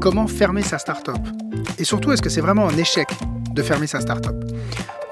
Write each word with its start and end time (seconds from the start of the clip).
comment 0.00 0.26
fermer 0.26 0.62
sa 0.62 0.78
start-up 0.78 1.18
Et 1.78 1.84
surtout, 1.84 2.12
est-ce 2.12 2.22
que 2.22 2.28
c'est 2.28 2.40
vraiment 2.40 2.68
un 2.68 2.76
échec 2.76 3.08
de 3.52 3.62
fermer 3.62 3.86
sa 3.86 4.00
start-up? 4.00 4.36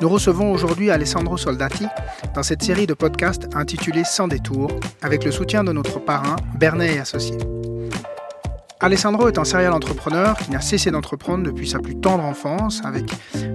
Nous 0.01 0.09
recevons 0.09 0.53
aujourd'hui 0.53 0.91
Alessandro 0.91 1.37
Soldati 1.37 1.87
dans 2.35 2.43
cette 2.43 2.63
série 2.63 2.87
de 2.87 2.95
podcasts 2.95 3.49
intitulée 3.55 4.05
Sans 4.05 4.29
détour, 4.29 4.69
avec 5.03 5.25
le 5.25 5.31
soutien 5.31 5.65
de 5.65 5.73
notre 5.73 5.99
parrain 5.99 6.37
Bernet 6.59 6.97
et 6.97 6.99
Associés. 6.99 7.39
Alessandro 8.79 9.29
est 9.29 9.39
un 9.39 9.45
serial 9.45 9.73
entrepreneur 9.73 10.37
qui 10.37 10.51
n'a 10.51 10.61
cessé 10.61 10.91
d'entreprendre 10.91 11.45
depuis 11.45 11.67
sa 11.67 11.79
plus 11.79 11.97
tendre 11.97 12.25
enfance, 12.25 12.83
avec 12.85 13.07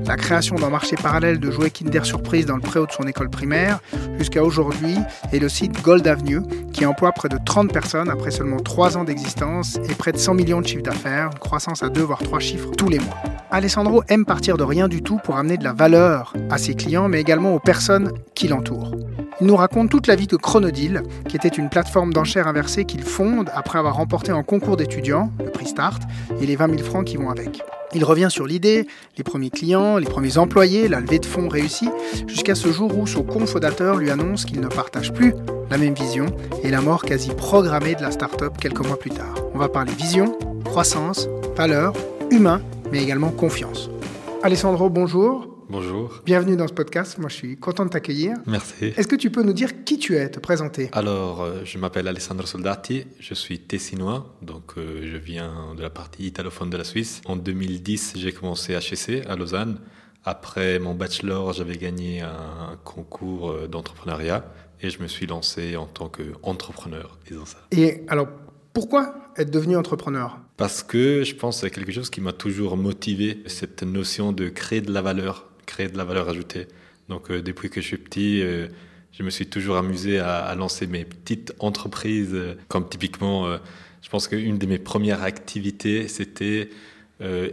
la 0.07 0.15
création 0.15 0.55
d'un 0.55 0.71
marché 0.71 0.95
parallèle 0.95 1.39
de 1.39 1.51
jouets 1.51 1.69
Kinder 1.69 2.03
Surprise 2.03 2.47
dans 2.47 2.55
le 2.55 2.61
préau 2.61 2.87
de 2.87 2.91
son 2.91 3.03
école 3.03 3.29
primaire, 3.29 3.79
jusqu'à 4.17 4.43
aujourd'hui, 4.43 4.95
et 5.31 5.37
le 5.37 5.47
site 5.47 5.79
Gold 5.83 6.07
Avenue, 6.07 6.41
qui 6.73 6.87
emploie 6.87 7.11
près 7.11 7.29
de 7.29 7.37
30 7.45 7.71
personnes 7.71 8.09
après 8.09 8.31
seulement 8.31 8.57
3 8.57 8.97
ans 8.97 9.03
d'existence 9.03 9.77
et 9.87 9.93
près 9.93 10.11
de 10.11 10.17
100 10.17 10.33
millions 10.33 10.59
de 10.59 10.65
chiffres 10.65 10.81
d'affaires, 10.81 11.29
une 11.31 11.39
croissance 11.39 11.83
à 11.83 11.89
2 11.89 12.01
voire 12.01 12.23
3 12.23 12.39
chiffres 12.39 12.71
tous 12.75 12.89
les 12.89 12.97
mois. 12.97 13.17
Alessandro 13.51 14.01
aime 14.07 14.25
partir 14.25 14.57
de 14.57 14.63
rien 14.63 14.87
du 14.87 15.03
tout 15.03 15.19
pour 15.23 15.37
amener 15.37 15.57
de 15.57 15.63
la 15.63 15.73
valeur 15.73 16.33
à 16.49 16.57
ses 16.57 16.73
clients, 16.73 17.09
mais 17.09 17.21
également 17.21 17.53
aux 17.53 17.59
personnes 17.59 18.11
qui 18.33 18.47
l'entourent. 18.47 18.91
Il 19.41 19.47
nous 19.47 19.55
raconte 19.55 19.89
toute 19.89 20.05
la 20.05 20.15
vie 20.15 20.27
de 20.27 20.37
Chronodile, 20.37 21.01
qui 21.27 21.35
était 21.35 21.47
une 21.47 21.67
plateforme 21.67 22.13
d'enchères 22.13 22.47
inversée 22.47 22.85
qu'il 22.85 23.01
fonde 23.01 23.49
après 23.55 23.79
avoir 23.79 23.95
remporté 23.95 24.31
un 24.31 24.43
concours 24.43 24.77
d'étudiants, 24.77 25.31
le 25.43 25.49
prix 25.49 25.65
Start, 25.65 26.03
et 26.39 26.45
les 26.45 26.55
20 26.55 26.77
000 26.77 26.83
francs 26.83 27.05
qui 27.05 27.17
vont 27.17 27.31
avec. 27.31 27.63
Il 27.95 28.05
revient 28.05 28.27
sur 28.29 28.45
l'idée, 28.45 28.85
les 29.17 29.23
premiers 29.23 29.49
clients, 29.49 29.97
les 29.97 30.05
premiers 30.05 30.37
employés, 30.37 30.87
la 30.87 30.99
levée 30.99 31.17
de 31.17 31.25
fonds 31.25 31.47
réussie, 31.49 31.89
jusqu'à 32.27 32.53
ce 32.53 32.71
jour 32.71 32.95
où 32.95 33.07
son 33.07 33.23
cofondateur 33.23 33.97
lui 33.97 34.11
annonce 34.11 34.45
qu'il 34.45 34.61
ne 34.61 34.67
partage 34.67 35.11
plus 35.11 35.33
la 35.71 35.79
même 35.79 35.95
vision 35.95 36.27
et 36.63 36.69
la 36.69 36.81
mort 36.81 37.01
quasi 37.01 37.31
programmée 37.31 37.95
de 37.95 38.03
la 38.03 38.11
start-up 38.11 38.53
quelques 38.59 38.85
mois 38.85 38.99
plus 38.99 39.09
tard. 39.09 39.33
On 39.55 39.57
va 39.57 39.69
parler 39.69 39.91
vision, 39.93 40.37
croissance, 40.65 41.27
valeur, 41.57 41.93
humain, 42.29 42.61
mais 42.91 43.01
également 43.01 43.31
confiance. 43.31 43.89
Alessandro, 44.43 44.91
bonjour. 44.91 45.50
Bonjour. 45.71 46.21
Bienvenue 46.25 46.57
dans 46.57 46.67
ce 46.67 46.73
podcast. 46.73 47.17
Moi, 47.17 47.29
je 47.29 47.35
suis 47.35 47.55
content 47.55 47.85
de 47.85 47.89
t'accueillir. 47.91 48.35
Merci. 48.45 48.87
Est-ce 48.87 49.07
que 49.07 49.15
tu 49.15 49.31
peux 49.31 49.41
nous 49.41 49.53
dire 49.53 49.85
qui 49.85 49.97
tu 49.97 50.17
es, 50.17 50.27
te 50.27 50.37
présenter? 50.37 50.89
Alors, 50.91 51.43
euh, 51.43 51.61
je 51.63 51.77
m'appelle 51.77 52.09
Alessandro 52.09 52.45
Soldati, 52.45 53.05
je 53.21 53.33
suis 53.33 53.57
tessinois, 53.57 54.35
donc 54.41 54.73
euh, 54.77 55.09
je 55.09 55.15
viens 55.15 55.73
de 55.77 55.81
la 55.81 55.89
partie 55.89 56.25
italophone 56.25 56.69
de 56.69 56.75
la 56.75 56.83
Suisse. 56.83 57.21
En 57.23 57.37
2010, 57.37 58.15
j'ai 58.17 58.33
commencé 58.33 58.73
HEC 58.73 59.25
à 59.29 59.37
Lausanne. 59.37 59.79
Après 60.25 60.77
mon 60.77 60.93
bachelor, 60.93 61.53
j'avais 61.53 61.77
gagné 61.77 62.19
un 62.19 62.77
concours 62.83 63.51
euh, 63.51 63.67
d'entrepreneuriat 63.69 64.43
et 64.81 64.89
je 64.89 65.01
me 65.01 65.07
suis 65.07 65.25
lancé 65.25 65.77
en 65.77 65.85
tant 65.85 66.09
qu'entrepreneur, 66.09 67.17
disons 67.25 67.45
ça. 67.45 67.59
Et 67.71 68.03
alors, 68.09 68.27
pourquoi 68.73 69.15
être 69.37 69.51
devenu 69.51 69.77
entrepreneur? 69.77 70.37
Parce 70.57 70.83
que 70.83 71.23
je 71.23 71.33
pense 71.33 71.61
que 71.61 71.67
c'est 71.67 71.73
quelque 71.73 71.93
chose 71.93 72.09
qui 72.09 72.19
m'a 72.19 72.33
toujours 72.33 72.75
motivé, 72.75 73.41
cette 73.47 73.83
notion 73.83 74.33
de 74.33 74.49
créer 74.49 74.81
de 74.81 74.91
la 74.91 75.01
valeur 75.01 75.47
créer 75.71 75.87
de 75.87 75.97
la 75.97 76.03
valeur 76.03 76.27
ajoutée. 76.29 76.67
Donc 77.07 77.31
euh, 77.31 77.41
depuis 77.41 77.69
que 77.69 77.81
je 77.81 77.87
suis 77.87 77.97
petit, 77.97 78.41
euh, 78.41 78.67
je 79.11 79.23
me 79.23 79.29
suis 79.29 79.47
toujours 79.47 79.77
amusé 79.77 80.19
à, 80.19 80.53
lancer 80.55 80.87
mes 80.87 81.05
petites 81.05 81.53
entreprises, 81.59 82.33
euh, 82.33 82.55
comme 82.67 82.87
typiquement, 82.87 83.57
je 84.01 84.09
pense 84.09 84.27
qu'une 84.27 84.57
de 84.57 84.65
mes 84.65 84.79
premières 84.79 85.23
activités, 85.23 86.07
c'était 86.07 86.69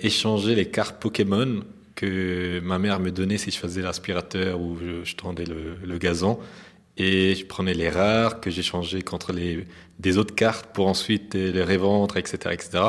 échanger 0.01 0.55
les 0.55 0.71
cartes 0.71 0.99
Pokémon 0.99 1.63
que 1.95 2.59
ma 2.61 2.79
mère 2.79 3.01
me 3.01 3.11
donnait 3.11 3.37
si 3.37 3.51
je 3.51 3.59
faisais 3.59 3.83
l'aspirateur 3.83 4.59
ou 4.59 4.79
je, 5.05 5.15
tendais 5.15 5.45
le, 5.45 5.99
gazon. 5.99 6.39
Et 6.97 7.35
je 7.35 7.45
prenais 7.45 7.75
les 7.75 7.91
rares 7.91 8.41
que 8.41 8.51
j'échangeais 8.51 9.03
contre 9.03 9.35
des 9.99 10.17
autres 10.17 10.35
cartes 10.35 10.73
pour 10.73 10.87
ensuite 10.87 11.35
les 11.35 11.63
revendre, 11.63 12.17
etc. 12.17 12.37
etc. 12.53 12.83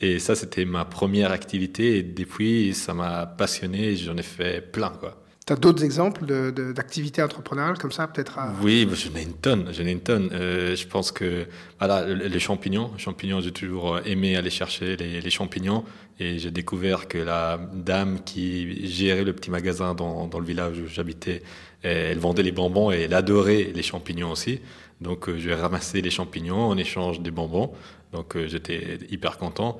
Et 0.00 0.18
ça, 0.18 0.34
c'était 0.34 0.64
ma 0.64 0.84
première 0.84 1.32
activité. 1.32 1.98
Et 1.98 2.02
depuis, 2.02 2.74
ça 2.74 2.94
m'a 2.94 3.26
passionné. 3.26 3.96
J'en 3.96 4.16
ai 4.16 4.22
fait 4.22 4.60
plein, 4.60 4.90
quoi. 4.90 5.22
Tu 5.46 5.52
as 5.52 5.56
d'autres 5.56 5.84
exemples 5.84 6.26
d'activités 6.74 7.22
entrepreneuriales 7.22 7.78
comme 7.78 7.92
ça, 7.92 8.08
peut-être 8.08 8.36
Oui, 8.62 8.88
j'en 8.92 9.16
ai 9.16 9.22
une 9.22 9.34
tonne. 9.34 9.68
J'en 9.72 9.84
ai 9.84 9.92
une 9.92 10.00
tonne. 10.00 10.28
Euh, 10.32 10.74
je 10.74 10.88
pense 10.88 11.12
que 11.12 11.46
voilà, 11.78 12.04
les 12.04 12.40
champignons, 12.40 12.90
champignons, 12.98 13.40
j'ai 13.40 13.52
toujours 13.52 14.00
aimé 14.04 14.34
aller 14.34 14.50
chercher 14.50 14.96
les, 14.96 15.30
champignons. 15.30 15.84
Et 16.18 16.40
j'ai 16.40 16.50
découvert 16.50 17.06
que 17.06 17.18
la 17.18 17.60
dame 17.74 18.24
qui 18.24 18.88
gérait 18.88 19.22
le 19.22 19.32
petit 19.34 19.52
magasin 19.52 19.94
dans, 19.94 20.26
dans 20.26 20.40
le 20.40 20.46
village 20.46 20.80
où 20.80 20.88
j'habitais, 20.88 21.44
elle 21.82 22.18
vendait 22.18 22.42
les 22.42 22.50
bonbons 22.50 22.90
et 22.90 23.02
elle 23.02 23.14
adorait 23.14 23.70
les 23.72 23.82
champignons 23.84 24.32
aussi. 24.32 24.58
Donc, 25.00 25.28
euh, 25.28 25.38
je 25.38 25.48
vais 25.48 25.54
ramasser 25.54 26.00
les 26.02 26.10
champignons 26.10 26.66
en 26.66 26.76
échange 26.76 27.20
des 27.20 27.30
bonbons. 27.30 27.72
Donc 28.16 28.34
euh, 28.34 28.48
j'étais 28.48 28.98
hyper 29.10 29.36
content. 29.36 29.78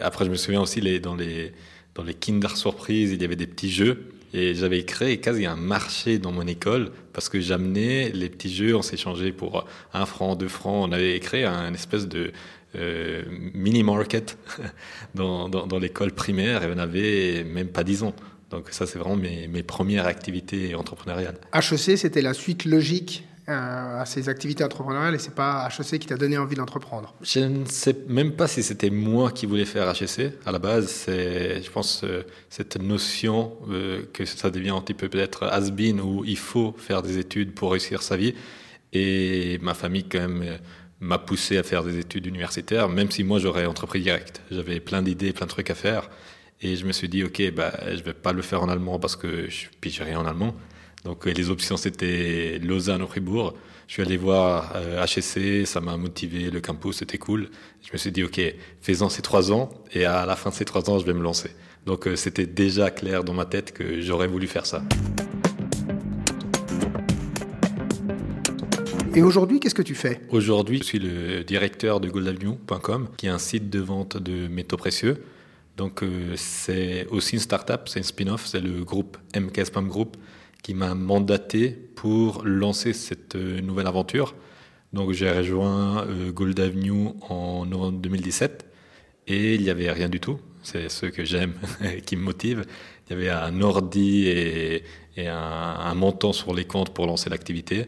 après, 0.00 0.24
je 0.24 0.30
me 0.30 0.36
souviens 0.36 0.62
aussi 0.62 0.80
dans, 1.00 1.16
les, 1.16 1.52
dans 1.94 2.04
les 2.04 2.14
Kinder 2.14 2.56
Surprise, 2.56 3.12
il 3.12 3.20
y 3.20 3.24
avait 3.24 3.36
des 3.36 3.48
petits 3.48 3.70
jeux. 3.70 4.12
Et 4.32 4.54
j'avais 4.54 4.84
créé 4.84 5.18
quasi 5.18 5.46
un 5.46 5.56
marché 5.56 6.18
dans 6.18 6.32
mon 6.32 6.46
école 6.46 6.90
parce 7.12 7.28
que 7.28 7.40
j'amenais 7.40 8.10
les 8.10 8.28
petits 8.28 8.54
jeux, 8.54 8.76
on 8.76 8.82
s'échangeait 8.82 9.32
pour 9.32 9.66
un 9.92 10.06
franc, 10.06 10.36
deux 10.36 10.48
francs. 10.48 10.88
On 10.88 10.92
avait 10.92 11.18
créé 11.18 11.44
un 11.44 11.72
espèce 11.74 12.06
de 12.06 12.32
euh, 12.76 13.22
mini 13.54 13.82
market 13.82 14.38
dans, 15.14 15.48
dans, 15.48 15.78
l'école 15.78 16.12
primaire 16.12 16.62
et 16.62 16.70
on 16.72 16.78
avait 16.78 17.42
même 17.42 17.68
pas 17.68 17.82
dix 17.82 18.02
ans. 18.02 18.14
Donc 18.50 18.68
ça, 18.70 18.86
c'est 18.86 18.98
vraiment 18.98 19.16
mes, 19.16 19.48
mes, 19.48 19.62
premières 19.62 20.06
activités 20.06 20.74
entrepreneuriales. 20.74 21.38
HEC, 21.54 21.98
c'était 21.98 22.22
la 22.22 22.34
suite 22.34 22.66
logique 22.66 23.24
à 23.48 24.04
ces 24.04 24.28
activités 24.28 24.62
entrepreneuriales 24.62 25.14
et 25.14 25.18
c'est 25.18 25.34
pas 25.34 25.68
HEC 25.68 26.00
qui 26.00 26.06
t'a 26.06 26.16
donné 26.16 26.36
envie 26.36 26.54
d'entreprendre 26.54 27.14
Je 27.22 27.40
ne 27.40 27.64
sais 27.64 27.96
même 28.06 28.32
pas 28.32 28.46
si 28.46 28.62
c'était 28.62 28.90
moi 28.90 29.30
qui 29.30 29.46
voulais 29.46 29.64
faire 29.64 29.88
HEC. 29.90 30.34
À 30.44 30.52
la 30.52 30.58
base, 30.58 30.88
c'est, 30.88 31.62
je 31.62 31.70
pense, 31.70 32.02
euh, 32.04 32.24
cette 32.50 32.76
notion 32.76 33.56
euh, 33.70 34.02
que 34.12 34.24
ça 34.26 34.50
devient 34.50 34.70
un 34.70 34.80
petit 34.82 34.94
peu 34.94 35.08
peut-être 35.08 35.44
has-been 35.44 36.00
où 36.00 36.24
il 36.24 36.36
faut 36.36 36.74
faire 36.76 37.02
des 37.02 37.18
études 37.18 37.54
pour 37.54 37.72
réussir 37.72 38.02
sa 38.02 38.16
vie. 38.16 38.34
Et 38.92 39.58
ma 39.62 39.74
famille, 39.74 40.04
quand 40.04 40.20
même, 40.20 40.58
m'a 41.00 41.18
poussé 41.18 41.56
à 41.58 41.62
faire 41.62 41.84
des 41.84 41.98
études 41.98 42.26
universitaires, 42.26 42.88
même 42.88 43.10
si 43.10 43.24
moi 43.24 43.38
j'aurais 43.38 43.66
entrepris 43.66 44.00
direct. 44.00 44.42
J'avais 44.50 44.80
plein 44.80 45.02
d'idées, 45.02 45.32
plein 45.32 45.46
de 45.46 45.50
trucs 45.50 45.70
à 45.70 45.74
faire. 45.74 46.10
Et 46.60 46.76
je 46.76 46.84
me 46.84 46.92
suis 46.92 47.08
dit, 47.08 47.22
OK, 47.22 47.40
bah, 47.52 47.72
je 47.94 48.02
vais 48.02 48.14
pas 48.14 48.32
le 48.32 48.42
faire 48.42 48.62
en 48.62 48.68
allemand 48.68 48.98
parce 48.98 49.16
que 49.16 49.48
je 49.48 50.02
rien 50.02 50.18
en 50.18 50.26
allemand. 50.26 50.54
Donc 51.04 51.26
euh, 51.26 51.32
les 51.32 51.50
options 51.50 51.76
c'était 51.76 52.58
Lausanne 52.62 53.02
ou 53.02 53.06
Fribourg. 53.06 53.54
Je 53.86 53.94
suis 53.94 54.02
allé 54.02 54.16
voir 54.16 54.74
HSC, 55.06 55.38
euh, 55.38 55.64
ça 55.64 55.80
m'a 55.80 55.96
motivé, 55.96 56.50
le 56.50 56.60
campus 56.60 56.96
c'était 56.96 57.18
cool. 57.18 57.48
Je 57.82 57.92
me 57.92 57.98
suis 57.98 58.12
dit 58.12 58.24
ok, 58.24 58.40
faisons 58.80 59.08
ces 59.08 59.22
trois 59.22 59.52
ans 59.52 59.70
et 59.92 60.04
à 60.04 60.26
la 60.26 60.36
fin 60.36 60.50
de 60.50 60.54
ces 60.54 60.64
trois 60.64 60.88
ans 60.90 60.98
je 60.98 61.06
vais 61.06 61.14
me 61.14 61.22
lancer. 61.22 61.50
Donc 61.86 62.06
euh, 62.06 62.16
c'était 62.16 62.46
déjà 62.46 62.90
clair 62.90 63.24
dans 63.24 63.32
ma 63.32 63.44
tête 63.44 63.72
que 63.72 64.00
j'aurais 64.00 64.26
voulu 64.26 64.46
faire 64.46 64.66
ça. 64.66 64.82
Et 69.14 69.22
aujourd'hui, 69.22 69.58
qu'est-ce 69.58 69.74
que 69.74 69.82
tu 69.82 69.94
fais? 69.94 70.20
Aujourd'hui, 70.28 70.78
je 70.78 70.84
suis 70.84 70.98
le 70.98 71.42
directeur 71.42 71.98
de 71.98 72.08
goldavenue.com, 72.08 73.08
qui 73.16 73.26
est 73.26 73.30
un 73.30 73.38
site 73.38 73.68
de 73.68 73.80
vente 73.80 74.16
de 74.16 74.46
métaux 74.46 74.76
précieux. 74.76 75.24
Donc 75.76 76.04
c'est 76.36 77.06
aussi 77.10 77.34
une 77.36 77.40
start-up, 77.40 77.88
c'est 77.88 78.00
un 78.00 78.04
spin-off, 78.04 78.46
c'est 78.46 78.60
le 78.60 78.84
groupe 78.84 79.16
MK 79.34 79.66
Spam 79.66 79.88
Group 79.88 80.16
qui 80.62 80.74
m'a 80.74 80.94
mandaté 80.94 81.70
pour 81.70 82.42
lancer 82.44 82.92
cette 82.92 83.36
euh, 83.36 83.60
nouvelle 83.60 83.86
aventure. 83.86 84.34
Donc 84.92 85.12
j'ai 85.12 85.30
rejoint 85.30 86.04
euh, 86.06 86.32
Gold 86.32 86.58
Avenue 86.60 87.10
en 87.28 87.66
novembre 87.66 87.98
2017 87.98 88.66
et 89.26 89.54
il 89.54 89.62
n'y 89.62 89.70
avait 89.70 89.90
rien 89.92 90.08
du 90.08 90.20
tout. 90.20 90.38
C'est 90.62 90.88
ce 90.88 91.06
que 91.06 91.24
j'aime, 91.24 91.54
qui 92.06 92.16
me 92.16 92.22
motive. 92.22 92.64
Il 93.06 93.12
y 93.12 93.16
avait 93.16 93.30
un 93.30 93.60
ordi 93.60 94.26
et, 94.28 94.82
un, 95.18 95.32
un, 95.32 95.94
montant 95.94 96.32
sur 96.32 96.54
les 96.54 96.64
comptes 96.64 96.90
pour 96.90 97.06
lancer 97.06 97.28
l'activité. 97.30 97.86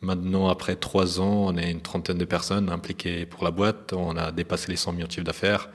Maintenant, 0.00 0.48
après 0.48 0.76
trois 0.76 1.20
ans, 1.20 1.46
on 1.48 1.56
est 1.56 1.70
une 1.70 1.80
trentaine 1.80 2.18
de 2.18 2.24
personnes 2.24 2.70
impliquées 2.70 3.26
pour 3.26 3.42
la 3.44 3.50
boîte. 3.50 3.92
On 3.92 4.16
a 4.16 4.30
dépassé 4.30 4.70
les 4.70 4.76
100 4.76 4.92
millions 4.92 5.06
de 5.06 5.12
chiffres 5.12 5.26
d'affaires. 5.26 5.70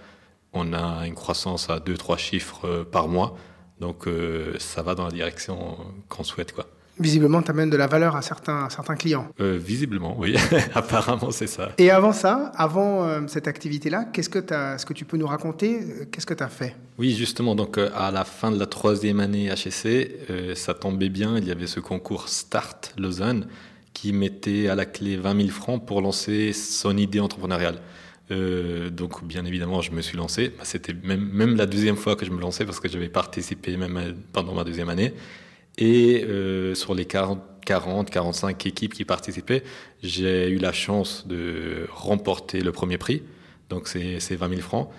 On 0.53 0.71
a 0.73 1.06
une 1.06 1.15
croissance 1.15 1.69
à 1.69 1.79
2-3 1.79 2.18
chiffres 2.18 2.65
euh, 2.65 2.83
par 2.85 3.07
mois. 3.07 3.38
Donc 3.83 4.07
euh, 4.07 4.53
ça 4.59 4.81
va 4.81 4.95
dans 4.95 5.03
la 5.03 5.12
direction 5.12 5.75
qu'on 6.07 6.24
souhaite. 6.24 6.53
Quoi. 6.53 6.65
Visiblement, 7.01 7.41
tu 7.41 7.51
amènes 7.51 7.69
de 7.69 7.75
la 7.75 7.88
valeur 7.88 8.15
à 8.15 8.21
certains, 8.21 8.69
certains 8.69 8.95
clients. 8.95 9.27
Euh, 9.41 9.59
visiblement, 9.62 10.15
oui. 10.18 10.38
Apparemment, 10.74 11.31
c'est 11.31 11.47
ça. 11.47 11.74
Et 11.77 11.91
avant 11.91 12.13
ça, 12.13 12.53
avant 12.56 13.03
euh, 13.03 13.19
cette 13.27 13.45
activité-là, 13.45 14.06
qu'est-ce 14.06 14.30
que, 14.30 14.53
as, 14.53 14.77
ce 14.77 14.85
que 14.85 14.94
tu 14.94 15.03
peux 15.03 15.18
nous 15.18 15.27
raconter 15.27 15.81
Qu'est-ce 16.09 16.25
que 16.25 16.33
tu 16.33 16.44
as 16.44 16.47
fait? 16.47 16.77
Oui, 16.97 17.13
justement. 17.13 17.56
Donc, 17.56 17.77
à 17.77 18.09
la 18.09 18.24
fin 18.24 18.51
de 18.51 18.57
la 18.57 18.68
troisième 18.68 19.19
année 19.19 19.47
HEC, 19.50 20.56
ça 20.56 20.74
tombait 20.74 21.09
bien. 21.09 21.38
Il 21.38 21.45
y 21.45 21.51
avait 21.51 21.68
ce 21.68 21.81
concours 21.81 22.30
Start 22.30 22.94
Lausanne 22.97 23.47
qui 23.94 24.13
mettait 24.13 24.69
à 24.69 24.75
la 24.75 24.85
clé 24.85 25.18
20 25.18 25.35
000 25.35 25.50
francs 25.50 25.85
pour 25.85 26.01
lancer 26.01 26.53
son 26.53 26.95
idée 26.95 27.19
entrepreneuriale. 27.19 27.80
Euh, 28.31 28.89
donc, 28.89 29.23
bien 29.23 29.45
évidemment, 29.45 29.81
je 29.81 29.91
me 29.91 30.01
suis 30.01 30.17
lancé. 30.17 30.49
Bah, 30.49 30.63
c'était 30.63 30.93
même, 30.93 31.55
la 31.55 31.65
deuxième 31.65 31.97
fois 31.97 32.15
que 32.15 32.25
je 32.25 32.31
me 32.31 32.39
lançais 32.39 32.65
parce 32.65 32.79
que 32.79 32.87
j'avais 32.87 33.09
participé 33.09 33.77
même 33.77 33.97
euh, 33.97 34.13
pendant 34.31 34.53
ma 34.53 34.63
deuxième 34.63 34.89
année. 34.89 35.13
Et 35.77 36.23
euh, 36.23 36.75
sur 36.75 36.93
les 36.93 37.05
40, 37.05 37.41
40, 37.65 38.09
45 38.09 38.65
équipes 38.65 38.93
qui 38.93 39.05
participaient, 39.05 39.63
j'ai 40.01 40.49
eu 40.49 40.57
la 40.57 40.71
chance 40.71 41.27
de 41.27 41.87
remporter 41.91 42.61
le 42.61 42.71
premier 42.71 42.97
prix. 42.97 43.23
Donc, 43.69 43.87
c'est 43.87 44.35
20 44.35 44.49
000 44.49 44.61
francs 44.61 44.89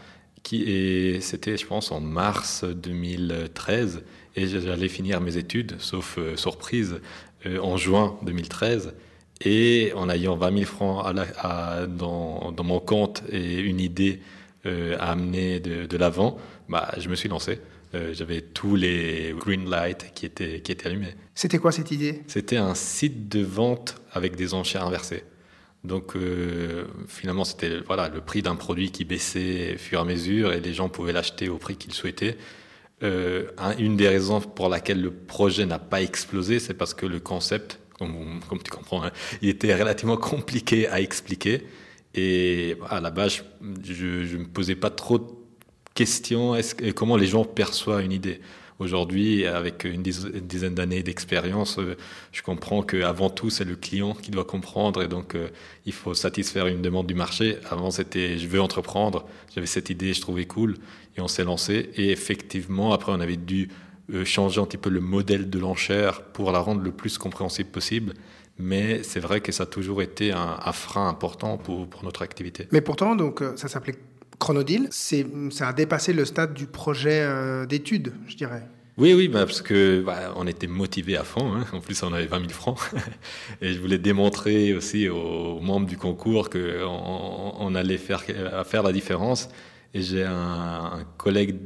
qui 0.42 1.16
c'était, 1.22 1.56
je 1.56 1.64
pense, 1.64 1.90
en 1.90 2.00
mars 2.00 2.64
2013, 2.64 4.02
et 4.36 4.46
j'allais 4.46 4.88
finir 4.88 5.22
mes 5.22 5.38
études, 5.38 5.76
sauf 5.78 6.18
surprise, 6.36 7.00
en 7.46 7.78
juin 7.78 8.18
2013. 8.26 8.92
Et 9.44 9.92
en 9.94 10.08
ayant 10.08 10.36
20 10.36 10.52
000 10.58 10.64
francs 10.64 11.04
à 11.38 11.86
dans, 11.86 12.50
dans, 12.52 12.64
mon 12.64 12.80
compte 12.80 13.22
et 13.30 13.60
une 13.60 13.78
idée 13.78 14.20
euh, 14.66 14.96
à 14.98 15.12
amener 15.12 15.60
de, 15.60 15.86
de 15.86 15.96
l'avant, 15.96 16.38
bah, 16.68 16.92
je 16.96 17.08
me 17.08 17.14
suis 17.14 17.28
lancé. 17.28 17.60
J'avais 18.12 18.40
tous 18.40 18.74
les 18.74 19.32
green 19.38 19.70
lights 19.70 20.10
qui 20.16 20.26
étaient, 20.26 20.60
qui 20.60 20.72
étaient 20.72 20.88
allumés. 20.88 21.14
C'était 21.36 21.58
quoi 21.58 21.70
cette 21.70 21.92
idée? 21.92 22.22
C'était 22.26 22.56
un 22.56 22.74
site 22.74 23.28
de 23.28 23.40
vente 23.40 24.02
avec 24.12 24.34
des 24.34 24.52
enchères 24.52 24.84
inversées. 24.84 25.22
Donc 25.84 26.16
euh, 26.16 26.86
finalement, 27.06 27.44
c'était 27.44 27.80
voilà, 27.80 28.08
le 28.08 28.20
prix 28.20 28.42
d'un 28.42 28.56
produit 28.56 28.90
qui 28.90 29.04
baissait 29.04 29.74
au 29.74 29.78
fur 29.78 29.98
et 29.98 30.02
à 30.02 30.04
mesure 30.04 30.52
et 30.52 30.60
les 30.60 30.72
gens 30.72 30.88
pouvaient 30.88 31.12
l'acheter 31.12 31.48
au 31.48 31.58
prix 31.58 31.76
qu'ils 31.76 31.92
souhaitaient. 31.92 32.38
Euh, 33.02 33.50
une 33.78 33.96
des 33.96 34.08
raisons 34.08 34.40
pour 34.40 34.68
laquelle 34.68 35.02
le 35.02 35.10
projet 35.10 35.66
n'a 35.66 35.78
pas 35.78 36.00
explosé, 36.00 36.58
c'est 36.58 36.74
parce 36.74 36.94
que 36.94 37.04
le 37.04 37.20
concept, 37.20 37.80
comme, 37.98 38.62
tu 38.62 38.70
comprends, 38.70 39.04
hein, 39.04 39.10
il 39.42 39.48
était 39.48 39.74
relativement 39.74 40.16
compliqué 40.16 40.88
à 40.88 41.00
expliquer. 41.00 41.66
Et 42.14 42.76
à 42.88 43.00
la 43.00 43.10
base, 43.10 43.42
je 43.84 44.36
ne 44.36 44.38
me 44.38 44.46
posais 44.46 44.76
pas 44.76 44.90
trop 44.90 45.18
de 45.18 45.26
questions 45.94 46.54
est 46.54 46.92
comment 46.94 47.16
les 47.16 47.26
gens 47.26 47.44
perçoivent 47.44 48.02
une 48.02 48.12
idée? 48.12 48.40
Aujourd'hui, 48.80 49.46
avec 49.46 49.84
une 49.84 50.02
dizaine 50.02 50.74
d'années 50.74 51.04
d'expérience, 51.04 51.78
euh, 51.78 51.96
je 52.32 52.42
comprends 52.42 52.82
qu'avant 52.82 53.30
tout, 53.30 53.48
c'est 53.48 53.64
le 53.64 53.76
client 53.76 54.14
qui 54.14 54.32
doit 54.32 54.44
comprendre 54.44 55.00
et 55.00 55.06
donc 55.06 55.36
euh, 55.36 55.48
il 55.86 55.92
faut 55.92 56.12
satisfaire 56.12 56.66
une 56.66 56.82
demande 56.82 57.06
du 57.06 57.14
marché. 57.14 57.58
Avant, 57.70 57.92
c'était 57.92 58.36
je 58.36 58.48
veux 58.48 58.60
entreprendre, 58.60 59.26
j'avais 59.54 59.68
cette 59.68 59.90
idée, 59.90 60.12
je 60.12 60.20
trouvais 60.20 60.44
cool 60.46 60.74
et 61.16 61.20
on 61.20 61.28
s'est 61.28 61.44
lancé. 61.44 61.90
Et 61.94 62.10
effectivement, 62.10 62.92
après, 62.92 63.12
on 63.12 63.20
avait 63.20 63.36
dû 63.36 63.68
changer 64.24 64.60
un 64.60 64.66
petit 64.66 64.76
peu 64.76 64.90
le 64.90 65.00
modèle 65.00 65.50
de 65.50 65.58
l'enchère 65.58 66.22
pour 66.22 66.52
la 66.52 66.58
rendre 66.58 66.82
le 66.82 66.92
plus 66.92 67.18
compréhensible 67.18 67.70
possible. 67.70 68.14
Mais 68.58 69.02
c'est 69.02 69.20
vrai 69.20 69.40
que 69.40 69.50
ça 69.50 69.64
a 69.64 69.66
toujours 69.66 70.00
été 70.00 70.30
un, 70.30 70.72
frein 70.72 71.08
important 71.08 71.58
pour, 71.58 71.88
pour, 71.88 72.04
notre 72.04 72.22
activité. 72.22 72.68
Mais 72.70 72.80
pourtant, 72.80 73.16
donc, 73.16 73.42
ça 73.56 73.66
s'appelait 73.66 73.96
Chronodile, 74.38 74.88
c'est, 74.90 75.26
ça 75.50 75.68
a 75.68 75.72
dépassé 75.72 76.12
le 76.12 76.24
stade 76.24 76.54
du 76.54 76.66
projet 76.66 77.20
euh, 77.22 77.66
d'étude, 77.66 78.12
je 78.26 78.36
dirais. 78.36 78.62
Oui, 78.96 79.12
oui, 79.12 79.28
bah, 79.28 79.44
parce 79.46 79.62
que 79.62 80.02
bah, 80.02 80.32
on 80.36 80.46
était 80.46 80.66
motivés 80.66 81.16
à 81.16 81.24
fond. 81.24 81.52
Hein. 81.54 81.64
En 81.72 81.80
plus, 81.80 82.02
on 82.02 82.12
avait 82.12 82.26
20 82.26 82.40
000 82.40 82.50
francs, 82.50 82.78
et 83.60 83.72
je 83.72 83.80
voulais 83.80 83.98
démontrer 83.98 84.74
aussi 84.74 85.08
aux 85.08 85.60
membres 85.60 85.86
du 85.86 85.96
concours 85.96 86.50
qu'on 86.50 87.54
on 87.58 87.74
allait 87.74 87.98
faire, 87.98 88.22
faire 88.66 88.82
la 88.82 88.92
différence. 88.92 89.48
J'ai 89.94 90.24
un, 90.24 91.04
collègue 91.18 91.64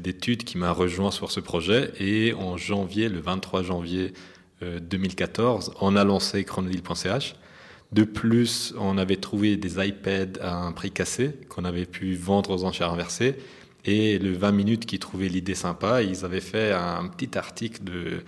d'études 0.00 0.42
qui 0.42 0.58
m'a 0.58 0.72
rejoint 0.72 1.12
sur 1.12 1.30
ce 1.30 1.38
projet. 1.38 1.92
Et 2.00 2.34
en 2.34 2.56
janvier, 2.56 3.08
le 3.08 3.20
23 3.20 3.62
janvier 3.62 4.12
2014, 4.60 5.68
euh, 5.68 5.72
on 5.80 5.94
a 5.94 6.02
lancé 6.02 6.44
chronodile.ch. 6.44 7.36
De 7.92 8.02
plus, 8.02 8.74
on 8.78 8.98
avait 8.98 9.16
trouvé 9.16 9.56
des 9.56 9.86
iPads 9.86 10.40
à 10.40 10.56
un 10.56 10.72
prix 10.72 10.90
cassé 10.90 11.30
qu'on 11.48 11.64
avait 11.64 11.86
pu 11.86 12.16
vendre 12.16 12.50
aux 12.50 12.64
enchères 12.64 12.92
inversées. 12.92 13.36
Et 13.84 14.18
le 14.18 14.32
20 14.32 14.52
minutes 14.52 14.86
qui 14.86 14.98
trouvait 14.98 15.28
l'idée 15.28 15.54
sympa, 15.54 16.02
ils 16.02 16.24
avaient 16.24 16.40
fait 16.40 16.72
un 16.72 17.06
petit 17.06 17.38
article 17.38 17.84
de 17.84 18.24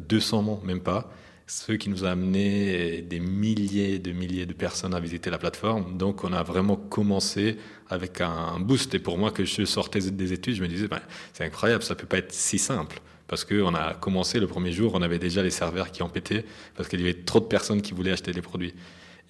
200 0.00 0.42
mots, 0.42 0.60
même 0.64 0.80
pas, 0.80 1.10
ce 1.52 1.72
qui 1.72 1.90
nous 1.90 2.04
a 2.06 2.10
amené 2.10 3.02
des 3.02 3.20
milliers 3.20 3.98
de 3.98 4.12
milliers 4.12 4.46
de 4.46 4.54
personnes 4.54 4.94
à 4.94 5.00
visiter 5.00 5.28
la 5.28 5.36
plateforme. 5.36 5.98
Donc 5.98 6.24
on 6.24 6.32
a 6.32 6.42
vraiment 6.42 6.76
commencé 6.76 7.58
avec 7.90 8.22
un 8.22 8.58
boost. 8.58 8.94
Et 8.94 8.98
pour 8.98 9.18
moi, 9.18 9.30
que 9.30 9.44
je 9.44 9.64
sortais 9.66 10.00
des 10.00 10.32
études, 10.32 10.54
je 10.54 10.62
me 10.62 10.68
disais, 10.68 10.88
ben, 10.88 11.00
c'est 11.34 11.44
incroyable, 11.44 11.82
ça 11.82 11.94
peut 11.94 12.06
pas 12.06 12.18
être 12.18 12.32
si 12.32 12.58
simple. 12.58 13.00
Parce 13.28 13.44
qu'on 13.44 13.74
a 13.74 13.94
commencé 13.94 14.40
le 14.40 14.46
premier 14.46 14.72
jour, 14.72 14.92
on 14.94 15.02
avait 15.02 15.18
déjà 15.18 15.42
les 15.42 15.50
serveurs 15.50 15.90
qui 15.90 16.02
en 16.02 16.08
pétaient, 16.08 16.44
parce 16.74 16.88
qu'il 16.88 17.00
y 17.00 17.04
avait 17.04 17.22
trop 17.22 17.40
de 17.40 17.44
personnes 17.44 17.82
qui 17.82 17.92
voulaient 17.92 18.12
acheter 18.12 18.32
les 18.32 18.42
produits. 18.42 18.72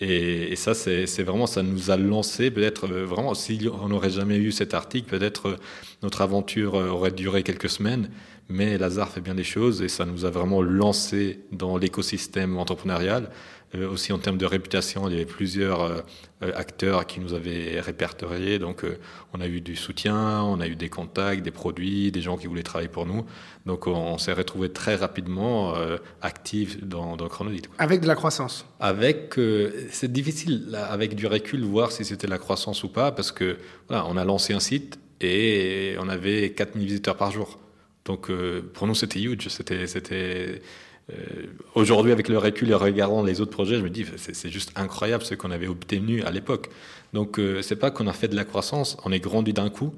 Et, 0.01 0.57
ça, 0.57 0.75
c'est 0.75 1.23
vraiment, 1.23 1.47
ça 1.47 1.63
nous 1.63 1.93
a 1.93 1.97
lancé. 1.97 2.51
Peut-être 2.51 2.89
euh, 2.91 3.05
vraiment, 3.05 3.35
si 3.35 3.69
on 3.81 3.89
n'aurait 3.89 4.11
jamais 4.11 4.37
eu 4.37 4.51
cet 4.51 4.75
article, 4.75 5.09
peut-être 5.09 5.47
euh, 5.51 5.57
notre 6.03 6.23
aventure 6.23 6.75
euh, 6.75 6.89
aurait 6.89 7.13
duré 7.13 7.45
quelques 7.45 7.69
semaines. 7.69 8.11
Mais 8.53 8.77
Lazare 8.77 9.09
fait 9.09 9.23
bien 9.23 9.35
des 9.35 9.45
choses 9.45 9.81
et 9.81 9.89
ça 9.89 10.05
nous 10.05 10.27
a 10.27 10.31
vraiment 10.31 10.61
lancé 10.61 11.41
dans 11.53 11.79
l'écosystème 11.79 12.59
entrepreneurial. 12.59 13.31
Euh, 13.75 13.91
aussi 13.91 14.13
en 14.13 14.19
termes 14.19 14.37
de 14.37 14.45
réputation, 14.45 15.09
il 15.09 15.13
y 15.13 15.17
avait 15.17 15.25
plusieurs 15.25 15.81
euh, 15.81 16.01
acteurs 16.55 17.07
qui 17.07 17.19
nous 17.21 17.33
avaient 17.33 17.81
répertoriés. 17.81 18.59
Donc, 18.59 18.85
euh, 18.85 18.99
on 19.33 19.41
a 19.41 19.47
eu 19.47 19.63
du 19.63 19.75
soutien, 19.75 20.43
on 20.43 20.61
a 20.61 20.67
eu 20.67 20.77
des 20.77 20.91
contacts, 20.91 21.43
des 21.43 21.51
produits, 21.51 22.13
des 22.13 22.21
gens 22.21 22.37
qui 22.37 22.47
voulaient 22.47 22.63
travailler 22.63 22.91
pour 22.91 23.07
nous. 23.07 23.25
Donc, 23.65 23.87
on, 23.87 24.19
s'est 24.19 24.35
retrouvé 24.35 24.69
très 24.69 24.97
rapidement 24.97 25.75
actifs 26.21 26.85
dans, 26.85 27.17
dans 27.17 27.29
Chronodit. 27.29 27.63
Avec 27.79 28.01
de 28.03 28.07
la 28.07 28.15
croissance 28.15 28.67
Avec, 28.79 29.35
c'est 29.91 30.13
difficile 30.13 30.77
avec 30.91 31.15
du 31.15 31.27
recul 31.27 31.65
voir 31.65 31.91
si 31.93 32.05
c'était 32.05 32.27
la 32.27 32.39
croissance 32.39 32.85
ou 32.85 32.89
pas, 32.89 33.11
parce 33.11 33.33
que 33.33 33.57
voilà, 33.89 34.05
on 34.07 34.17
a 34.17 34.25
lancé 34.25 34.53
un 34.53 34.61
site 34.61 34.99
et 35.21 35.97
on 35.99 36.09
avait 36.09 36.53
4000 36.53 36.87
visiteurs 36.87 37.17
par 37.17 37.31
jour. 37.31 37.59
Donc, 38.05 38.31
pour 38.75 38.87
nous, 38.87 38.95
c'était 38.95 39.21
huge. 39.21 39.49
C'était, 39.49 39.87
c'était 39.87 40.61
euh, 41.11 41.47
aujourd'hui, 41.75 42.13
avec 42.13 42.29
le 42.29 42.39
recul 42.39 42.71
et 42.71 42.75
regardant 42.75 43.23
les 43.23 43.41
autres 43.41 43.51
projets, 43.51 43.77
je 43.77 43.83
me 43.83 43.91
dis 43.91 44.07
c'est 44.17 44.51
juste 44.51 44.73
incroyable 44.77 45.25
ce 45.25 45.35
qu'on 45.35 45.51
avait 45.51 45.67
obtenu 45.67 46.23
à 46.23 46.31
l'époque. 46.31 46.71
Donc, 47.13 47.39
euh, 47.39 47.63
c'est 47.63 47.77
pas 47.77 47.91
qu'on 47.91 48.07
a 48.07 48.13
fait 48.13 48.29
de 48.29 48.37
la 48.37 48.45
croissance, 48.45 48.97
on 49.05 49.13
est 49.13 49.21
grandi 49.21 49.53
d'un 49.53 49.69
coup, 49.69 49.95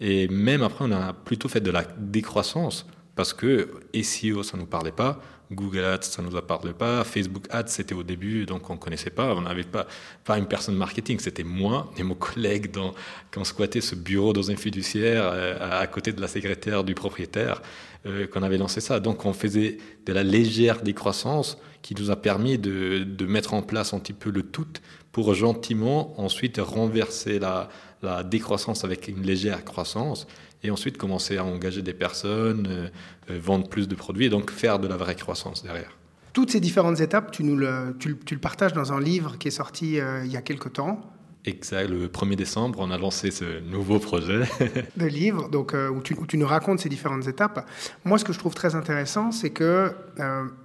et 0.00 0.28
même 0.28 0.62
après, 0.62 0.84
on 0.84 0.92
a 0.92 1.12
plutôt 1.12 1.48
fait 1.48 1.60
de 1.60 1.70
la 1.70 1.84
décroissance 1.98 2.86
parce 3.18 3.32
que 3.32 3.68
SEO, 4.00 4.44
ça 4.44 4.56
nous 4.56 4.66
parlait 4.66 4.92
pas, 4.92 5.20
Google 5.50 5.82
Ads, 5.82 6.02
ça 6.02 6.22
nous 6.22 6.30
parlé 6.40 6.72
pas. 6.72 7.02
Facebook 7.02 7.48
Ads, 7.50 7.66
c'était 7.66 7.96
au 7.96 8.04
début, 8.04 8.46
donc 8.46 8.70
on 8.70 8.76
connaissait 8.76 9.10
pas. 9.10 9.34
On 9.34 9.40
n'avait 9.40 9.64
pas, 9.64 9.88
pas 10.22 10.38
une 10.38 10.46
personne 10.46 10.76
marketing. 10.76 11.18
C'était 11.18 11.42
moi 11.42 11.92
et 11.96 12.04
mon 12.04 12.14
collègue 12.14 12.70
dans, 12.70 12.94
quand 13.32 13.40
on 13.40 13.44
squattait 13.44 13.80
ce 13.80 13.96
bureau 13.96 14.32
dans 14.32 14.52
un 14.52 14.54
fiduciaire 14.54 15.24
euh, 15.24 15.80
à, 15.82 15.84
côté 15.88 16.12
de 16.12 16.20
la 16.20 16.28
secrétaire 16.28 16.84
du 16.84 16.94
propriétaire, 16.94 17.60
euh, 18.06 18.28
qu'on 18.28 18.44
avait 18.44 18.56
lancé 18.56 18.80
ça. 18.80 19.00
Donc 19.00 19.24
on 19.24 19.32
faisait 19.32 19.78
de 20.06 20.12
la 20.12 20.22
légère 20.22 20.80
décroissance 20.82 21.58
qui 21.82 21.96
nous 21.96 22.12
a 22.12 22.16
permis 22.16 22.56
de, 22.56 23.04
mettre 23.26 23.52
en 23.52 23.62
place 23.62 23.94
un 23.94 23.98
petit 23.98 24.12
peu 24.12 24.30
le 24.30 24.44
tout 24.44 24.74
pour 25.10 25.34
gentiment 25.34 26.14
ensuite 26.20 26.60
renverser 26.62 27.40
la 27.40 28.22
décroissance 28.22 28.84
avec 28.84 29.08
une 29.08 29.22
légère 29.22 29.64
croissance 29.64 30.28
et 30.62 30.70
ensuite 30.70 30.98
commencer 30.98 31.36
à 31.36 31.44
engager 31.44 31.82
des 31.82 31.94
personnes, 31.94 32.66
euh, 32.68 32.88
euh, 33.30 33.38
vendre 33.40 33.68
plus 33.68 33.88
de 33.88 33.94
produits 33.94 34.26
et 34.26 34.30
donc 34.30 34.50
faire 34.50 34.78
de 34.78 34.88
la 34.88 34.96
vraie 34.96 35.14
croissance 35.14 35.62
derrière. 35.62 35.96
Toutes 36.32 36.50
ces 36.50 36.60
différentes 36.60 37.00
étapes, 37.00 37.32
tu, 37.32 37.42
nous 37.42 37.56
le, 37.56 37.96
tu, 37.98 38.16
le 38.30 38.40
partages 38.40 38.72
dans 38.72 38.92
un 38.92 39.00
livre 39.00 39.38
qui 39.38 39.48
est 39.48 39.52
sorti 39.52 39.98
euh, 39.98 40.24
il 40.24 40.30
y 40.30 40.36
a 40.36 40.42
quelques 40.42 40.72
temps. 40.74 41.00
Exact, 41.44 41.88
le 41.88 42.08
1er 42.08 42.34
décembre, 42.34 42.80
on 42.80 42.90
a 42.90 42.98
lancé 42.98 43.30
ce 43.30 43.60
nouveau 43.60 43.98
projet. 43.98 44.42
de 44.96 45.06
livre, 45.06 45.48
donc, 45.48 45.72
où, 45.72 46.00
tu, 46.02 46.14
où, 46.14 46.26
tu, 46.26 46.36
nous 46.36 46.46
racontes 46.46 46.80
ces 46.80 46.88
différentes 46.88 47.26
étapes. 47.26 47.66
Moi, 48.04 48.18
ce 48.18 48.24
que 48.24 48.32
je 48.32 48.38
trouve 48.38 48.54
très 48.54 48.74
intéressant, 48.74 49.30
c'est 49.32 49.50
que 49.50 49.92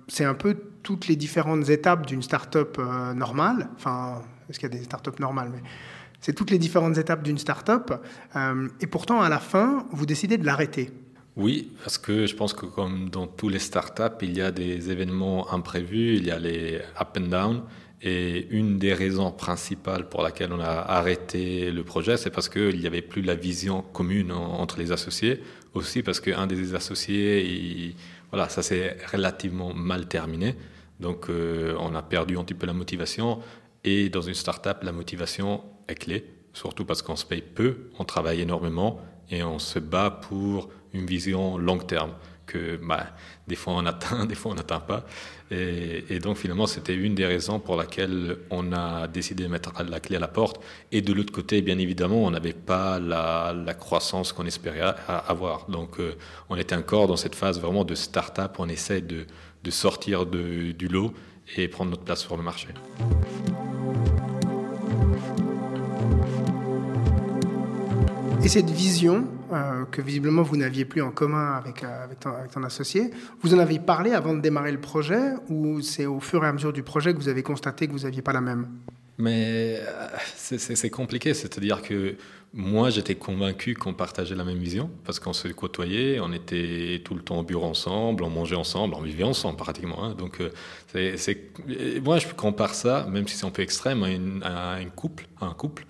c'est 0.09 0.25
un 0.25 0.33
peu 0.33 0.57
toutes 0.81 1.07
les 1.07 1.15
différentes 1.15 1.69
étapes 1.69 2.05
d'une 2.05 2.21
start-up 2.21 2.79
normale. 3.15 3.69
Enfin, 3.75 4.23
est-ce 4.49 4.59
qu'il 4.59 4.69
y 4.69 4.75
a 4.75 4.77
des 4.77 4.83
start-up 4.83 5.19
normales 5.19 5.51
mais 5.53 5.61
c'est 6.23 6.33
toutes 6.33 6.51
les 6.51 6.57
différentes 6.57 6.97
étapes 6.97 7.21
d'une 7.21 7.37
start-up. 7.37 7.91
Euh, 8.37 8.69
et 8.79 8.87
pourtant, 8.87 9.19
à 9.21 9.27
la 9.27 9.39
fin, 9.39 9.85
vous 9.91 10.05
décidez 10.05 10.37
de 10.37 10.45
l'arrêter. 10.45 10.89
Oui, 11.35 11.71
parce 11.83 11.97
que 11.97 12.25
je 12.25 12.35
pense 12.35 12.53
que 12.53 12.65
comme 12.65 13.09
dans 13.09 13.27
tous 13.27 13.49
les 13.49 13.59
startups, 13.59 14.17
il 14.21 14.37
y 14.37 14.41
a 14.41 14.51
des 14.51 14.89
événements 14.89 15.51
imprévus, 15.51 16.15
il 16.15 16.25
y 16.25 16.31
a 16.31 16.39
les 16.39 16.79
up 16.99 17.17
and 17.17 17.27
down. 17.27 17.63
Et 18.01 18.47
une 18.51 18.79
des 18.79 18.93
raisons 18.93 19.31
principales 19.31 20.07
pour 20.07 20.23
laquelle 20.23 20.53
on 20.53 20.59
a 20.59 20.85
arrêté 20.97 21.71
le 21.71 21.83
projet, 21.83 22.15
c'est 22.15 22.29
parce 22.29 22.47
qu'il 22.47 22.79
n'y 22.79 22.87
avait 22.87 23.01
plus 23.01 23.21
la 23.21 23.35
vision 23.35 23.81
commune 23.81 24.31
entre 24.31 24.77
les 24.77 24.93
associés. 24.93 25.41
Aussi 25.73 26.03
parce 26.03 26.21
qu'un 26.21 26.47
des 26.47 26.73
associés, 26.73 27.95
voilà, 28.31 28.47
ça 28.47 28.61
s'est 28.61 28.95
relativement 29.11 29.73
mal 29.73 30.07
terminé. 30.07 30.55
Donc 31.01 31.29
euh, 31.29 31.75
on 31.79 31.95
a 31.95 32.01
perdu 32.01 32.37
un 32.37 32.43
petit 32.43 32.53
peu 32.53 32.65
la 32.65 32.73
motivation. 32.73 33.39
Et 33.83 34.09
dans 34.09 34.21
une 34.21 34.33
startup, 34.33 34.83
la 34.83 34.93
motivation 34.93 35.61
est 35.87 35.95
clé, 35.95 36.25
surtout 36.53 36.85
parce 36.85 37.01
qu'on 37.01 37.15
se 37.15 37.25
paye 37.25 37.41
peu, 37.41 37.89
on 37.99 38.05
travaille 38.05 38.41
énormément 38.41 38.99
et 39.29 39.43
on 39.43 39.59
se 39.59 39.79
bat 39.79 40.09
pour 40.11 40.69
une 40.93 41.05
vision 41.05 41.57
long 41.57 41.77
terme 41.77 42.11
que 42.45 42.77
bah, 42.77 43.07
des 43.47 43.55
fois 43.55 43.73
on 43.73 43.85
atteint, 43.85 44.25
des 44.31 44.35
fois 44.35 44.51
on 44.51 44.55
n'atteint 44.55 44.79
pas. 44.79 45.05
Et, 45.51 46.17
donc 46.19 46.37
finalement, 46.37 46.65
c'était 46.65 46.95
une 46.95 47.13
des 47.13 47.27
raisons 47.27 47.59
pour 47.59 47.75
laquelle 47.75 48.37
on 48.49 48.71
a 48.73 49.07
décidé 49.07 49.43
de 49.43 49.49
mettre 49.49 49.71
la 49.83 49.99
clé 49.99 50.15
à 50.15 50.19
la 50.19 50.27
porte. 50.27 50.59
Et 50.91 51.01
de 51.01 51.13
l'autre 51.13 51.31
côté, 51.31 51.61
bien 51.61 51.77
évidemment, 51.77 52.23
on 52.23 52.31
n'avait 52.31 52.53
pas 52.53 52.99
la, 52.99 53.53
croissance 53.77 54.33
qu'on 54.33 54.45
espérait 54.45 54.95
avoir. 55.07 55.69
Donc 55.69 55.99
euh, 55.99 56.15
on 56.49 56.55
était 56.55 56.75
encore 56.75 57.07
dans 57.07 57.17
cette 57.17 57.35
phase 57.35 57.59
vraiment 57.59 57.85
de 57.85 57.93
start-up, 57.93 58.55
on 58.57 58.69
essaie 58.69 59.01
de, 59.01 59.25
sortir 59.69 60.25
du 60.25 60.87
lot 60.89 61.13
et 61.55 61.67
prendre 61.67 61.91
notre 61.91 62.03
place 62.03 62.21
sur 62.21 62.35
le 62.35 62.43
marché. 62.43 62.69
Et 68.43 68.49
cette 68.49 68.69
vision, 68.69 69.25
euh, 69.53 69.85
que 69.85 70.01
visiblement 70.01 70.41
vous 70.41 70.57
n'aviez 70.57 70.83
plus 70.83 71.01
en 71.01 71.11
commun 71.11 71.53
avec, 71.53 71.81
euh, 71.81 72.07
ton, 72.51 72.63
associé, 72.63 73.09
vous 73.41 73.53
en 73.53 73.59
avez 73.59 73.79
parlé 73.79 74.11
avant 74.11 74.33
de 74.33 74.41
démarrer 74.41 74.73
le 74.73 74.81
projet 74.81 75.31
ou 75.47 75.79
c'est 75.79 76.05
au 76.05 76.19
fur 76.19 76.43
et 76.43 76.47
à 76.47 76.51
mesure 76.51 76.73
du 76.73 76.83
projet 76.83 77.13
que 77.13 77.19
vous 77.19 77.29
avez 77.29 77.41
constaté 77.41 77.87
que 77.87 77.93
vous 77.93 77.99
n'aviez 77.99 78.21
pas 78.21 78.33
la 78.33 78.41
même? 78.41 78.67
Mais 79.17 79.79
euh, 79.79 80.07
c'est 80.35 80.89
compliqué, 80.89 81.33
c'est-à-dire 81.33 81.81
que 81.81 82.17
moi 82.53 82.89
j'étais 82.89 83.15
convaincu 83.15 83.75
qu'on 83.75 83.93
partageait 83.93 84.35
la 84.35 84.43
même 84.43 84.57
vision 84.57 84.91
parce 85.05 85.21
qu'on 85.21 85.31
se 85.31 85.47
côtoyait, 85.47 86.19
on 86.19 86.33
était 86.33 87.01
tout 87.05 87.15
le 87.15 87.21
temps 87.21 87.39
au 87.39 87.43
bureau 87.43 87.67
ensemble, 87.67 88.23
on 88.23 88.29
mangeait 88.29 88.57
ensemble, 88.57 88.95
on 88.95 89.03
vivait 89.03 89.23
ensemble 89.23 89.55
pratiquement. 89.55 90.03
Hein. 90.03 90.15
donc 90.15 90.41
c'est 90.91 91.39
moi 92.03 92.17
je 92.17 92.27
compare 92.35 92.75
ça, 92.75 93.07
même 93.09 93.25
si 93.25 93.37
c'est 93.37 93.45
un 93.45 93.51
peu 93.51 93.61
extrême, 93.61 94.41
à 94.43 94.73
un 94.73 94.85
couple, 94.85 95.27
à 95.39 95.45
un 95.45 95.53
couple 95.53 95.85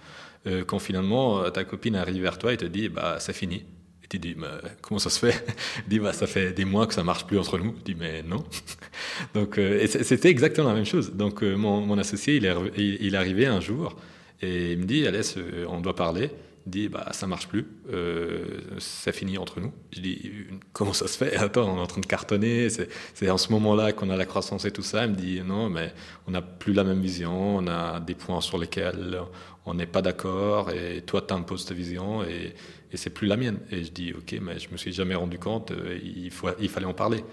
euh, 0.46 0.64
quand 0.66 0.80
finalement 0.80 1.42
euh, 1.42 1.50
ta 1.50 1.64
copine 1.64 1.96
arrive 1.96 2.22
vers 2.22 2.38
toi 2.38 2.54
et 2.54 2.58
te 2.58 2.66
dit 2.66 2.90
bah 2.90 3.18
c'est 3.20 3.34
fini. 3.34 3.66
Et 4.04 4.08
tu 4.10 4.20
dis 4.20 4.36
comment 4.82 5.00
ça 5.00 5.10
se 5.10 5.20
fait? 5.20 5.46
Dit 5.88 6.00
bah 6.00 6.14
ça 6.14 6.28
fait 6.28 6.52
des 6.52 6.66
mois 6.66 6.88
que 6.88 6.94
ça 6.94 7.04
marche 7.04 7.26
plus 7.26 7.40
entre 7.40 7.58
nous. 7.58 7.74
Je 7.80 7.94
dis 7.94 7.96
mais 7.98 8.22
non. 8.24 8.44
Donc 9.34 9.58
euh, 9.58 9.86
c'était 9.88 10.30
exactement 10.30 10.70
la 10.70 10.76
même 10.76 10.86
chose. 10.86 11.14
Donc 11.14 11.42
mon, 11.42 11.82
mon, 11.82 11.98
associé 11.98 12.36
il 12.36 12.46
est, 12.46 12.56
il, 12.78 13.16
est 13.16 13.18
arrivé 13.18 13.46
un 13.46 13.62
jour 13.62 13.96
et 14.42 14.74
il 14.74 14.80
me 14.80 14.86
dit 14.86 15.08
Alès 15.08 15.38
on 15.70 15.80
doit 15.80 15.96
parler 15.96 16.30
dit 16.66 16.88
bah 16.88 17.08
ça 17.12 17.28
marche 17.28 17.48
plus, 17.48 17.66
euh, 17.92 18.62
c'est 18.80 19.12
fini 19.12 19.38
entre 19.38 19.60
nous. 19.60 19.74
Je 19.92 20.00
dis 20.00 20.32
comment 20.72 20.94
ça 20.94 21.08
se 21.08 21.18
fait? 21.18 21.36
Attends, 21.36 21.74
on 21.74 21.78
est 21.78 21.82
en 21.82 21.88
train 21.88 22.02
de 22.02 22.06
cartonner, 22.06 22.70
c'est 22.70 23.30
en 23.30 23.38
ce 23.38 23.52
moment-là 23.52 23.92
qu'on 23.92 24.10
a 24.10 24.18
la 24.18 24.26
croissance 24.26 24.66
et 24.66 24.72
tout 24.72 24.82
ça. 24.82 25.06
Il 25.06 25.12
me 25.12 25.16
dit 25.16 25.42
non, 25.42 25.70
mais 25.70 25.94
on 26.28 26.32
n'a 26.32 26.42
plus 26.42 26.74
la 26.74 26.84
même 26.84 27.02
vision, 27.02 27.58
on 27.58 27.68
a 27.68 28.00
des 28.00 28.16
points 28.16 28.42
sur 28.42 28.58
lesquels 28.58 29.20
on 29.66 29.74
n'est 29.74 29.86
pas 29.86 30.02
d'accord 30.02 30.72
et 30.72 31.02
toi 31.02 31.22
t'imposes 31.22 31.66
ta 31.66 31.74
vision 31.74 32.24
et, 32.24 32.54
et 32.92 32.98
c'est 32.98 33.10
plus 33.10 33.28
la 33.28 33.38
mienne. 33.38 33.60
Et 33.72 33.84
je 33.84 33.92
dis 33.92 34.14
ok, 34.14 34.36
mais 34.42 34.60
je 34.60 34.70
me 34.72 34.78
suis 34.78 34.94
jamais 34.94 35.16
rendu 35.16 35.40
compte, 35.40 35.72
euh, 35.72 36.00
il, 36.04 36.32
faut, 36.32 36.50
il 36.60 36.70
fallait 36.70 36.86
en 36.86 36.94
parler. 36.94 37.24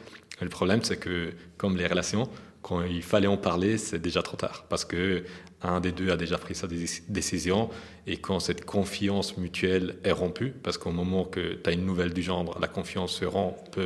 Le 0.40 0.48
problème 0.48 0.82
c'est 0.82 0.96
que 0.96 1.32
comme 1.56 1.76
les 1.76 1.86
relations, 1.86 2.28
quand 2.62 2.82
il 2.82 3.02
fallait 3.02 3.26
en 3.26 3.38
parler, 3.38 3.78
c'est 3.78 3.98
déjà 3.98 4.22
trop 4.22 4.36
tard. 4.36 4.66
Parce 4.68 4.84
que 4.84 5.24
un 5.62 5.80
des 5.80 5.92
deux 5.92 6.10
a 6.10 6.16
déjà 6.16 6.38
pris 6.38 6.54
sa 6.54 6.66
décision. 6.66 7.70
Et 8.06 8.16
quand 8.16 8.40
cette 8.40 8.64
confiance 8.64 9.36
mutuelle 9.36 9.96
est 10.04 10.12
rompue, 10.12 10.50
parce 10.50 10.78
qu'au 10.78 10.90
moment 10.90 11.24
que 11.24 11.54
tu 11.54 11.68
as 11.68 11.72
une 11.72 11.84
nouvelle 11.84 12.12
du 12.12 12.22
genre, 12.22 12.58
la 12.60 12.68
confiance 12.68 13.12
se 13.12 13.24
rompt 13.24 13.78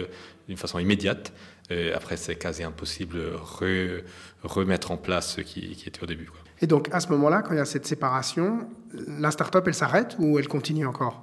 d'une 0.48 0.56
façon 0.56 0.78
immédiate. 0.78 1.32
Euh, 1.70 1.94
après, 1.96 2.16
c'est 2.16 2.36
quasi 2.36 2.62
impossible 2.62 3.16
de 3.16 4.04
remettre 4.42 4.90
en 4.90 4.96
place 4.96 5.36
ce 5.36 5.40
qui, 5.40 5.82
était 5.86 6.02
au 6.02 6.06
début. 6.06 6.30
Et 6.60 6.66
donc, 6.66 6.88
à 6.92 7.00
ce 7.00 7.08
moment-là, 7.08 7.42
quand 7.42 7.52
il 7.52 7.56
y 7.56 7.60
a 7.60 7.64
cette 7.64 7.86
séparation, 7.86 8.68
la 8.92 9.30
start-up, 9.30 9.66
elle 9.66 9.74
s'arrête 9.74 10.16
ou 10.18 10.38
elle 10.38 10.48
continue 10.48 10.86
encore? 10.86 11.22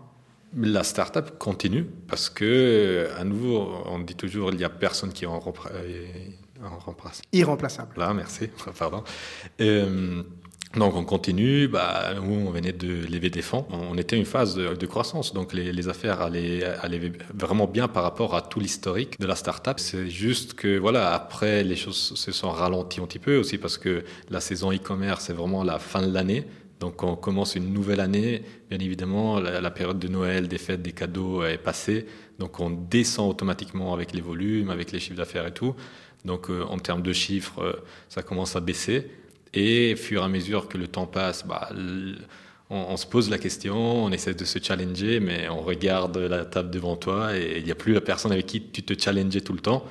La 0.58 0.84
start-up 0.84 1.38
continue 1.38 1.86
parce 2.08 2.30
que, 2.30 3.08
à 3.18 3.24
nouveau, 3.24 3.72
on 3.86 4.00
dit 4.00 4.16
toujours 4.16 4.52
il 4.52 4.58
n'y 4.58 4.64
a 4.64 4.70
personne 4.70 5.14
qui 5.14 5.26
en, 5.26 5.40
remplace. 5.40 7.22
Irremplaçable. 7.32 7.94
Là, 7.98 8.14
merci. 8.14 8.50
Pardon. 8.78 9.04
Euh, 9.62 10.24
donc 10.76 10.96
on 10.96 11.04
continue, 11.04 11.68
bah, 11.68 12.14
nous 12.16 12.48
on 12.48 12.52
venait 12.52 12.72
de 12.72 13.06
lever 13.12 13.30
des 13.30 13.42
fonds, 13.42 13.66
on 13.72 13.98
était 13.98 14.16
une 14.16 14.26
phase 14.26 14.56
de, 14.56 14.86
croissance, 14.86 15.34
donc 15.34 15.52
les, 15.54 15.88
affaires 15.90 16.22
allaient, 16.22 16.64
vraiment 17.34 17.68
bien 17.68 17.90
par 17.90 18.04
rapport 18.04 18.36
à 18.36 18.42
tout 18.42 18.62
l'historique 18.62 19.20
de 19.20 19.26
la 19.26 19.36
start-up. 19.36 19.80
C'est 19.80 20.10
juste 20.10 20.54
que 20.54 20.78
voilà, 20.78 21.14
après 21.14 21.64
les 21.64 21.76
choses 21.76 22.14
se 22.16 22.32
sont 22.32 22.50
ralenties 22.50 23.02
un 23.02 23.06
petit 23.06 23.20
peu 23.20 23.38
aussi 23.38 23.58
parce 23.58 23.78
que 23.78 24.04
la 24.30 24.40
saison 24.40 24.72
e-commerce 24.72 25.26
c'est 25.26 25.34
vraiment 25.34 25.64
la 25.64 25.78
fin 25.78 26.02
de 26.08 26.14
l'année. 26.14 26.46
Donc 26.80 27.04
on 27.04 27.16
commence 27.16 27.56
une 27.56 27.74
nouvelle 27.74 28.00
année, 28.00 28.42
bien 28.70 28.80
évidemment 28.80 29.40
la, 29.40 29.72
période 29.72 30.00
de 30.00 30.08
Noël, 30.08 30.48
des 30.48 30.58
fêtes, 30.58 30.82
des 30.82 30.94
cadeaux 30.94 31.44
est 31.44 31.60
passée, 31.60 32.08
donc 32.40 32.60
on 32.60 32.72
descend 32.72 33.30
automatiquement 33.30 33.94
avec 33.94 34.14
les 34.14 34.22
volumes, 34.22 34.70
avec 34.70 34.92
les 34.92 35.00
chiffres 35.00 35.18
d'affaires 35.18 35.46
et 35.46 35.54
tout. 35.54 35.76
Donc 36.26 36.50
euh, 36.50 36.64
en 36.64 36.78
termes 36.78 37.02
de 37.02 37.14
chiffres, 37.14 37.62
euh, 37.62 37.74
ça 38.10 38.22
commence 38.24 38.56
à 38.56 38.62
baisser. 38.62 39.12
Et 39.54 39.94
au 39.94 39.98
fur 39.98 40.22
et 40.22 40.26
à 40.26 40.28
mesure 40.28 40.68
que 40.68 40.78
le 40.78 40.88
temps 40.88 41.08
passe, 41.08 41.46
bah, 41.46 41.70
on, 42.70 42.96
se 42.96 43.06
pose 43.06 43.30
la 43.30 43.38
question, 43.38 44.06
on 44.06 44.12
essaie 44.12 44.34
de 44.34 44.46
se 44.46 44.60
challenger, 44.60 45.20
mais 45.20 45.50
on 45.50 45.62
regarde 45.62 46.18
la 46.18 46.46
table 46.46 46.70
devant 46.70 46.96
toi 46.96 47.38
et 47.38 47.58
il 47.58 47.66
n'y 47.66 47.72
a 47.72 47.76
plus 47.76 47.94
la 47.94 48.02
personne 48.02 48.32
avec 48.32 48.46
qui 48.46 48.62
tu 48.62 48.84
te 48.84 49.00
challengeais 49.00 49.42
tout 49.42 49.54
le 49.54 49.60
temps. 49.60 49.86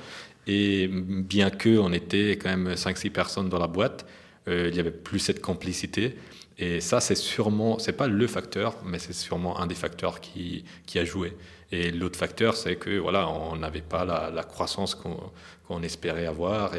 Et 0.47 0.87
bien 0.87 1.51
que 1.51 1.77
on 1.77 1.93
était 1.93 2.31
quand 2.31 2.49
même 2.49 2.73
5-6 2.73 3.11
personnes 3.11 3.49
dans 3.49 3.59
la 3.59 3.67
boîte, 3.67 4.05
euh, 4.47 4.67
il 4.69 4.73
n'y 4.73 4.79
avait 4.79 4.89
plus 4.91 5.19
cette 5.19 5.41
complicité. 5.41 6.15
Et 6.57 6.79
ça, 6.81 6.99
c'est 6.99 7.15
sûrement, 7.15 7.79
c'est 7.79 7.93
pas 7.93 8.07
le 8.07 8.27
facteur, 8.27 8.75
mais 8.85 8.99
c'est 8.99 9.13
sûrement 9.13 9.59
un 9.59 9.67
des 9.67 9.75
facteurs 9.75 10.19
qui, 10.19 10.63
a 10.95 11.05
joué. 11.05 11.33
Et 11.71 11.91
l'autre 11.91 12.19
facteur, 12.19 12.55
c'est 12.55 12.75
que 12.75 12.97
voilà, 12.99 13.29
on 13.29 13.55
n'avait 13.55 13.81
pas 13.81 14.05
la, 14.05 14.43
croissance 14.43 14.95
qu'on 14.95 15.83
espérait 15.83 16.25
avoir. 16.25 16.75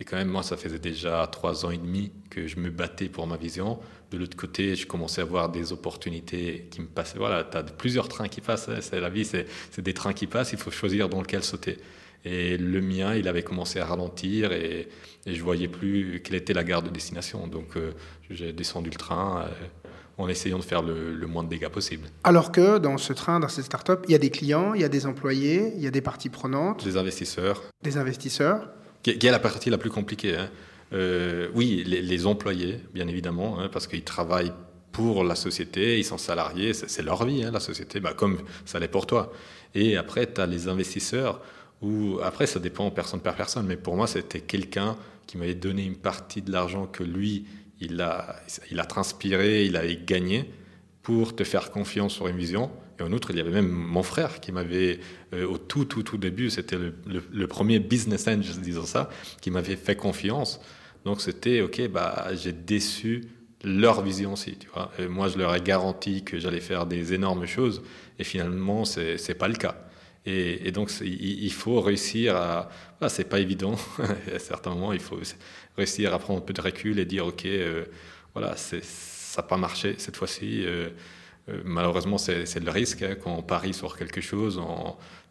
Et 0.00 0.04
quand 0.04 0.16
même, 0.16 0.28
moi, 0.28 0.42
ça 0.42 0.56
faisait 0.56 0.78
déjà 0.78 1.28
trois 1.30 1.66
ans 1.66 1.70
et 1.70 1.76
demi 1.76 2.12
que 2.30 2.46
je 2.46 2.60
me 2.60 2.70
battais 2.70 3.08
pour 3.08 3.26
ma 3.26 3.36
vision. 3.36 3.80
De 4.12 4.16
l'autre 4.16 4.36
côté, 4.36 4.76
je 4.76 4.86
commençais 4.86 5.22
à 5.22 5.24
voir 5.24 5.50
des 5.50 5.72
opportunités 5.72 6.68
qui 6.70 6.80
me 6.80 6.86
passaient. 6.86 7.18
Voilà, 7.18 7.42
tu 7.42 7.56
as 7.56 7.64
plusieurs 7.64 8.06
trains 8.08 8.28
qui 8.28 8.40
passent. 8.40 8.68
Hein, 8.68 8.78
c'est 8.80 9.00
la 9.00 9.10
vie, 9.10 9.24
c'est 9.24 9.80
des 9.80 9.94
trains 9.94 10.12
qui 10.12 10.28
passent. 10.28 10.52
Il 10.52 10.58
faut 10.58 10.70
choisir 10.70 11.08
dans 11.08 11.20
lequel 11.20 11.42
sauter. 11.42 11.78
Et 12.24 12.56
le 12.56 12.80
mien, 12.80 13.14
il 13.14 13.26
avait 13.26 13.42
commencé 13.42 13.80
à 13.80 13.86
ralentir 13.86 14.52
et, 14.52 14.88
et 15.26 15.34
je 15.34 15.42
voyais 15.42 15.68
plus 15.68 16.20
quelle 16.24 16.36
était 16.36 16.52
la 16.52 16.64
gare 16.64 16.82
de 16.82 16.90
destination. 16.90 17.48
Donc, 17.48 17.76
euh, 17.76 17.92
j'ai 18.30 18.52
descendu 18.52 18.90
le 18.90 18.96
train. 18.96 19.42
Euh, 19.42 19.66
en 20.20 20.28
essayant 20.28 20.58
de 20.58 20.64
faire 20.64 20.82
le, 20.82 21.14
le, 21.14 21.26
moins 21.28 21.44
de 21.44 21.48
dégâts 21.48 21.68
possible. 21.68 22.08
Alors 22.24 22.50
que 22.50 22.78
dans 22.78 22.98
ce 22.98 23.12
train, 23.12 23.38
dans 23.38 23.46
cette 23.46 23.66
start-up, 23.66 24.04
il 24.08 24.10
y 24.10 24.16
a 24.16 24.18
des 24.18 24.30
clients, 24.30 24.74
il 24.74 24.80
y 24.80 24.84
a 24.84 24.88
des 24.88 25.06
employés, 25.06 25.72
il 25.76 25.80
y 25.80 25.86
a 25.86 25.92
des 25.92 26.00
parties 26.00 26.28
prenantes. 26.28 26.84
Des 26.84 26.96
investisseurs. 26.96 27.62
Des 27.84 27.98
investisseurs 27.98 28.68
qui, 29.16 29.26
est 29.26 29.30
la 29.30 29.38
partie 29.38 29.70
la 29.70 29.78
plus 29.78 29.90
compliquée. 29.90 30.36
Hein. 30.36 30.50
Euh, 30.92 31.48
oui, 31.54 31.84
les, 31.84 32.26
employés, 32.26 32.80
bien 32.94 33.08
évidemment, 33.08 33.60
hein, 33.60 33.68
parce 33.70 33.86
qu'ils 33.86 34.04
travaillent 34.04 34.52
pour 34.92 35.22
la 35.22 35.34
société, 35.34 35.98
ils 35.98 36.04
sont 36.04 36.18
salariés, 36.18 36.72
c'est 36.72 37.02
leur 37.02 37.24
vie, 37.24 37.44
hein, 37.44 37.50
la 37.52 37.60
société, 37.60 38.00
bah, 38.00 38.14
comme 38.14 38.38
ça 38.64 38.78
l'est 38.78 38.88
pour 38.88 39.06
toi. 39.06 39.32
Et 39.74 39.96
après, 39.96 40.32
tu 40.32 40.40
as 40.40 40.46
les 40.46 40.66
investisseurs, 40.68 41.40
où 41.82 42.18
après, 42.22 42.46
ça 42.46 42.58
dépend 42.58 42.90
personne 42.90 43.20
par 43.20 43.36
personne, 43.36 43.66
mais 43.66 43.76
pour 43.76 43.96
moi, 43.96 44.06
c'était 44.06 44.40
quelqu'un 44.40 44.96
qui 45.26 45.36
m'avait 45.36 45.54
donné 45.54 45.84
une 45.84 45.96
partie 45.96 46.42
de 46.42 46.50
l'argent 46.50 46.86
que 46.86 47.04
lui, 47.04 47.44
il 47.80 48.00
a, 48.00 48.36
il 48.70 48.80
a 48.80 48.84
transpiré, 48.84 49.66
il 49.66 49.76
avait 49.76 50.00
gagné 50.04 50.50
pour 51.02 51.36
te 51.36 51.44
faire 51.44 51.70
confiance 51.70 52.14
sur 52.14 52.26
une 52.28 52.36
vision 52.36 52.70
et 52.98 53.02
en 53.02 53.12
outre, 53.12 53.30
il 53.30 53.36
y 53.36 53.40
avait 53.40 53.50
même 53.50 53.68
mon 53.68 54.02
frère 54.02 54.40
qui 54.40 54.52
m'avait, 54.52 55.00
euh, 55.32 55.46
au 55.46 55.58
tout, 55.58 55.84
tout, 55.84 56.02
tout 56.02 56.18
début, 56.18 56.50
c'était 56.50 56.76
le, 56.78 57.46
premier 57.46 57.78
business 57.78 58.26
angel, 58.28 58.60
disons 58.60 58.84
ça, 58.84 59.08
qui 59.40 59.50
m'avait 59.50 59.76
fait 59.76 59.96
confiance. 59.96 60.60
Donc 61.04 61.20
c'était, 61.20 61.60
ok, 61.60 61.88
bah, 61.88 62.28
j'ai 62.34 62.52
déçu 62.52 63.24
leur 63.64 64.02
vision 64.02 64.32
aussi, 64.32 64.56
tu 64.56 64.68
vois. 64.68 64.90
Moi, 65.08 65.28
je 65.28 65.38
leur 65.38 65.54
ai 65.54 65.60
garanti 65.60 66.22
que 66.22 66.38
j'allais 66.38 66.60
faire 66.60 66.86
des 66.86 67.12
énormes 67.12 67.46
choses, 67.46 67.82
et 68.18 68.24
finalement, 68.24 68.84
c'est 68.84 69.34
pas 69.38 69.48
le 69.48 69.54
cas. 69.54 69.88
Et, 70.26 70.72
donc, 70.72 70.90
il, 71.00 71.52
faut 71.52 71.80
réussir 71.80 72.36
à... 72.36 72.68
Ah, 73.00 73.08
c'est 73.08 73.24
pas 73.24 73.40
évident, 73.40 73.76
à 74.34 74.38
certains 74.38 74.70
moments, 74.70 74.92
il 74.92 75.00
faut 75.00 75.18
réussir 75.76 76.12
à 76.12 76.18
prendre 76.18 76.40
un 76.40 76.42
peu 76.42 76.52
de 76.52 76.60
recul 76.60 76.98
et 76.98 77.06
dire, 77.06 77.26
ok, 77.26 77.46
euh, 77.46 77.84
voilà, 78.34 78.54
ça 78.56 78.76
n'a 79.36 79.42
pas 79.42 79.56
marché 79.56 79.94
cette 79.96 80.16
fois-ci. 80.16 80.64
Euh, 80.66 80.90
malheureusement, 81.64 82.18
c'est 82.18 82.60
le 82.60 82.70
risque. 82.70 83.02
Hein. 83.02 83.16
Quand 83.22 83.36
on 83.36 83.42
parie 83.42 83.74
sur 83.74 83.96
quelque 83.96 84.20
chose, 84.20 84.60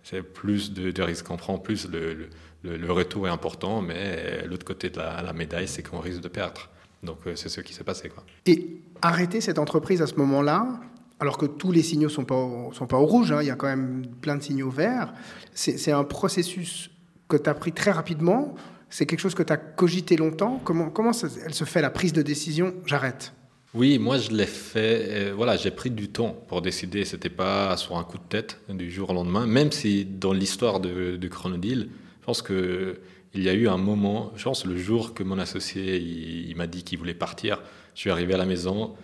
c'est 0.04 0.22
plus 0.22 0.74
de, 0.74 1.02
risques 1.02 1.26
qu'on 1.26 1.38
prend, 1.38 1.58
plus 1.58 1.88
le, 1.90 2.30
le, 2.64 2.92
retour 2.92 3.28
est 3.28 3.32
important, 3.32 3.82
mais 3.82 4.46
l'autre 4.46 4.66
côté 4.66 4.90
de 4.90 4.98
la, 4.98 5.34
médaille, 5.34 5.68
c'est 5.68 5.84
qu'on 5.84 6.00
risque 6.00 6.22
de 6.22 6.28
perdre. 6.28 6.70
Donc 7.04 7.20
euh, 7.28 7.36
c'est 7.36 7.50
ce 7.50 7.62
qui 7.62 7.74
s'est 7.74 7.84
passé. 7.84 8.12
Et 8.46 8.82
arrêter 9.02 9.42
cette 9.42 9.60
entreprise 9.60 10.02
à 10.02 10.08
ce 10.08 10.16
moment-là, 10.16 10.80
alors 11.20 11.38
que 11.38 11.46
tous 11.46 11.72
les 11.72 11.84
signaux 11.84 12.10
ne 12.10 12.14
sont 12.14 12.26
pas, 12.26 12.70
sont 12.74 12.88
pas 12.88 12.98
au 12.98 13.06
rouge, 13.06 13.32
hein, 13.32 13.42
il 13.42 13.48
y 13.48 13.52
a 13.52 13.56
quand 13.56 13.68
même 13.68 14.04
plein 14.22 14.36
de 14.36 14.44
signaux 14.44 14.70
verts, 14.70 15.14
c'est 15.54 15.92
un 15.92 16.04
processus 16.04 16.90
que 17.28 17.38
tu 17.38 17.50
as 17.50 17.54
pris 17.54 17.72
très 17.72 17.92
rapidement, 17.92 18.56
c'est 18.90 19.06
quelque 19.06 19.20
chose 19.20 19.36
que 19.36 19.44
tu 19.44 19.54
as 19.54 19.58
cogité 19.58 20.16
longtemps. 20.16 20.62
Comment, 20.64 20.90
comment 20.90 21.12
elle 21.44 21.54
se 21.54 21.66
fait 21.66 21.82
la 21.82 21.90
prise 21.90 22.14
de 22.14 22.22
décision? 22.22 22.74
J'arrête. 22.86 23.34
Oui, 23.78 24.00
moi 24.00 24.18
je 24.18 24.32
l'ai 24.32 24.48
fait. 24.48 25.06
Euh, 25.10 25.34
voilà, 25.36 25.56
j'ai 25.56 25.70
pris 25.70 25.92
du 25.92 26.10
temps 26.10 26.36
pour 26.48 26.64
décider. 26.64 27.06
C'était 27.06 27.30
pas 27.30 27.78
sur 27.78 27.96
un 27.96 28.04
coup 28.04 28.18
de 28.18 28.24
tête 28.28 28.60
du 28.70 28.90
jour 28.90 29.12
au 29.12 29.14
lendemain. 29.14 29.46
Même 29.46 29.72
si 29.72 30.04
dans 30.04 30.34
l'histoire 30.34 30.80
de, 30.80 31.16
de 31.16 31.30
je 31.30 31.86
pense 32.26 32.42
que 32.42 33.00
il 33.36 33.44
y 33.44 33.50
a 33.50 33.54
eu 33.54 33.68
un 33.68 33.78
moment. 33.78 34.32
Je 34.36 34.44
pense 34.46 34.66
le 34.66 34.78
jour 34.78 35.14
que 35.14 35.22
mon 35.22 35.38
associé 35.38 36.52
m'a 36.56 36.66
dit 36.66 36.84
qu'il 36.84 36.98
voulait 36.98 37.14
partir. 37.14 37.62
Je 37.94 38.00
suis 38.00 38.10
arrivé 38.10 38.34
à 38.34 38.38
la 38.38 38.48
maison 38.48 38.96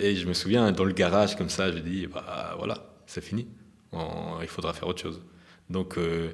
et 0.00 0.16
je 0.16 0.26
me 0.26 0.32
souviens 0.32 0.72
dans 0.72 0.84
le 0.84 0.94
garage 0.94 1.36
comme 1.36 1.50
ça, 1.50 1.70
j'ai 1.70 1.82
dit 1.82 2.06
bah 2.06 2.54
voilà, 2.56 2.90
c'est 3.04 3.22
fini. 3.22 3.46
il 3.92 4.48
faudra 4.48 4.72
faire 4.72 4.88
autre 4.88 5.02
chose. 5.02 5.20
Donc 5.68 5.98
euh, 5.98 6.30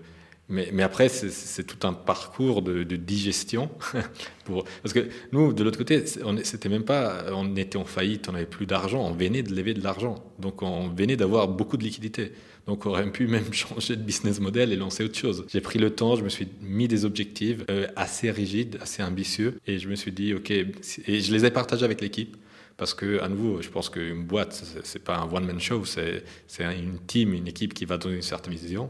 Mais, 0.51 0.83
après, 0.83 1.11
c'est 1.11 1.65
tout 1.65 1.87
un 1.87 1.93
parcours 1.93 2.63
de, 2.63 2.83
digestion. 2.97 3.71
parce 4.83 4.95
que 4.95 5.09
nous, 5.31 5.53
de 5.53 5.63
l'autre 5.63 5.77
côté, 5.77 6.05
c'était 6.43 6.71
même 6.71 6.85
pas, 6.85 7.27
on 7.33 7.55
était 7.57 7.77
en 7.77 7.85
faillite, 7.85 8.31
on 8.31 8.33
n'avait 8.33 8.47
plus 8.47 8.65
d'argent, 8.65 9.07
on 9.07 9.13
venait 9.13 9.43
de 9.43 9.55
lever 9.55 9.75
de 9.75 9.83
l'argent. 9.83 10.15
Donc 10.39 10.63
on 10.63 10.89
venait 10.89 11.17
d'avoir 11.17 11.49
beaucoup 11.49 11.77
de 11.77 11.85
liquidités. 11.85 12.33
Donc 12.67 12.87
on 12.87 12.91
aurait 12.91 13.11
pu 13.13 13.27
même 13.29 13.53
changer 13.53 13.97
de 13.97 14.03
business 14.03 14.41
model 14.41 14.73
et 14.73 14.77
lancer 14.77 15.05
autre 15.05 15.19
chose. 15.19 15.45
J'ai 15.49 15.61
pris 15.61 15.79
le 15.79 15.91
temps, 15.91 16.17
je 16.17 16.25
me 16.25 16.31
suis 16.31 16.49
mis 16.63 16.89
des 16.89 17.05
objectifs 17.05 17.59
euh, 17.69 17.87
assez 17.95 18.31
rigides, 18.31 18.79
assez 18.81 19.03
ambitieux, 19.03 19.59
et 19.67 19.79
je 19.79 19.89
me 19.89 19.97
suis 19.97 20.13
dit, 20.13 20.33
ok, 20.33 20.51
et 20.51 21.21
je 21.21 21.33
les 21.33 21.45
ai 21.45 21.51
partagés 21.51 21.85
avec 21.85 22.01
l'équipe. 22.01 22.37
Parce 22.79 22.95
que, 22.95 23.21
à 23.21 23.29
nouveau, 23.29 23.61
je 23.61 23.69
pense 23.71 23.91
qu'une 23.91 24.23
boîte, 24.23 24.65
c'est 24.85 25.03
pas 25.03 25.19
un 25.19 25.29
one-man 25.29 25.59
show, 25.59 25.85
c'est 25.85 26.23
une 26.61 27.01
team, 27.09 27.35
une 27.35 27.49
équipe 27.49 27.75
qui 27.75 27.85
va 27.85 27.99
donner 27.99 28.15
une 28.17 28.23
certaine 28.23 28.55
vision. 28.55 28.89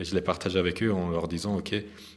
Et 0.00 0.04
je 0.04 0.14
l'ai 0.14 0.22
partagé 0.22 0.58
avec 0.58 0.82
eux 0.82 0.92
en 0.92 1.10
leur 1.10 1.28
disant, 1.28 1.58
OK, 1.58 1.74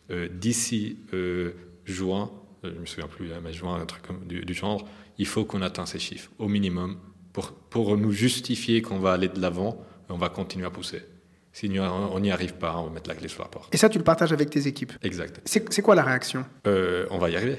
euh, 0.10 0.30
d'ici 0.32 0.98
euh, 1.14 1.52
juin, 1.84 2.32
euh, 2.64 2.72
je 2.74 2.80
me 2.80 2.86
souviens 2.86 3.10
plus, 3.10 3.32
hein, 3.34 3.42
mais 3.44 3.52
juin, 3.52 3.76
un 3.76 3.86
truc 3.86 4.04
comme, 4.04 4.26
du, 4.26 4.54
genre, 4.54 4.88
il 5.18 5.28
faut 5.28 5.44
qu'on 5.44 5.62
atteigne 5.62 5.86
ces 5.86 6.00
chiffres, 6.00 6.32
au 6.40 6.48
minimum, 6.48 6.98
pour, 7.34 7.52
pour 7.52 7.98
nous 7.98 8.14
justifier 8.14 8.82
qu'on 8.82 9.00
va 9.00 9.12
aller 9.12 9.28
de 9.28 9.40
l'avant, 9.40 9.86
on 10.08 10.18
va 10.18 10.30
continuer 10.30 10.66
à 10.66 10.70
pousser. 10.70 11.02
Si 11.52 11.70
on 11.78 12.20
n'y 12.20 12.32
arrive 12.32 12.56
pas, 12.56 12.78
on 12.78 12.86
va 12.86 12.90
mettre 12.90 13.10
la 13.10 13.16
clé 13.16 13.28
sur 13.28 13.44
la 13.44 13.50
porte. 13.50 13.74
Et 13.76 13.78
ça, 13.78 13.90
tu 13.90 13.98
le 14.00 14.04
partages 14.04 14.32
avec 14.32 14.50
tes 14.50 14.66
équipes 14.66 14.94
Exact. 15.04 15.42
C'est 15.46 15.82
quoi 15.84 15.94
la 15.94 16.04
réaction? 16.04 16.46
On 16.66 17.18
va 17.20 17.30
y 17.30 17.36
arriver. 17.36 17.58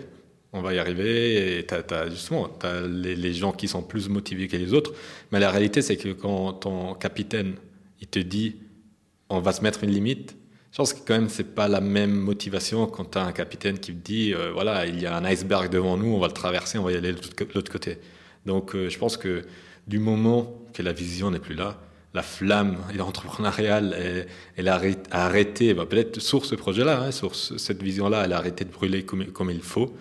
On 0.53 0.63
va 0.63 0.75
y 0.75 0.79
arriver. 0.79 1.59
Et 1.59 1.67
tu 1.67 1.75
as, 1.75 2.09
justement 2.09 2.51
as 2.63 2.81
les, 2.81 3.15
les, 3.15 3.33
gens 3.33 3.53
qui 3.53 3.69
sont 3.69 3.83
plus 3.83 4.09
motivés 4.09 4.49
que 4.49 4.57
les 4.57 4.73
autres. 4.73 4.93
Mais 5.31 5.39
la 5.39 5.51
réalité, 5.51 5.81
c'est 5.81 5.97
que 5.97 6.09
quand 6.09 6.55
ton 6.55 6.95
capitaine 6.95 7.55
il 8.01 8.09
te 8.09 8.19
dit 8.19 8.57
on 9.29 9.41
va 9.41 9.53
se 9.53 9.63
mettre 9.63 9.85
une 9.85 9.91
limite. 9.91 10.37
Je 10.73 10.79
pense 10.79 10.93
que 10.93 11.01
quand 11.07 11.15
même, 11.15 11.29
c'est 11.29 11.55
pas 11.55 11.69
la 11.69 11.81
même 11.81 12.13
motivation 12.13 12.87
quand 12.87 13.13
tu 13.13 13.19
as 13.19 13.25
un 13.25 13.33
capitaine 13.33 13.79
qui 13.79 13.95
te 13.95 14.05
dit, 14.05 14.35
euh, 14.35 14.51
voilà, 14.53 14.87
il 14.87 15.01
y 15.01 15.07
a 15.07 15.17
un 15.17 15.25
iceberg 15.25 15.71
devant 15.71 15.97
nous, 15.97 16.09
on 16.09 16.19
va 16.19 16.27
le 16.27 16.33
traverser, 16.33 16.79
on 16.79 16.83
va 16.83 16.93
y 16.93 16.97
aller 16.97 17.13
de 17.13 17.21
l'autre 17.55 17.71
côté. 17.71 17.99
Donc, 18.45 18.75
euh, 18.75 18.89
je 18.89 18.99
pense 18.99 19.17
que 19.17 19.45
du 19.87 19.99
moment 19.99 20.53
que 20.73 20.83
la 20.83 20.93
vision 20.93 21.31
n'est 21.31 21.39
plus 21.39 21.55
là, 21.55 21.81
la 22.15 22.23
flamme 22.23 22.79
entrepreneuriale, 23.01 24.27
elle, 24.57 24.69
a 24.69 24.81
arrêté, 25.11 25.75
bah, 25.75 25.85
peut-être 25.85 26.21
sur 26.21 26.45
ce 26.45 26.55
projet-là, 26.55 27.03
hein, 27.03 27.11
sur 27.11 27.35
cette 27.35 27.83
vision-là, 27.83 28.23
elle 28.25 28.33
a 28.33 28.39
arrêté 28.39 28.65
de 28.65 28.71
brûler 28.71 29.05
comme, 29.05 29.27
comme 29.27 29.51
il 29.51 29.63
faut. 29.63 29.93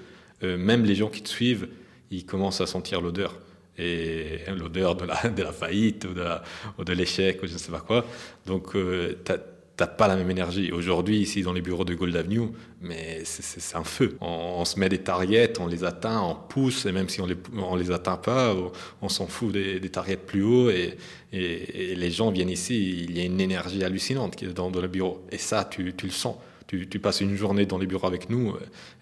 Euh, 0.44 0.58
même 0.58 0.86
les 0.86 0.96
gens 0.96 1.10
qui 1.10 1.24
te 1.24 1.30
suivent, 1.30 1.68
ils 2.12 2.26
commencent 2.26 2.62
à 2.62 2.68
sentir 2.68 3.02
l'odeur 3.02 3.40
et 3.78 4.40
l'odeur 4.56 4.96
de 4.96 5.06
la, 5.06 5.30
de 5.30 5.44
la 5.44 5.52
faillite 5.52 6.06
ou 6.06 6.84
de, 6.84 6.94
l'échec 6.94 7.42
ou 7.42 7.48
je 7.48 7.54
ne 7.54 7.58
sais 7.58 7.72
pas 7.72 7.80
quoi. 7.80 8.06
Donc, 8.46 8.76
euh, 8.76 9.16
tu 9.26 9.32
n'as 9.80 9.88
pas 9.88 10.08
la 10.08 10.16
même 10.16 10.30
énergie. 10.30 10.72
Aujourd'hui, 10.72 11.18
ici, 11.18 11.42
dans 11.42 11.54
les 11.54 11.62
bureaux 11.62 11.84
de 11.84 11.96
Gold 11.96 12.16
Avenue, 12.16 12.50
mais 12.82 13.22
c'est 13.24 13.76
un 13.76 13.84
feu. 13.84 14.18
On, 14.22 14.64
se 14.66 14.80
met 14.80 14.90
des 14.90 15.00
targets, 15.00 15.60
on 15.60 15.68
les 15.68 15.84
atteint, 15.84 16.22
on 16.22 16.36
pousse, 16.36 16.86
et 16.86 16.92
même 16.92 17.10
si 17.10 17.22
on 17.22 17.26
les, 17.26 17.38
on 17.58 17.76
les 17.76 17.92
atteint 17.92 18.18
pas, 18.18 18.56
on, 19.02 19.10
s'en 19.10 19.26
fout 19.26 19.52
des, 19.52 19.80
des, 19.80 19.90
targets 19.90 20.18
plus 20.18 20.44
hauts, 20.44 20.70
et, 20.70 20.96
et, 21.32 21.96
les 21.96 22.12
gens 22.12 22.30
viennent 22.30 22.52
ici, 22.52 23.06
il 23.10 23.18
y 23.18 23.22
a 23.22 23.24
une 23.24 23.42
énergie 23.42 23.84
hallucinante 23.84 24.36
qui 24.36 24.46
est 24.46 24.50
dans, 24.50 24.70
dans 24.70 24.82
le 24.82 24.88
bureau. 24.88 25.26
Et 25.32 25.40
ça, 25.40 25.66
tu, 25.66 25.94
tu 25.96 26.06
le 26.06 26.12
sens. 26.12 26.36
Tu, 26.68 26.88
tu, 26.88 27.00
passes 27.00 27.22
une 27.22 27.36
journée 27.36 27.66
dans 27.66 27.78
les 27.78 27.88
bureaux 27.88 28.08
avec 28.08 28.30
nous, 28.30 28.54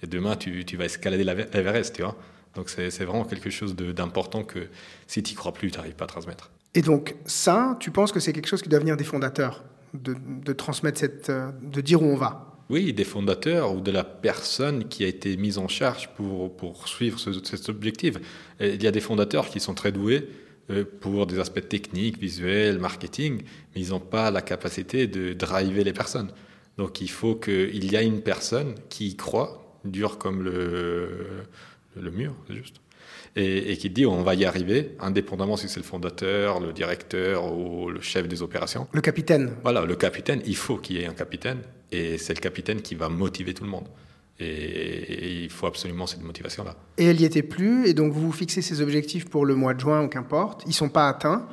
et 0.01 0.07
demain, 0.07 0.37
tu, 0.37 0.63
tu 0.63 0.77
vas 0.77 0.85
escalader 0.85 1.25
l'Everest, 1.25 1.95
tu 1.95 2.01
vois. 2.01 2.17
Donc 2.55 2.69
c'est 2.69 2.89
vraiment 3.03 3.23
quelque 3.23 3.49
chose 3.49 3.75
d'important 3.75 4.43
que 4.43 4.67
si 5.07 5.23
tu 5.23 5.31
n'y 5.31 5.35
crois 5.35 5.53
plus, 5.53 5.71
tu 5.71 5.77
n'arrives 5.77 5.95
pas 5.95 6.05
à 6.05 6.07
transmettre. 6.07 6.51
Et 6.73 6.81
donc 6.81 7.15
ça, 7.25 7.77
tu 7.79 7.91
penses 7.91 8.11
que 8.11 8.19
c'est 8.19 8.33
quelque 8.33 8.47
chose 8.47 8.61
qui 8.61 8.69
doit 8.69 8.79
venir 8.79 8.97
des 8.97 9.03
fondateurs, 9.03 9.63
de, 9.93 10.53
transmettre 10.53 10.99
cette, 10.99 11.29
euh, 11.29 11.51
de 11.61 11.81
dire 11.81 12.01
où 12.01 12.05
on 12.05 12.15
va? 12.15 12.47
Oui, 12.69 12.93
des 12.93 13.03
fondateurs 13.03 13.75
ou 13.75 13.81
de 13.81 13.91
la 13.91 14.05
personne 14.05 14.87
qui 14.87 15.03
a 15.03 15.07
été 15.07 15.35
mise 15.35 15.57
en 15.57 15.67
charge 15.67 16.09
pour, 16.15 16.55
pour 16.55 16.87
suivre 16.87 17.19
ce, 17.19 17.33
cet 17.43 17.67
objectif. 17.67 18.15
il 18.61 18.81
y 18.81 18.87
a 18.87 18.91
des 18.91 19.01
fondateurs 19.01 19.49
qui 19.49 19.59
sont 19.59 19.73
très 19.73 19.91
doués 19.91 20.29
euh, 20.69 20.85
pour 21.01 21.27
des 21.27 21.39
aspects 21.39 21.67
techniques, 21.67 22.17
visuels, 22.17 22.79
marketing, 22.79 23.41
mais 23.75 23.81
ils 23.81 23.89
n'ont 23.89 23.99
pas 23.99 24.31
la 24.31 24.41
capacité 24.41 25.07
de 25.07 25.33
driver 25.33 25.83
les 25.83 25.93
personnes. 25.93 26.31
Donc 26.77 27.01
il 27.01 27.09
faut 27.09 27.35
qu'il 27.35 27.91
y 27.91 27.95
ait 27.95 28.05
une 28.05 28.21
personne 28.21 28.75
qui 28.87 29.09
y 29.09 29.15
croit, 29.15 29.79
dure 29.83 30.17
comme 30.17 30.43
le, 30.43 31.43
le 31.95 32.11
mur, 32.11 32.35
juste. 32.49 32.77
Et, 33.35 33.77
qui 33.77 33.89
dit 33.89 34.05
on 34.05 34.23
va 34.23 34.35
y 34.35 34.45
arriver, 34.45 34.95
indépendamment 34.99 35.55
si 35.55 35.69
c'est 35.69 35.79
le 35.79 35.85
fondateur, 35.85 36.59
le 36.59 36.73
directeur 36.73 37.53
ou 37.53 37.89
le 37.89 38.01
chef 38.01 38.27
des 38.27 38.41
opérations. 38.41 38.87
Le 38.91 39.01
capitaine. 39.01 39.53
Voilà, 39.63 39.85
le 39.85 39.95
capitaine, 39.95 40.41
il 40.45 40.55
faut 40.55 40.77
qu'il 40.77 40.97
y 40.97 41.01
ait 41.01 41.07
un 41.07 41.13
capitaine, 41.13 41.59
et 41.91 42.17
c'est 42.17 42.33
le 42.33 42.41
capitaine 42.41 42.81
qui 42.81 42.95
va 42.95 43.09
motiver 43.09 43.53
tout 43.53 43.63
le 43.63 43.69
monde. 43.69 43.87
Et, 44.39 45.43
il 45.43 45.49
faut 45.49 45.67
absolument 45.67 46.07
cette 46.07 46.23
motivation-là. 46.23 46.75
Et 46.97 47.05
elle 47.05 47.17
n'y 47.17 47.25
était 47.25 47.43
plus, 47.43 47.87
et 47.87 47.93
donc 47.93 48.11
vous 48.11 48.21
vous 48.21 48.31
fixez 48.31 48.61
ces 48.61 48.81
objectifs 48.81 49.29
pour 49.29 49.45
le 49.45 49.55
mois 49.55 49.73
de 49.73 49.79
juin 49.79 50.03
ou 50.03 50.07
qu'importe, 50.07 50.63
ils 50.65 50.69
ne 50.69 50.73
sont 50.73 50.89
pas 50.89 51.07
atteints. 51.07 51.47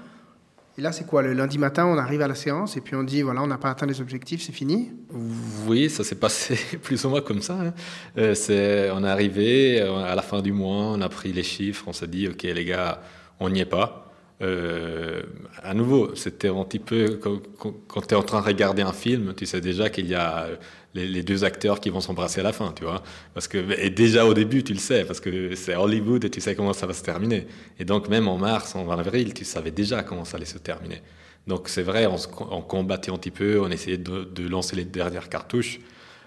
Et 0.79 0.81
là, 0.81 0.93
c'est 0.93 1.05
quoi 1.05 1.23
Le 1.23 1.33
lundi 1.33 1.59
matin, 1.59 1.87
on 1.87 1.99
arrive 1.99 2.23
à 2.23 2.29
la 2.29 2.37
séance 2.37 2.77
et 2.77 2.81
puis 2.81 2.95
on 2.95 3.03
dit 3.03 3.23
voilà, 3.23 3.43
on 3.43 3.49
n'a 3.49 3.59
pas 3.59 3.69
atteint 3.69 3.85
les 3.85 4.01
objectifs, 4.01 4.43
c'est 4.43 4.53
fini? 4.53 4.93
Oui, 5.67 5.91
ça 5.91 6.05
s'est 6.05 6.15
passé 6.15 6.57
plus 6.85 7.05
ou 7.05 7.09
moins 7.09 7.21
comme 7.21 7.43
ça. 7.43 7.59
Hein. 7.61 7.75
Euh, 8.17 8.93
on 8.95 9.03
est 9.03 9.09
arrivé 9.09 9.83
euh, 9.83 10.05
à 10.05 10.15
la 10.15 10.23
fin 10.23 10.41
du 10.41 10.53
mois, 10.53 10.93
on 10.93 11.01
a 11.01 11.09
pris 11.09 11.33
les 11.33 11.43
chiffres, 11.43 11.83
on 11.89 11.93
s'est 11.93 12.07
dit 12.07 12.29
ok, 12.29 12.45
les 12.45 12.65
gars, 12.65 13.03
on 13.41 13.51
n'y 13.51 13.59
est 13.59 13.65
pas. 13.65 14.08
Euh, 14.41 15.23
à 15.63 15.75
nouveau, 15.75 16.15
c'était 16.15 16.49
un 16.49 16.65
petit 16.65 16.79
peu 16.79 17.19
quand, 17.19 18.07
tu 18.07 18.15
es 18.15 18.17
en 18.17 18.23
train 18.23 18.41
de 18.41 18.47
regarder 18.47 18.83
un 18.83 18.93
film, 18.93 19.35
tu 19.37 19.47
sais 19.47 19.61
déjà 19.61 19.91
qu'il 19.91 20.07
y 20.07 20.15
a 20.15 20.47
les, 20.95 21.23
deux 21.23 21.45
acteurs 21.45 21.81
qui 21.81 21.91
vont 21.91 22.01
s'embrasser 22.01 22.41
à 22.41 22.45
la 22.45 22.53
fin, 22.53 22.73
tu 22.73 22.85
vois. 22.85 23.03
Parce 23.35 23.49
que, 23.49 23.59
et 23.81 23.91
déjà 23.91 24.25
au 24.27 24.35
début, 24.35 24.63
tu 24.63 24.73
le 24.73 24.79
sais, 24.79 25.05
parce 25.05 25.21
que 25.21 25.55
c'est 25.55 25.75
Hollywood 25.75 26.25
et 26.25 26.31
tu 26.31 26.41
sais 26.41 26.55
comment 26.55 26.73
ça 26.73 26.87
va 26.87 26.93
se 26.93 27.03
terminer. 27.03 27.47
Et 27.79 27.85
donc, 27.85 28.09
même 28.09 28.29
en 28.29 28.39
mars, 28.39 28.75
en 28.77 28.89
avril, 28.91 29.35
tu 29.35 29.45
savais 29.45 29.71
déjà 29.71 30.03
comment 30.03 30.25
ça 30.25 30.37
allait 30.37 30.47
se 30.47 30.59
terminer. 30.59 31.03
Donc, 31.47 31.69
c'est 31.69 31.83
vrai, 31.83 32.07
on, 32.07 32.63
combattait 32.63 33.11
un 33.11 33.17
petit 33.17 33.31
peu, 33.31 33.61
on 33.61 33.71
essayait 33.71 33.99
de, 33.99 34.49
lancer 34.49 34.77
les 34.77 34.85
dernières 34.85 35.29
cartouches. 35.29 35.81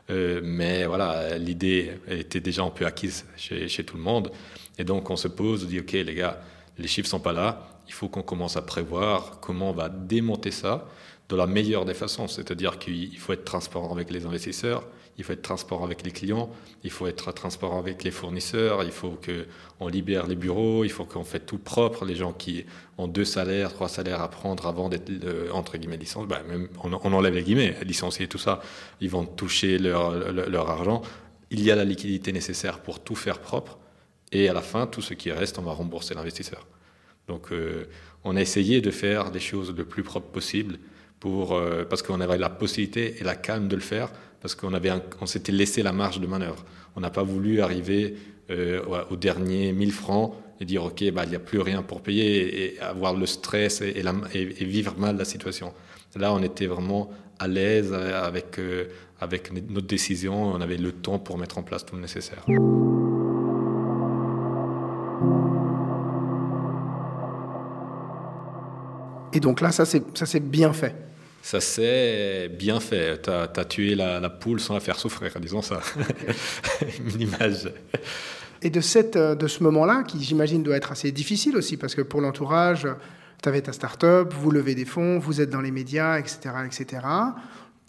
Euh, 0.09 0.41
mais 0.43 0.85
voilà, 0.85 1.37
l'idée 1.37 1.91
était 2.09 2.39
déjà 2.39 2.63
un 2.63 2.71
peu 2.71 2.85
acquise 2.85 3.25
chez, 3.37 3.67
chez, 3.67 3.83
tout 3.83 3.97
le 3.97 4.03
monde. 4.03 4.31
Et 4.77 4.83
donc, 4.83 5.09
on 5.09 5.15
se 5.15 5.27
pose, 5.27 5.63
on 5.63 5.67
dit, 5.67 5.79
OK, 5.79 5.91
les 5.91 6.15
gars, 6.15 6.41
les 6.77 6.87
chiffres 6.87 7.07
sont 7.07 7.19
pas 7.19 7.33
là. 7.33 7.70
Il 7.91 7.93
faut 7.93 8.07
qu'on 8.07 8.21
commence 8.21 8.55
à 8.55 8.61
prévoir 8.61 9.41
comment 9.41 9.71
on 9.71 9.73
va 9.73 9.89
démonter 9.89 10.49
ça 10.49 10.87
de 11.27 11.35
la 11.35 11.45
meilleure 11.45 11.83
des 11.83 11.93
façons. 11.93 12.29
C'est-à-dire 12.29 12.79
qu'il 12.79 13.17
faut 13.17 13.33
être 13.33 13.43
transparent 13.43 13.91
avec 13.91 14.11
les 14.11 14.25
investisseurs, 14.25 14.87
il 15.17 15.25
faut 15.25 15.33
être 15.33 15.41
transparent 15.41 15.83
avec 15.83 16.01
les 16.03 16.11
clients, 16.11 16.49
il 16.85 16.89
faut 16.89 17.05
être 17.07 17.33
transparent 17.33 17.79
avec 17.79 18.05
les 18.05 18.11
fournisseurs, 18.11 18.81
il 18.85 18.93
faut 18.93 19.19
qu'on 19.25 19.89
libère 19.89 20.25
les 20.25 20.37
bureaux, 20.37 20.85
il 20.85 20.89
faut 20.89 21.03
qu'on 21.03 21.25
fait 21.25 21.41
tout 21.41 21.57
propre. 21.57 22.05
Les 22.05 22.15
gens 22.15 22.31
qui 22.31 22.65
ont 22.97 23.09
deux 23.09 23.25
salaires, 23.25 23.73
trois 23.73 23.89
salaires 23.89 24.21
à 24.21 24.29
prendre 24.29 24.67
avant 24.67 24.87
d'être, 24.87 25.11
euh, 25.25 25.51
entre 25.51 25.77
guillemets, 25.77 25.97
licenciés, 25.97 26.29
même, 26.47 26.69
on, 26.81 26.93
enlève 26.93 27.35
les 27.35 27.43
guillemets, 27.43 27.75
licenciés, 27.83 28.29
tout 28.29 28.37
ça, 28.37 28.61
ils 29.01 29.09
vont 29.09 29.25
toucher 29.25 29.79
leur, 29.79 30.31
leur, 30.31 30.69
argent. 30.69 31.01
Il 31.49 31.61
y 31.61 31.71
a 31.71 31.75
la 31.75 31.83
liquidité 31.83 32.31
nécessaire 32.31 32.79
pour 32.79 33.01
tout 33.01 33.15
faire 33.15 33.39
propre. 33.39 33.77
Et 34.31 34.47
à 34.47 34.53
la 34.53 34.61
fin, 34.61 34.87
tout 34.87 35.01
ce 35.01 35.13
qui 35.13 35.29
reste, 35.29 35.59
on 35.59 35.63
va 35.63 35.73
rembourser 35.73 36.13
l'investisseur. 36.13 36.65
Donc, 37.27 37.51
euh, 37.51 37.85
on 38.23 38.35
a 38.35 38.41
essayé 38.41 38.81
de 38.81 38.91
faire 38.91 39.31
des 39.31 39.39
choses 39.39 39.73
le 39.75 39.85
plus 39.85 40.03
propre 40.03 40.27
possible 40.27 40.77
pour, 41.19 41.53
euh, 41.53 41.83
parce 41.89 42.01
qu'on 42.01 42.19
avait 42.21 42.37
la 42.37 42.49
possibilité 42.49 43.15
et 43.19 43.23
la 43.23 43.35
calme 43.35 43.67
de 43.67 43.75
le 43.75 43.81
faire, 43.81 44.11
parce 44.41 44.55
qu'on 44.55 44.73
avait 44.73 44.91
on 45.21 45.25
s'était 45.25 45.51
laissé 45.51 45.83
la 45.83 45.91
marge 45.91 46.19
de 46.19 46.27
manœuvre. 46.27 46.65
On 46.95 46.99
n'a 46.99 47.09
pas 47.09 47.23
voulu 47.23 47.61
arriver 47.61 48.15
euh, 48.49 48.81
au 49.09 49.15
dernier 49.15 49.71
1000 49.71 49.91
francs 49.91 50.33
et 50.59 50.65
dire 50.65 50.83
ok, 50.83 51.11
bah, 51.11 51.23
il 51.23 51.29
n'y 51.29 51.35
a 51.35 51.39
plus 51.39 51.59
rien 51.59 51.83
pour 51.83 52.01
payer 52.01 52.75
et, 52.75 52.79
avoir 52.79 53.13
le 53.13 53.25
stress 53.25 53.81
et, 53.81 54.03
vivre 54.65 54.95
mal 54.97 55.17
la 55.17 55.25
situation. 55.25 55.73
Là, 56.15 56.33
on 56.33 56.43
était 56.43 56.67
vraiment 56.67 57.09
à 57.39 57.47
l'aise 57.47 57.93
avec, 57.93 58.59
avec 59.19 59.51
notre 59.53 59.87
décision, 59.87 60.43
on 60.43 60.61
avait 60.61 60.77
le 60.77 60.91
temps 60.91 61.17
pour 61.17 61.37
mettre 61.37 61.57
en 61.57 61.63
place 61.63 61.85
tout 61.85 61.95
le 61.95 62.01
nécessaire. 62.01 62.45
Et 69.33 69.39
donc 69.39 69.61
là, 69.61 69.71
ça 69.71 69.85
c'est 69.85 70.39
bien 70.39 70.73
fait. 70.73 70.95
Ça 71.41 71.59
s'est 71.59 72.49
bien 72.49 72.79
fait. 72.79 73.21
Tu 73.23 73.29
as, 73.29 73.65
tué 73.65 73.95
la, 73.95 74.29
poule 74.29 74.59
sans 74.59 74.75
la 74.75 74.79
faire 74.79 74.99
souffrir, 74.99 75.31
disons 75.39 75.61
ça. 75.61 75.81
Une 77.13 77.21
image. 77.21 77.71
Et 78.61 78.69
de, 78.69 78.81
cette, 78.81 79.17
de 79.17 79.47
ce 79.47 79.63
moment-là, 79.63 80.03
qui 80.03 80.23
j'imagine 80.23 80.61
doit 80.61 80.75
être 80.75 80.91
assez 80.91 81.11
difficile 81.11 81.57
aussi, 81.57 81.77
parce 81.77 81.95
que 81.95 82.01
pour 82.01 82.21
l'entourage, 82.21 82.87
tu 83.41 83.49
avais 83.49 83.61
ta 83.61 83.73
start-up, 83.73 84.33
vous 84.39 84.51
levez 84.51 84.75
des 84.75 84.85
fonds, 84.85 85.17
vous 85.17 85.41
êtes 85.41 85.49
dans 85.49 85.61
les 85.61 85.71
médias, 85.71 86.19
etc. 86.19 86.51
etc. 86.65 87.07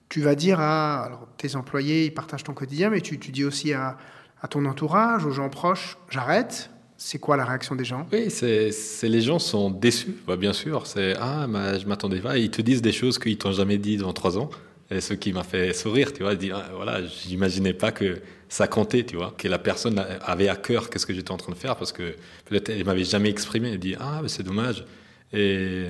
Tu 0.09 0.23
vas 0.23 0.35
dire 0.35 0.59
à 0.61 1.05
alors, 1.05 1.29
tes 1.37 1.55
employés, 1.57 2.07
ils 2.07 2.15
partagent 2.15 2.45
ton 2.45 2.55
quotidien, 2.55 2.89
mais 2.89 3.03
tu, 3.03 3.19
tu 3.19 3.33
dis 3.33 3.45
aussi 3.45 3.75
à, 3.75 3.99
à 4.41 4.49
ton 4.49 4.65
entourage, 4.65 5.27
aux 5.27 5.31
gens 5.31 5.51
proches, 5.51 5.99
j'arrête, 6.09 6.71
c'est 7.05 7.19
quoi 7.19 7.37
la 7.37 7.45
réaction 7.45 7.75
des 7.75 7.85
gens? 7.85 8.07
Oui, 8.13 8.31
c'est, 8.31 8.71
les 9.03 9.21
gens 9.21 9.41
sont 9.41 9.71
déçus, 9.71 10.15
bah, 10.25 10.37
bien 10.37 10.53
sûr. 10.53 10.87
C'est 10.87 11.15
ah, 11.19 11.47
bah, 11.49 11.77
je 11.77 11.85
m'attendais 11.87 12.21
pas. 12.21 12.39
Ils 12.39 12.51
te 12.51 12.63
disent 12.63 12.81
des 12.81 12.93
choses 12.93 13.19
qu'ils 13.19 13.37
t'ont 13.37 13.51
jamais 13.51 13.77
dit 13.77 13.97
dans 13.97 14.13
trois 14.13 14.39
ans. 14.39 14.51
Et 14.89 15.01
ce 15.01 15.13
qui 15.15 15.33
m'a 15.33 15.43
fait 15.43 15.73
sourire, 15.73 16.13
tu 16.13 16.23
vois, 16.23 16.37
dire, 16.37 16.63
ah, 16.65 16.71
voilà, 16.77 17.05
j'imaginais 17.05 17.73
pas 17.73 17.91
que 17.91 18.21
ça 18.49 18.69
comptait, 18.69 19.05
tu 19.05 19.17
vois, 19.17 19.35
que 19.37 19.49
la 19.49 19.59
personne 19.59 20.05
avait 20.25 20.49
à 20.49 20.55
cœur 20.55 20.91
qu'est-ce 20.91 21.05
que 21.05 21.13
j'étais 21.13 21.33
en 21.33 21.39
train 21.39 21.53
de 21.53 21.59
faire 21.59 21.75
parce 21.77 21.91
que 21.91 22.15
peut-être 22.45 22.71
m'avait 22.87 23.05
jamais 23.05 23.31
exprimé. 23.31 23.73
Elle 23.73 23.79
dit, 23.81 23.97
ah, 23.99 24.23
c'est 24.29 24.45
dommage. 24.45 24.85
Et 25.33 25.87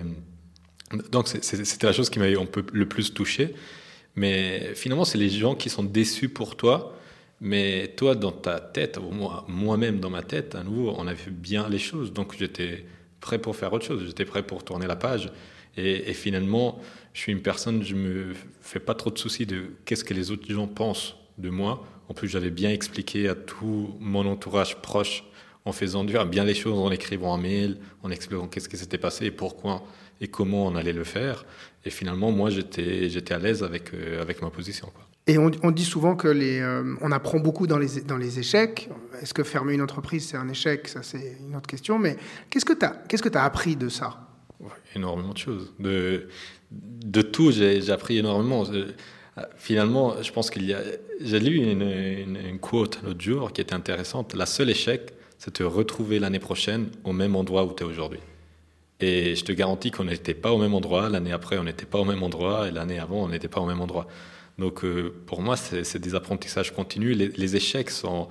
donc, 1.10 1.28
c'était 1.28 1.86
la 1.86 1.92
chose 1.92 2.08
qui 2.08 2.20
m'avait 2.20 2.36
le 2.72 2.88
plus 2.88 3.12
touché. 3.12 3.54
Mais 4.16 4.72
finalement, 4.74 5.04
c'est 5.04 5.18
les 5.18 5.28
gens 5.28 5.56
qui 5.56 5.68
sont 5.68 5.84
déçus 5.84 6.30
pour 6.30 6.56
toi. 6.56 6.96
Mais 7.44 7.88
toi, 7.96 8.14
dans 8.14 8.30
ta 8.30 8.60
tête, 8.60 9.00
moi-même 9.48 9.98
dans 9.98 10.10
ma 10.10 10.22
tête, 10.22 10.54
à 10.54 10.62
nouveau, 10.62 10.94
on 10.96 11.08
avait 11.08 11.16
fait 11.16 11.32
bien 11.32 11.68
les 11.68 11.80
choses. 11.80 12.12
Donc, 12.12 12.36
j'étais 12.38 12.84
prêt 13.18 13.40
pour 13.40 13.56
faire 13.56 13.72
autre 13.72 13.84
chose. 13.84 14.04
J'étais 14.06 14.24
prêt 14.24 14.44
pour 14.44 14.64
tourner 14.64 14.86
la 14.86 14.94
page. 14.94 15.32
Et, 15.76 16.12
finalement, 16.12 16.78
je 17.12 17.20
suis 17.20 17.32
une 17.32 17.42
personne, 17.42 17.82
je 17.82 17.96
me 17.96 18.32
fais 18.60 18.78
pas 18.78 18.94
trop 18.94 19.10
de 19.10 19.18
soucis 19.18 19.44
de 19.44 19.72
qu'est-ce 19.84 20.04
que 20.04 20.14
les 20.14 20.30
autres 20.30 20.48
gens 20.52 20.68
pensent 20.68 21.16
de 21.36 21.50
moi. 21.50 21.84
En 22.08 22.14
plus, 22.14 22.28
j'avais 22.28 22.50
bien 22.50 22.70
expliqué 22.70 23.28
à 23.28 23.34
tout 23.34 23.96
mon 23.98 24.24
entourage 24.24 24.76
proche 24.76 25.24
en 25.64 25.72
faisant 25.72 26.04
bien 26.04 26.44
les 26.44 26.54
choses, 26.54 26.78
en 26.78 26.92
écrivant 26.92 27.34
un 27.34 27.38
mail, 27.38 27.78
en 28.04 28.12
expliquant 28.12 28.46
qu'est-ce 28.46 28.68
qui 28.68 28.76
s'était 28.76 28.98
passé 28.98 29.26
et 29.26 29.30
pourquoi 29.32 29.82
et 30.20 30.28
comment 30.28 30.66
on 30.66 30.76
allait 30.76 30.92
le 30.92 31.02
faire. 31.02 31.44
Et 31.84 31.90
finalement, 31.90 32.30
moi, 32.30 32.50
j'étais, 32.50 33.08
j'étais 33.08 33.34
à 33.34 33.38
l'aise 33.40 33.64
avec, 33.64 33.92
euh, 33.94 34.22
avec 34.22 34.42
ma 34.42 34.50
position. 34.50 34.92
Et 35.28 35.38
on, 35.38 35.70
dit 35.70 35.84
souvent 35.84 36.16
que 36.16 36.26
les, 36.26 36.58
euh, 36.58 36.96
on 37.00 37.12
apprend 37.12 37.38
beaucoup 37.38 37.68
dans 37.68 37.78
les, 37.78 38.00
dans 38.00 38.16
les 38.16 38.40
échecs. 38.40 38.88
Est-ce 39.20 39.32
que 39.32 39.44
fermer 39.44 39.74
une 39.74 39.82
entreprise, 39.82 40.26
c'est 40.26 40.36
un 40.36 40.48
échec? 40.48 40.88
Ça, 40.88 41.04
c'est 41.04 41.38
une 41.46 41.54
autre 41.54 41.68
question. 41.68 41.96
Mais 41.96 42.16
qu'est-ce 42.50 42.64
que 42.64 42.72
tu 42.72 42.84
as, 42.84 42.90
qu'est-ce 43.08 43.22
que 43.22 43.36
as 43.36 43.44
appris 43.44 43.76
de 43.76 43.88
ça? 43.88 44.28
Énormément 44.96 45.32
de 45.32 45.38
choses. 45.38 45.72
De, 45.78 46.26
de 46.72 47.22
tout, 47.22 47.52
j'ai, 47.52 47.88
appris 47.90 48.18
énormément. 48.18 48.64
Finalement, 49.56 50.20
je 50.20 50.32
pense 50.32 50.50
qu'il 50.50 50.64
y 50.66 50.74
a. 50.74 50.80
J'ai 51.20 51.38
lu 51.38 51.56
une, 51.56 51.82
une, 51.82 52.36
une 52.36 52.58
quote 52.58 53.00
l'autre 53.04 53.20
jour 53.20 53.52
qui 53.52 53.60
était 53.60 53.74
intéressante. 53.74 54.34
La 54.34 54.46
seule 54.46 54.70
échec, 54.70 55.12
c'est 55.38 55.52
te 55.52 55.62
retrouver 55.62 56.18
l'année 56.18 56.40
prochaine 56.40 56.88
au 57.04 57.12
même 57.12 57.36
endroit 57.36 57.64
où 57.64 57.72
tu 57.72 57.84
es 57.84 57.86
aujourd'hui. 57.86 58.20
Et 58.98 59.36
je 59.36 59.44
te 59.44 59.52
garantis 59.52 59.92
qu'on 59.92 60.04
n'était 60.04 60.34
pas 60.34 60.52
au 60.52 60.58
même 60.58 60.74
endroit. 60.74 61.08
L'année 61.08 61.32
après, 61.32 61.58
on 61.58 61.64
n'était 61.64 61.86
pas 61.86 61.98
au 61.98 62.04
même 62.04 62.22
endroit. 62.22 62.68
Et 62.68 62.70
l'année 62.72 62.98
avant, 62.98 63.24
on 63.24 63.28
n'était 63.28 63.48
pas 63.48 63.60
au 63.60 63.66
même 63.66 63.80
endroit. 63.80 64.06
Donc, 64.58 64.84
euh, 64.84 65.14
pour 65.26 65.42
moi, 65.42 65.56
c'est 65.56 65.98
des 65.98 66.14
apprentissages 66.14 66.72
continus. 66.72 67.16
Les, 67.16 67.56
échecs 67.56 67.90
sont. 67.90 68.28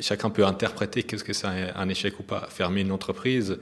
Chacun 0.00 0.30
peut 0.30 0.44
interpréter 0.44 1.02
qu'est-ce 1.02 1.24
que 1.24 1.32
c'est 1.32 1.46
un, 1.46 1.88
échec 1.88 2.18
ou 2.18 2.22
pas. 2.22 2.48
Fermer 2.50 2.80
une 2.80 2.92
entreprise, 2.92 3.58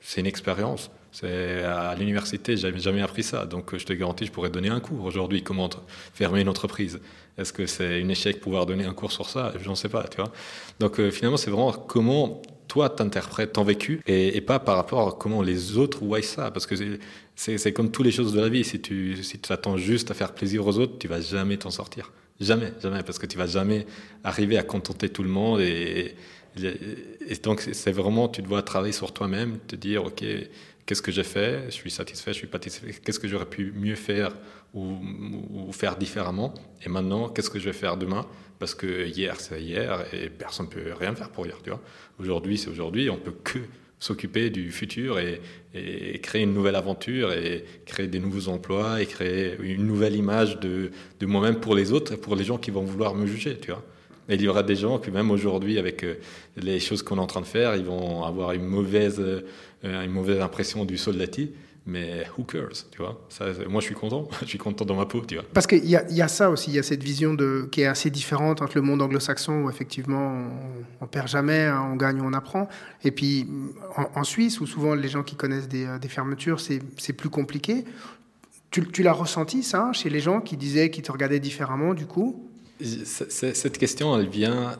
c'est 0.00 0.20
une 0.20 0.26
expérience. 0.26 0.90
À 1.22 1.94
l'université, 1.96 2.56
j'avais 2.56 2.78
jamais 2.78 3.02
appris 3.02 3.22
ça. 3.22 3.44
Donc, 3.46 3.76
je 3.76 3.84
te 3.84 3.92
garantis, 3.92 4.26
je 4.26 4.32
pourrais 4.32 4.50
donner 4.50 4.68
un 4.68 4.80
cours 4.80 5.04
aujourd'hui. 5.04 5.42
Comment 5.42 5.68
fermer 6.14 6.40
une 6.40 6.48
entreprise? 6.48 7.00
Est-ce 7.36 7.52
que 7.52 7.66
c'est 7.66 8.02
un 8.02 8.08
échec 8.08 8.40
pouvoir 8.40 8.66
donner 8.66 8.84
un 8.84 8.94
cours 8.94 9.12
sur 9.12 9.28
ça? 9.28 9.52
Je 9.60 9.68
n'en 9.68 9.74
sais 9.74 9.88
pas, 9.88 10.04
tu 10.08 10.16
vois. 10.16 10.32
Donc, 10.78 11.00
euh, 11.00 11.10
finalement, 11.10 11.36
c'est 11.36 11.50
vraiment 11.50 11.72
comment 11.72 12.42
toi, 12.70 12.88
t'interprètes 12.88 13.54
ton 13.54 13.64
vécu 13.64 14.00
et, 14.06 14.40
pas 14.40 14.60
par 14.60 14.76
rapport 14.76 15.08
à 15.08 15.12
comment 15.18 15.42
les 15.42 15.76
autres 15.76 16.04
voient 16.04 16.22
ça. 16.22 16.52
Parce 16.52 16.66
que 16.66 16.76
c'est 17.34 17.72
comme 17.72 17.90
toutes 17.90 18.06
les 18.06 18.12
choses 18.12 18.32
de 18.32 18.40
la 18.40 18.48
vie. 18.48 18.62
Si 18.62 18.80
tu 18.80 19.24
si 19.24 19.40
attends 19.48 19.76
juste 19.76 20.12
à 20.12 20.14
faire 20.14 20.32
plaisir 20.32 20.64
aux 20.64 20.78
autres, 20.78 20.96
tu 20.96 21.08
vas 21.08 21.20
jamais 21.20 21.56
t'en 21.56 21.70
sortir. 21.70 22.12
Jamais, 22.40 22.72
jamais. 22.80 23.02
Parce 23.02 23.18
que 23.18 23.26
tu 23.26 23.36
vas 23.36 23.48
jamais 23.48 23.86
arriver 24.22 24.56
à 24.56 24.62
contenter 24.62 25.08
tout 25.08 25.24
le 25.24 25.28
monde. 25.28 25.60
Et, 25.60 26.14
et 26.56 27.34
donc, 27.42 27.60
c'est 27.60 27.92
vraiment, 27.92 28.28
tu 28.28 28.42
dois 28.42 28.62
travailler 28.62 28.92
sur 28.92 29.12
toi-même, 29.12 29.58
te 29.66 29.76
dire, 29.76 30.04
OK, 30.04 30.24
qu'est-ce 30.84 31.02
que 31.02 31.12
j'ai 31.12 31.24
fait? 31.24 31.66
Je 31.66 31.70
suis 31.70 31.90
satisfait, 31.90 32.32
je 32.32 32.38
suis 32.38 32.46
pas 32.46 32.58
satisfait. 32.58 32.92
Qu'est-ce 33.04 33.20
que 33.20 33.28
j'aurais 33.28 33.46
pu 33.46 33.72
mieux 33.76 33.94
faire 33.94 34.36
ou, 34.74 34.98
faire 35.72 35.96
différemment? 35.96 36.52
Et 36.84 36.88
maintenant, 36.88 37.28
qu'est-ce 37.28 37.50
que 37.50 37.58
je 37.58 37.66
vais 37.66 37.72
faire 37.72 37.96
demain? 37.96 38.26
Parce 38.58 38.74
que 38.74 39.06
hier, 39.06 39.40
c'est 39.40 39.62
hier 39.62 40.04
et 40.12 40.28
personne 40.28 40.66
ne 40.66 40.70
peut 40.70 40.92
rien 40.98 41.14
faire 41.14 41.30
pour 41.30 41.46
hier. 41.46 41.56
Aujourd'hui, 42.18 42.58
c'est 42.58 42.68
aujourd'hui. 42.68 43.08
On 43.08 43.16
peut 43.16 43.34
que 43.44 43.60
s'occuper 44.00 44.50
du 44.50 44.72
futur 44.72 45.18
et, 45.18 45.40
créer 46.22 46.42
une 46.42 46.54
nouvelle 46.54 46.74
aventure 46.74 47.32
et 47.32 47.64
créer 47.86 48.08
des 48.08 48.18
nouveaux 48.18 48.48
emplois 48.48 49.00
et 49.00 49.06
créer 49.06 49.56
une 49.60 49.86
nouvelle 49.86 50.16
image 50.16 50.58
de, 50.58 50.90
de 51.20 51.26
moi-même 51.26 51.60
pour 51.60 51.76
les 51.76 51.92
autres 51.92 52.14
et 52.14 52.16
pour 52.16 52.34
les 52.34 52.42
gens 52.42 52.58
qui 52.58 52.72
vont 52.72 52.82
vouloir 52.82 53.14
me 53.14 53.26
juger. 53.26 53.56
Tu 53.58 53.70
vois 53.70 53.84
et 54.30 54.34
il 54.34 54.42
y 54.42 54.48
aura 54.48 54.62
des 54.62 54.76
gens 54.76 54.98
qui, 54.98 55.10
même 55.10 55.30
aujourd'hui, 55.30 55.78
avec 55.78 56.04
euh, 56.04 56.14
les 56.56 56.80
choses 56.80 57.02
qu'on 57.02 57.16
est 57.16 57.20
en 57.20 57.26
train 57.26 57.40
de 57.40 57.46
faire, 57.46 57.76
ils 57.76 57.84
vont 57.84 58.24
avoir 58.24 58.52
une 58.52 58.64
mauvaise, 58.64 59.20
euh, 59.20 59.42
une 59.82 60.12
mauvaise 60.12 60.40
impression 60.40 60.84
du 60.84 60.96
soldati 60.96 61.50
mais 61.86 62.26
who 62.36 62.44
cares, 62.44 62.86
tu 62.90 62.98
vois? 62.98 63.26
Moi, 63.68 63.80
je 63.80 63.86
suis 63.86 63.94
content, 63.94 64.28
je 64.42 64.46
suis 64.46 64.58
content 64.58 64.84
dans 64.84 64.94
ma 64.94 65.06
peau, 65.06 65.22
tu 65.26 65.34
vois. 65.34 65.44
Parce 65.52 65.66
qu'il 65.66 65.84
y, 65.84 65.90
y, 65.90 66.22
a 66.22 66.28
ça 66.28 66.50
aussi, 66.50 66.70
il 66.70 66.76
y 66.76 66.78
a 66.78 66.82
cette 66.82 67.02
vision 67.02 67.34
de, 67.34 67.68
qui 67.70 67.82
est 67.82 67.86
assez 67.86 68.10
différente 68.10 68.62
entre 68.62 68.76
le 68.76 68.82
monde 68.82 69.02
anglo-saxon 69.02 69.64
où 69.64 69.70
effectivement 69.70 70.44
on, 71.00 71.04
on 71.04 71.06
perd 71.06 71.28
jamais, 71.28 71.64
hein, 71.64 71.88
on 71.90 71.96
gagne 71.96 72.20
on 72.20 72.32
apprend, 72.32 72.68
et 73.02 73.10
puis 73.10 73.48
en, 74.14 74.24
Suisse 74.24 74.60
où 74.60 74.66
souvent 74.66 74.94
les 74.94 75.08
gens 75.08 75.22
qui 75.22 75.36
connaissent 75.36 75.68
des, 75.68 75.86
euh, 75.86 75.98
fermetures, 76.00 76.60
c'est 76.60 77.12
plus 77.12 77.30
compliqué. 77.30 77.84
Tu, 78.70 78.86
tu 78.86 79.02
l'as 79.02 79.12
ressenti 79.12 79.62
ça 79.62 79.90
chez 79.92 80.10
les 80.10 80.20
gens 80.20 80.40
qui 80.40 80.56
disaient 80.56 80.90
qu'ils 80.90 81.02
te 81.02 81.10
regardaient 81.10 81.40
différemment 81.40 81.94
du 81.94 82.06
coup? 82.06 82.49
Cette 82.80 83.78
question, 83.78 84.18
elle 84.18 84.28
vient 84.28 84.76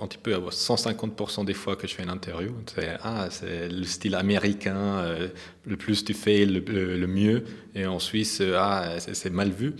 un 0.00 0.06
petit 0.06 0.18
peu 0.18 0.34
à 0.34 0.38
150% 0.38 1.44
des 1.44 1.54
fois 1.54 1.76
que 1.76 1.86
je 1.86 1.94
fais 1.94 2.02
une 2.02 2.10
interview, 2.10 2.52
c'est 2.74 2.96
ah, 3.02 3.28
le 3.42 3.84
style 3.84 4.14
américain, 4.14 4.76
euh, 4.76 5.28
le 5.66 5.76
plus 5.76 6.04
tu 6.04 6.14
fais, 6.14 6.44
le, 6.44 7.06
mieux. 7.06 7.44
Et 7.74 7.86
en 7.86 7.98
Suisse, 7.98 8.38
euh, 8.40 8.56
ah, 8.58 8.96
c'est 8.98 9.30
mal 9.30 9.50
vu. 9.50 9.74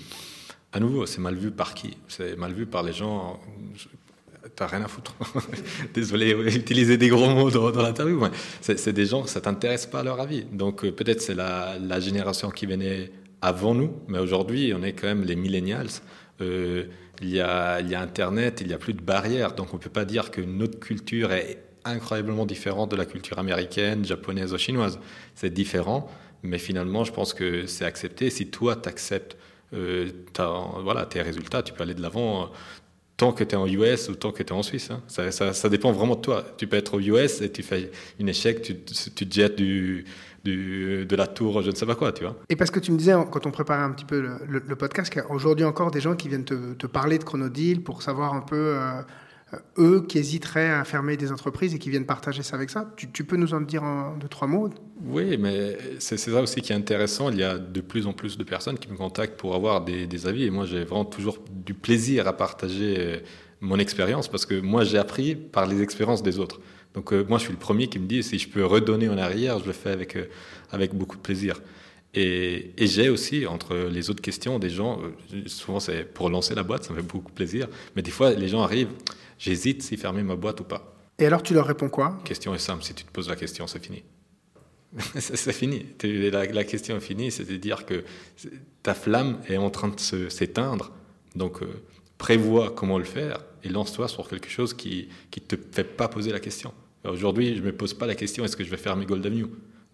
À 0.72 0.81
nouveau, 0.81 1.07
c'est 1.07 1.20
mal 1.20 1.35
vu 1.35 1.50
par 1.50 1.74
qui? 1.74 1.96
C'est 2.09 2.37
mal 2.37 2.53
vu 2.53 2.66
par 2.66 2.83
les 2.83 2.92
gens. 2.92 3.40
T'as 4.57 4.66
rien 4.66 4.83
à 4.83 4.88
foutre. 4.88 5.14
Désolé, 5.94 6.31
utiliser 6.55 6.96
des 6.96 7.09
gros 7.09 7.29
mots 7.29 7.50
dans, 7.50 7.70
l'interview. 7.70 8.20
C'est 8.61 8.92
des 8.92 9.07
gens, 9.07 9.27
ça 9.27 9.40
t'intéresse 9.40 9.87
pas 9.87 10.00
à 10.00 10.03
leur 10.03 10.20
avis. 10.20 10.44
Donc 10.44 10.85
euh, 10.85 10.92
peut-être 10.92 11.22
c'est 11.22 11.35
la, 11.35 11.77
la, 11.79 11.98
génération 11.98 12.50
qui 12.50 12.66
venait 12.66 13.11
avant 13.40 13.74
nous, 13.74 13.92
mais 14.09 14.18
aujourd'hui, 14.18 14.72
on 14.74 14.83
est 14.83 14.92
quand 14.92 15.07
même 15.07 15.24
les 15.24 15.37
millennials. 15.37 15.90
Euh, 16.40 16.85
il, 17.20 17.31
y 17.31 17.40
a, 17.40 17.77
Internet, 17.77 18.61
il 18.61 18.68
n'y 18.68 18.73
a 18.73 18.79
plus 18.79 18.94
de 18.94 19.01
barrières, 19.01 19.55
donc 19.55 19.73
on 19.73 19.77
ne 19.77 19.83
peut 19.83 19.90
pas 19.90 20.05
dire 20.05 20.31
que 20.31 20.40
notre 20.40 20.81
culture 20.81 21.33
est 21.33 21.59
incroyablement 21.85 22.47
différente 22.47 22.90
de 22.90 22.97
la 22.97 23.05
culture 23.05 23.38
américaine, 23.38 24.05
japonaise 24.05 24.53
ou 24.53 24.59
chinoise. 24.59 24.99
C'est 25.35 25.53
différent, 25.53 26.11
mais 26.42 26.59
finalement, 26.59 27.05
je 27.05 27.12
pense 27.12 27.35
que 27.35 27.66
c'est 27.66 27.85
accepté. 27.85 28.31
Si 28.31 28.49
toi, 28.49 28.77
tu 28.77 28.88
acceptes 28.88 29.37
euh, 29.75 30.11
voilà, 30.83 31.07
tes 31.07 31.23
résultats, 31.23 31.62
tu 31.62 31.73
peux 31.73 31.83
aller 31.83 31.94
de 31.94 32.03
l'avant 32.03 32.44
euh, 32.44 32.47
tant 33.16 33.33
que 33.33 33.44
tu 33.44 33.55
es 33.55 33.57
en 33.57 33.66
US 33.66 34.09
ou 34.09 34.14
tant 34.14 34.33
que 34.33 34.42
tu 34.42 34.53
es 34.53 34.57
en 34.57 34.62
Suisse. 34.62 34.90
Hein. 34.90 35.03
Ça, 35.09 35.68
dépend 35.68 35.92
vraiment 35.92 36.16
de 36.16 36.20
toi. 36.20 36.44
Tu 36.57 36.66
peux 36.66 36.77
être 36.77 36.94
au 36.94 37.01
US 37.01 37.40
et 37.42 37.51
tu 37.51 37.62
fais 37.62 37.90
une 38.18 38.29
échec, 38.29 38.62
tu 38.62 38.77
te 38.77 39.35
jettes 39.35 39.57
du, 39.57 40.05
de 40.44 41.16
la 41.16 41.26
tour, 41.26 41.62
je 41.62 41.70
ne 41.70 41.74
sais 41.74 41.87
pas 41.87 41.94
quoi, 41.94 42.12
tu 42.12 42.24
vois. 42.24 42.37
Et 42.48 42.57
parce 42.57 42.70
que 42.70 42.80
tu 42.80 42.92
me 42.92 42.98
disais, 42.98 43.14
quand 43.30 43.46
on 43.46 43.50
préparait 43.50 43.83
un 43.83 43.90
petit 43.90 44.04
peu 44.04 44.20
le, 44.46 44.76
podcast, 44.76 45.12
qu'il 45.12 45.22
y 45.22 45.24
a 45.24 45.30
aujourd'hui 45.30 45.64
encore 45.64 45.90
des 45.90 46.00
gens 46.00 46.14
qui 46.14 46.28
viennent 46.28 46.44
te, 46.44 46.87
parler 46.87 47.18
de 47.18 47.24
Chronodeal 47.24 47.80
pour 47.80 48.02
savoir 48.02 48.35
un 48.35 48.40
peu, 48.40 48.76
euh, 48.76 49.02
eux, 49.78 50.04
qui 50.07 50.18
hésiteraient 50.18 50.70
à 50.70 50.85
fermer 50.85 51.16
des 51.16 51.33
entreprises 51.33 51.74
et 51.74 51.78
qui 51.78 51.90
viennent 51.90 52.07
partager 52.07 52.42
ça 52.42 52.57
avec 52.57 52.70
ça. 52.70 52.92
Tu, 52.96 53.24
peux 53.24 53.37
nous 53.37 53.54
en 53.54 53.61
dire 53.61 53.83
en 53.83 54.16
deux, 54.16 54.28
trois 54.28 54.48
mots? 54.48 54.70
Oui, 55.04 55.37
mais 55.38 55.76
c'est 55.98 56.16
ça 56.16 56.40
aussi 56.40 56.61
qui 56.61 56.72
est 56.72 56.76
intéressant. 56.76 57.30
Il 57.30 57.38
y 57.38 57.42
a 57.42 57.59
de 57.59 57.80
plus 57.80 58.07
en 58.07 58.12
plus 58.12 58.37
de 58.37 58.44
personnes 58.44 58.78
qui 58.78 58.90
me 58.90 58.96
contactent 58.96 59.38
pour 59.38 59.54
avoir 59.54 59.85
des, 59.85 60.07
des 60.07 60.26
avis. 60.26 60.44
Et 60.44 60.50
moi, 60.50 60.66
j'ai 60.66 60.85
vraiment 60.85 61.04
toujours 61.04 61.38
du 61.50 61.74
plaisir 61.74 62.28
à 62.28 62.37
partager 62.37 62.96
euh, 62.98 63.18
mon 63.61 63.78
expérience 63.78 64.28
parce 64.28 64.46
que 64.46 64.61
moi, 64.61 64.85
j'ai 64.85 64.98
appris 64.98 65.35
par 65.35 65.66
les 65.66 65.83
expériences 65.83 66.22
des 66.22 66.38
autres. 66.38 66.61
Donc 66.94 67.12
euh, 67.12 67.24
moi, 67.28 67.38
je 67.38 67.44
suis 67.44 67.52
le 67.52 67.59
premier 67.59 67.88
qui 67.88 67.98
me 67.98 68.07
dit, 68.07 68.22
si 68.22 68.38
je 68.38 68.48
peux 68.48 68.64
redonner 68.64 69.09
en 69.09 69.18
arrière, 69.18 69.59
je 69.59 69.66
le 69.66 69.72
fais 69.72 69.90
avec, 69.90 70.16
euh, 70.16 70.26
avec 70.70 70.94
beaucoup 70.94 71.16
de 71.16 71.22
plaisir. 71.22 71.61
Et, 72.14 72.70
et 72.78 72.87
j'ai 72.87 73.09
aussi, 73.09 73.46
entre 73.46 73.74
les 73.74 74.09
autres 74.11 74.22
questions, 74.22 74.61
des 74.61 74.70
gens, 74.70 75.00
euh, 75.02 75.42
souvent 75.46 75.80
c'est 75.80 76.04
pour 76.04 76.30
lancer 76.30 76.54
la 76.54 76.62
boîte, 76.62 76.85
ça 76.85 76.92
me 76.92 77.00
fait 77.00 77.07
beaucoup 77.07 77.33
plaisir, 77.33 77.68
mais 77.96 78.02
des 78.02 78.12
fois, 78.12 78.33
les 78.33 78.46
gens 78.46 78.62
arrivent, 78.62 78.92
j'hésite 79.38 79.83
si 79.83 79.96
fermer 79.96 80.22
ma 80.22 80.37
boîte 80.37 80.61
ou 80.61 80.64
pas. 80.64 80.94
Et 81.18 81.26
alors, 81.26 81.42
tu 81.42 81.54
leur 81.54 81.66
réponds 81.66 81.88
quoi? 81.88 82.16
La 82.18 82.28
question 82.28 82.54
est 82.54 82.59
simple, 82.59 82.85
si 82.85 82.94
tu 82.94 83.04
te 83.04 83.11
poses 83.11 83.28
la 83.28 83.37
question, 83.37 83.66
c'est 83.66 83.85
fini. 83.85 84.04
c'est 85.18 85.52
fini. 85.52 85.87
La, 86.04 86.46
la, 86.46 86.64
question 86.64 86.96
est 86.96 87.00
finie, 87.00 87.33
c'est-à-dire 87.33 87.85
que 87.85 88.04
ta 88.85 88.94
flamme 88.94 89.40
est 89.48 89.57
en 89.57 89.70
train 89.70 89.88
de 89.88 90.28
s'éteindre. 90.28 90.92
Donc, 91.35 91.59
prévois 92.16 92.70
comment 92.70 92.98
le 92.98 93.04
faire 93.04 93.40
et 93.64 93.68
lance-toi 93.68 94.07
sur 94.07 94.28
quelque 94.28 94.48
chose 94.48 94.72
qui 94.72 95.09
ne 95.37 95.40
te 95.40 95.57
fait 95.72 95.83
pas 95.83 96.07
poser 96.07 96.30
la 96.30 96.38
question. 96.38 96.72
Aujourd'hui, 97.04 97.56
je 97.56 97.60
ne 97.60 97.66
me 97.66 97.72
pose 97.72 97.94
pas 97.94 98.06
la 98.06 98.14
question 98.14 98.44
est-ce 98.44 98.56
que 98.56 98.64
je 98.64 98.70
vais 98.70 98.76
faire 98.76 98.96
mes 98.96 99.06
Gold 99.06 99.24
Avenue 99.24 99.46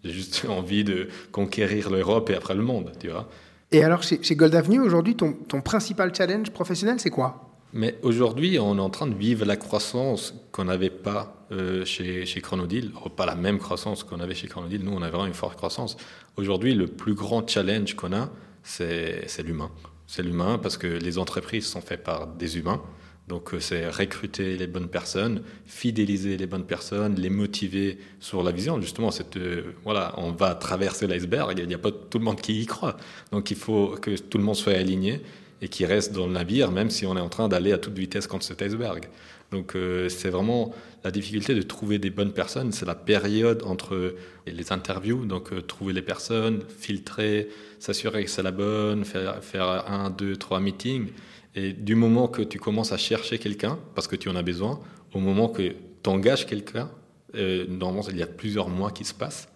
J'ai 0.03 0.11
juste 0.11 0.45
envie 0.49 0.83
de 0.83 1.07
conquérir 1.31 1.89
l'Europe 1.89 2.29
et 2.29 2.35
après 2.35 2.55
le 2.55 2.63
monde, 2.63 2.91
tu 2.99 3.09
vois. 3.09 3.29
Et 3.71 3.83
alors, 3.83 4.03
chez, 4.03 4.35
Gold 4.35 4.53
Avenue, 4.55 4.79
aujourd'hui, 4.81 5.15
ton, 5.15 5.33
ton, 5.33 5.61
principal 5.61 6.13
challenge 6.13 6.51
professionnel, 6.51 6.99
c'est 6.99 7.09
quoi? 7.09 7.51
Mais 7.73 7.97
aujourd'hui, 8.01 8.59
on 8.59 8.77
est 8.77 8.81
en 8.81 8.89
train 8.89 9.07
de 9.07 9.15
vivre 9.15 9.45
la 9.45 9.55
croissance 9.55 10.35
qu'on 10.51 10.65
n'avait 10.65 10.89
pas 10.89 11.47
euh, 11.53 11.85
chez, 11.85 12.25
chez 12.25 12.41
Chronodeal. 12.41 12.91
Oh, 13.05 13.09
pas 13.09 13.25
la 13.25 13.35
même 13.35 13.59
croissance 13.59 14.03
qu'on 14.03 14.19
avait 14.19 14.35
chez 14.35 14.47
Chronodeal. 14.47 14.81
Nous, 14.81 14.91
on 14.91 15.01
a 15.01 15.09
vraiment 15.09 15.25
une 15.25 15.33
forte 15.33 15.55
croissance. 15.55 15.95
Aujourd'hui, 16.35 16.73
le 16.73 16.87
plus 16.87 17.13
grand 17.13 17.47
challenge 17.47 17.95
qu'on 17.95 18.11
a, 18.11 18.29
c'est 18.63 19.25
l'humain. 19.43 19.71
C'est 20.05 20.23
l'humain 20.23 20.57
parce 20.57 20.77
que 20.77 20.87
les 20.87 21.17
entreprises 21.17 21.65
sont 21.65 21.81
faites 21.81 22.03
par 22.03 22.27
des 22.27 22.57
humains. 22.57 22.81
Donc 23.27 23.53
euh, 23.53 23.59
c'est 23.59 23.89
recruter 23.89 24.57
les 24.57 24.67
bonnes 24.67 24.89
personnes, 24.89 25.43
fidéliser 25.65 26.37
les 26.37 26.47
bonnes 26.47 26.65
personnes, 26.65 27.15
les 27.15 27.29
motiver 27.29 27.97
sur 28.19 28.43
la 28.43 28.51
vision. 28.51 28.81
Justement, 28.81 29.09
euh, 29.37 29.63
voilà, 29.83 30.13
on 30.17 30.31
va 30.31 30.55
traverser 30.55 31.07
l'iceberg, 31.07 31.57
il 31.57 31.67
n'y 31.67 31.73
a 31.73 31.77
pas 31.79 31.91
tout 31.91 32.19
le 32.19 32.25
monde 32.25 32.41
qui 32.41 32.61
y 32.61 32.65
croit. 32.65 32.97
Donc 33.31 33.51
il 33.51 33.57
faut 33.57 33.95
que 34.01 34.17
tout 34.17 34.37
le 34.37 34.43
monde 34.43 34.55
soit 34.55 34.73
aligné 34.73 35.21
et 35.61 35.67
qui 35.67 35.85
reste 35.85 36.11
dans 36.11 36.25
le 36.25 36.33
navire, 36.33 36.71
même 36.71 36.89
si 36.89 37.05
on 37.05 37.15
est 37.15 37.21
en 37.21 37.29
train 37.29 37.47
d'aller 37.47 37.71
à 37.71 37.77
toute 37.77 37.97
vitesse 37.97 38.25
contre 38.25 38.43
cet 38.43 38.61
iceberg. 38.63 39.07
Donc 39.51 39.75
euh, 39.75 40.09
c'est 40.09 40.29
vraiment 40.29 40.73
la 41.03 41.11
difficulté 41.11 41.53
de 41.53 41.61
trouver 41.61 41.99
des 41.99 42.09
bonnes 42.09 42.33
personnes, 42.33 42.71
c'est 42.71 42.85
la 42.85 42.95
période 42.95 43.63
entre 43.65 44.15
les 44.47 44.71
interviews, 44.71 45.25
donc 45.25 45.65
trouver 45.67 45.93
les 45.93 46.01
personnes, 46.01 46.63
filtrer, 46.67 47.49
s'assurer 47.79 48.25
que 48.25 48.29
c'est 48.29 48.43
la 48.43 48.51
bonne, 48.51 49.05
faire 49.05 49.89
un, 49.89 50.09
deux, 50.09 50.35
trois 50.35 50.59
meetings. 50.59 51.09
Et 51.55 51.73
du 51.73 51.95
moment 51.95 52.27
que 52.27 52.41
tu 52.41 52.59
commences 52.59 52.91
à 52.91 52.97
chercher 52.97 53.37
quelqu'un, 53.37 53.77
parce 53.95 54.07
que 54.07 54.15
tu 54.15 54.29
en 54.29 54.35
as 54.35 54.43
besoin, 54.43 54.79
au 55.13 55.19
moment 55.19 55.49
que 55.49 55.75
tu 56.03 56.09
engages 56.09 56.45
quelqu'un, 56.45 56.89
euh, 57.35 57.65
normalement, 57.67 58.03
il 58.09 58.17
y 58.17 58.23
a 58.23 58.27
plusieurs 58.27 58.69
mois 58.69 58.91
qui 58.91 59.03
se 59.03 59.13
passent. 59.13 59.49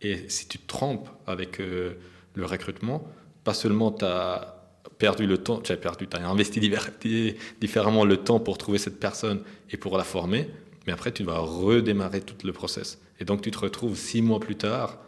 Et 0.00 0.28
si 0.28 0.48
tu 0.48 0.58
te 0.58 0.66
trompes 0.66 1.08
avec 1.26 1.60
euh, 1.60 1.94
le 2.34 2.44
recrutement, 2.44 3.06
pas 3.44 3.54
seulement 3.54 3.90
tu 3.92 4.04
as 4.04 4.54
perdu 4.98 5.26
le 5.26 5.38
temps, 5.38 5.58
tu 5.58 5.72
as 5.72 5.76
perdu, 5.76 6.06
tu 6.06 6.16
investi 6.16 6.60
différemment 7.60 8.04
le 8.04 8.16
temps 8.18 8.40
pour 8.40 8.58
trouver 8.58 8.78
cette 8.78 9.00
personne 9.00 9.42
et 9.70 9.76
pour 9.76 9.98
la 9.98 10.04
former, 10.04 10.48
mais 10.86 10.92
après 10.92 11.12
tu 11.12 11.24
vas 11.24 11.38
redémarrer 11.38 12.20
tout 12.20 12.46
le 12.46 12.52
process. 12.52 13.00
Et 13.20 13.24
donc 13.24 13.42
tu 13.42 13.50
te 13.50 13.58
retrouves 13.58 13.96
six 13.96 14.22
mois 14.22 14.40
plus 14.40 14.56
tard 14.56 14.98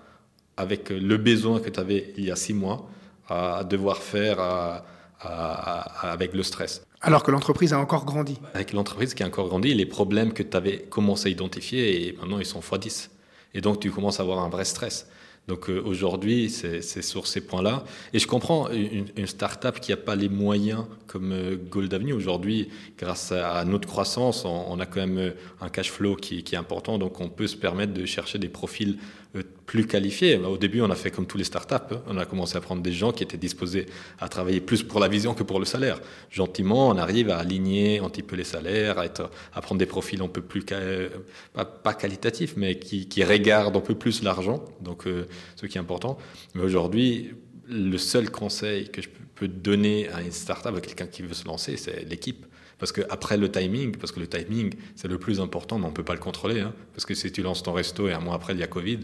avec 0.56 0.90
le 0.90 1.16
besoin 1.18 1.60
que 1.60 1.70
tu 1.70 1.78
avais 1.78 2.12
il 2.16 2.24
y 2.24 2.30
a 2.30 2.36
six 2.36 2.54
mois 2.54 2.88
à 3.28 3.64
devoir 3.64 3.98
faire, 3.98 4.40
à, 4.40 4.84
avec 5.20 6.34
le 6.34 6.42
stress. 6.42 6.82
Alors 7.00 7.22
que 7.22 7.30
l'entreprise 7.30 7.72
a 7.72 7.78
encore 7.78 8.04
grandi. 8.04 8.38
Avec 8.54 8.72
l'entreprise 8.72 9.14
qui 9.14 9.22
a 9.22 9.26
encore 9.26 9.48
grandi, 9.48 9.74
les 9.74 9.86
problèmes 9.86 10.32
que 10.32 10.42
tu 10.42 10.56
avais 10.56 10.78
commencé 10.78 11.28
à 11.28 11.30
identifier, 11.30 12.08
et 12.08 12.12
maintenant 12.12 12.38
ils 12.38 12.46
sont 12.46 12.60
x10. 12.60 13.10
Et 13.54 13.60
donc 13.60 13.80
tu 13.80 13.90
commences 13.90 14.20
à 14.20 14.22
avoir 14.22 14.40
un 14.40 14.48
vrai 14.48 14.64
stress. 14.64 15.06
Donc 15.48 15.70
euh, 15.70 15.80
aujourd'hui, 15.84 16.50
c'est 16.50 17.02
sur 17.02 17.26
ces 17.26 17.40
points-là. 17.40 17.84
Et 18.12 18.18
je 18.18 18.26
comprends 18.26 18.68
une, 18.70 19.06
une 19.16 19.26
start-up 19.26 19.78
qui 19.80 19.92
n'a 19.92 19.96
pas 19.96 20.16
les 20.16 20.28
moyens 20.28 20.84
comme 21.06 21.32
euh, 21.32 21.56
Gold 21.56 21.94
Avenue. 21.94 22.12
Aujourd'hui, 22.12 22.68
grâce 22.98 23.30
à, 23.30 23.64
notre 23.64 23.86
croissance, 23.86 24.44
on, 24.44 24.78
a 24.80 24.86
quand 24.86 25.00
même 25.00 25.18
euh, 25.18 25.30
un 25.60 25.68
cash 25.68 25.90
flow 25.90 26.16
qui, 26.16 26.42
qui, 26.42 26.56
est 26.56 26.58
important. 26.58 26.98
Donc 26.98 27.20
on 27.20 27.28
peut 27.28 27.46
se 27.46 27.56
permettre 27.56 27.92
de 27.94 28.04
chercher 28.06 28.38
des 28.38 28.48
profils 28.48 28.98
plus 29.42 29.86
qualifiés. 29.86 30.36
Au 30.36 30.56
début, 30.56 30.80
on 30.80 30.90
a 30.90 30.94
fait 30.94 31.10
comme 31.10 31.26
tous 31.26 31.38
les 31.38 31.44
startups. 31.44 31.74
Hein. 31.74 32.02
On 32.06 32.16
a 32.18 32.24
commencé 32.24 32.56
à 32.56 32.60
prendre 32.60 32.82
des 32.82 32.92
gens 32.92 33.12
qui 33.12 33.22
étaient 33.22 33.36
disposés 33.36 33.86
à 34.18 34.28
travailler 34.28 34.60
plus 34.60 34.82
pour 34.82 35.00
la 35.00 35.08
vision 35.08 35.34
que 35.34 35.42
pour 35.42 35.58
le 35.58 35.64
salaire. 35.64 36.00
Gentiment, 36.30 36.88
on 36.88 36.96
arrive 36.96 37.30
à 37.30 37.38
aligner 37.38 37.98
un 37.98 38.08
petit 38.08 38.22
peu 38.22 38.36
les 38.36 38.44
salaires, 38.44 38.98
à, 38.98 39.06
être, 39.06 39.30
à 39.52 39.60
prendre 39.60 39.78
des 39.78 39.86
profils 39.86 40.20
un 40.22 40.28
peu 40.28 40.40
plus, 40.40 40.64
pas, 40.64 41.94
qualitatifs, 41.94 42.54
mais 42.56 42.78
qui, 42.78 43.08
qui, 43.08 43.24
regardent 43.24 43.76
un 43.76 43.80
peu 43.80 43.94
plus 43.94 44.22
l'argent. 44.22 44.64
Donc, 44.80 45.06
euh, 45.06 45.26
ce 45.56 45.66
qui 45.66 45.78
est 45.78 45.80
important. 45.80 46.18
Mais 46.54 46.62
aujourd'hui, 46.62 47.34
le 47.68 47.98
seul 47.98 48.30
conseil 48.30 48.88
que 48.88 49.02
je 49.02 49.08
peux 49.34 49.48
donner 49.48 50.08
à 50.10 50.22
une 50.22 50.32
startup, 50.32 50.74
à 50.74 50.80
quelqu'un 50.80 51.06
qui 51.06 51.22
veut 51.22 51.34
se 51.34 51.46
lancer, 51.46 51.76
c'est 51.76 52.08
l'équipe. 52.08 52.46
Parce 52.78 52.92
que 52.92 53.00
après 53.08 53.36
le 53.36 53.50
timing, 53.50 53.96
parce 53.96 54.12
que 54.12 54.20
le 54.20 54.26
timing, 54.26 54.74
c'est 54.94 55.08
le 55.08 55.18
plus 55.18 55.40
important, 55.40 55.78
mais 55.78 55.86
on 55.86 55.90
ne 55.90 55.94
peut 55.94 56.04
pas 56.04 56.14
le 56.14 56.20
contrôler. 56.20 56.60
Hein. 56.60 56.74
parce 56.92 57.06
que 57.06 57.14
si 57.14 57.32
tu 57.32 57.42
lances 57.42 57.62
ton 57.62 57.72
resto 57.72 58.08
et 58.08 58.12
un 58.12 58.20
mois 58.20 58.34
après, 58.34 58.52
il 58.52 58.60
y 58.60 58.62
a 58.62 58.66
Covid, 58.66 59.00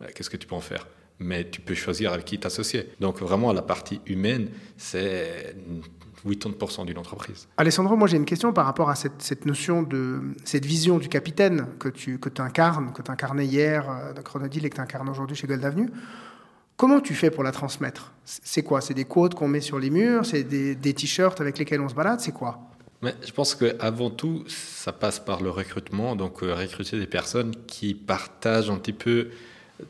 bah, 0.00 0.06
qu'est-ce 0.14 0.30
que 0.30 0.36
tu 0.36 0.46
peux 0.46 0.54
en 0.54 0.60
faire? 0.60 0.86
Mais 1.18 1.48
tu 1.50 1.60
peux 1.60 1.74
choisir 1.74 2.12
avec 2.12 2.26
qui 2.26 2.38
t'associer. 2.38 2.90
Donc 3.00 3.18
vraiment, 3.18 3.52
la 3.52 3.62
partie 3.62 4.00
humaine, 4.06 4.50
c'est 4.76 5.56
80% 6.24 6.86
d'une 6.86 6.98
entreprise. 6.98 7.48
Alessandro, 7.56 7.96
moi 7.96 8.06
j'ai 8.06 8.16
une 8.16 8.24
question 8.24 8.52
par 8.52 8.66
rapport 8.66 8.88
à 8.90 8.94
cette, 8.94 9.46
notion 9.46 9.82
de 9.82 10.20
cette 10.44 10.64
vision 10.64 10.98
du 10.98 11.08
capitaine 11.08 11.66
que 11.80 11.88
tu 11.88 12.18
que 12.18 12.28
incarnes, 12.40 12.92
que 12.92 13.02
tu 13.02 13.10
incarnais 13.10 13.46
hier 13.46 13.88
euh, 13.88 14.12
dans 14.12 14.22
Chronodile 14.22 14.66
et 14.66 14.70
que 14.70 14.76
tu 14.76 14.80
incarnes 14.80 15.08
aujourd'hui 15.08 15.36
chez 15.36 15.46
Gold 15.46 15.64
Avenue. 15.64 15.90
Comment 16.76 17.00
tu 17.00 17.14
fais 17.14 17.32
pour 17.32 17.42
la 17.42 17.50
transmettre? 17.50 18.12
C'est 18.24 18.62
quoi? 18.62 18.80
C'est 18.80 18.94
des 18.94 19.04
quotes 19.04 19.34
qu'on 19.34 19.48
met 19.48 19.60
sur 19.60 19.80
les 19.80 19.90
murs? 19.90 20.24
C'est 20.24 20.44
des 20.44 20.94
t-shirts 20.94 21.40
avec 21.40 21.58
lesquels 21.58 21.80
on 21.80 21.88
se 21.88 21.94
balade? 21.94 22.20
C'est 22.20 22.30
quoi? 22.30 22.60
Je 23.02 23.32
pense 23.32 23.54
qu'avant 23.54 24.10
tout, 24.10 24.44
ça 24.48 24.92
passe 24.92 25.20
par 25.20 25.42
le 25.42 25.50
recrutement, 25.50 26.16
donc 26.16 26.42
euh, 26.42 26.54
recruter 26.54 26.98
des 26.98 27.06
personnes 27.06 27.54
qui 27.66 27.94
partagent 27.94 28.70
un 28.70 28.76
petit 28.76 28.92
peu 28.92 29.28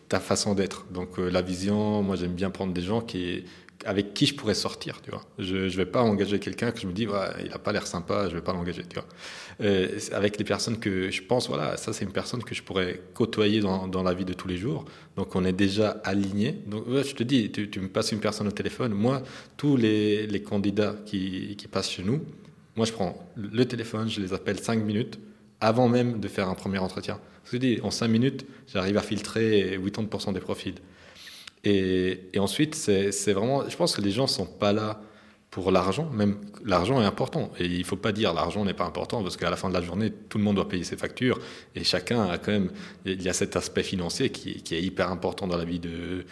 ta 0.08 0.20
façon 0.20 0.54
d'être. 0.54 0.86
Donc 0.90 1.18
euh, 1.18 1.30
la 1.30 1.40
vision, 1.40 2.02
moi 2.02 2.16
j'aime 2.16 2.34
bien 2.34 2.50
prendre 2.50 2.74
des 2.74 2.82
gens 2.82 3.00
qui, 3.00 3.44
avec 3.86 4.12
qui 4.12 4.26
je 4.26 4.34
pourrais 4.34 4.54
sortir, 4.54 5.00
tu 5.00 5.10
vois. 5.10 5.22
Je 5.38 5.56
ne 5.56 5.68
vais 5.68 5.86
pas 5.86 6.02
engager 6.02 6.38
quelqu'un 6.38 6.70
que 6.70 6.80
je 6.80 6.86
me 6.86 6.92
dis, 6.92 7.04
il 7.42 7.48
n'a 7.48 7.58
pas 7.58 7.72
l'air 7.72 7.86
sympa, 7.86 8.24
je 8.24 8.30
ne 8.30 8.34
vais 8.34 8.44
pas 8.44 8.52
l'engager, 8.52 8.82
tu 8.82 8.96
vois. 8.96 9.06
Euh, 9.62 9.98
avec 10.12 10.38
les 10.38 10.44
personnes 10.44 10.78
que 10.78 11.10
je 11.10 11.22
pense, 11.22 11.48
voilà, 11.48 11.78
ça 11.78 11.94
c'est 11.94 12.04
une 12.04 12.12
personne 12.12 12.44
que 12.44 12.54
je 12.54 12.62
pourrais 12.62 13.00
côtoyer 13.14 13.60
dans, 13.60 13.88
dans, 13.88 14.02
la 14.02 14.12
vie 14.12 14.26
de 14.26 14.34
tous 14.34 14.48
les 14.48 14.58
jours. 14.58 14.84
Donc 15.16 15.34
on 15.34 15.46
est 15.46 15.54
déjà 15.54 16.00
aligné. 16.04 16.52
Donc 16.66 16.84
je 16.88 17.14
te 17.14 17.22
dis, 17.22 17.50
tu, 17.50 17.70
tu, 17.70 17.80
me 17.80 17.88
passes 17.88 18.12
une 18.12 18.20
personne 18.20 18.48
au 18.48 18.52
téléphone, 18.52 18.92
moi, 18.92 19.22
tous 19.56 19.78
les, 19.78 20.26
les 20.26 20.42
candidats 20.42 20.94
qui, 21.06 21.56
qui 21.56 21.68
passent 21.68 21.90
chez 21.90 22.02
nous, 22.02 22.20
moi, 22.78 22.86
je 22.86 22.92
prends 22.92 23.28
le 23.34 23.64
téléphone, 23.64 24.08
je 24.08 24.20
les 24.20 24.32
appelle 24.32 24.60
5 24.60 24.76
minutes 24.76 25.18
avant 25.60 25.88
même 25.88 26.20
de 26.20 26.28
faire 26.28 26.48
un 26.48 26.54
premier 26.54 26.78
entretien. 26.78 27.18
Je 27.50 27.56
dis, 27.56 27.80
en 27.82 27.90
5 27.90 28.06
minutes, 28.06 28.46
j'arrive 28.72 28.96
à 28.96 29.02
filtrer 29.02 29.76
80% 29.76 30.32
des 30.32 30.38
profils. 30.38 30.76
Et, 31.64 32.30
ensuite, 32.38 32.76
c'est 32.76 33.32
vraiment, 33.32 33.68
je 33.68 33.76
pense 33.76 33.96
que 33.96 34.00
les 34.00 34.12
gens 34.12 34.22
ne 34.22 34.28
sont 34.28 34.46
pas 34.46 34.72
là 34.72 35.00
pour 35.50 35.72
l'argent, 35.72 36.08
même 36.10 36.36
l'argent 36.64 37.02
est 37.02 37.04
important. 37.04 37.50
Et 37.58 37.64
il 37.66 37.80
ne 37.80 37.84
faut 37.84 37.96
pas 37.96 38.12
dire 38.12 38.32
l'argent 38.32 38.64
n'est 38.64 38.74
pas 38.74 38.84
important, 38.84 39.24
parce 39.24 39.36
qu'à 39.36 39.50
la 39.50 39.56
fin 39.56 39.68
de 39.68 39.74
la 39.74 39.82
journée, 39.82 40.12
tout 40.28 40.38
le 40.38 40.44
monde 40.44 40.54
doit 40.54 40.68
payer 40.68 40.84
ses 40.84 40.96
factures, 40.96 41.40
et 41.74 41.82
chacun 41.82 42.28
a 42.28 42.38
quand 42.38 42.52
même, 42.52 42.70
il 43.04 43.20
y 43.20 43.28
a 43.28 43.32
cet 43.32 43.56
aspect 43.56 43.82
financier 43.82 44.30
qui, 44.30 44.62
est 44.72 44.82
hyper 44.82 45.10
important 45.10 45.48
dans 45.48 45.56
la 45.56 45.64
vie 45.64 45.80
de 45.80 46.24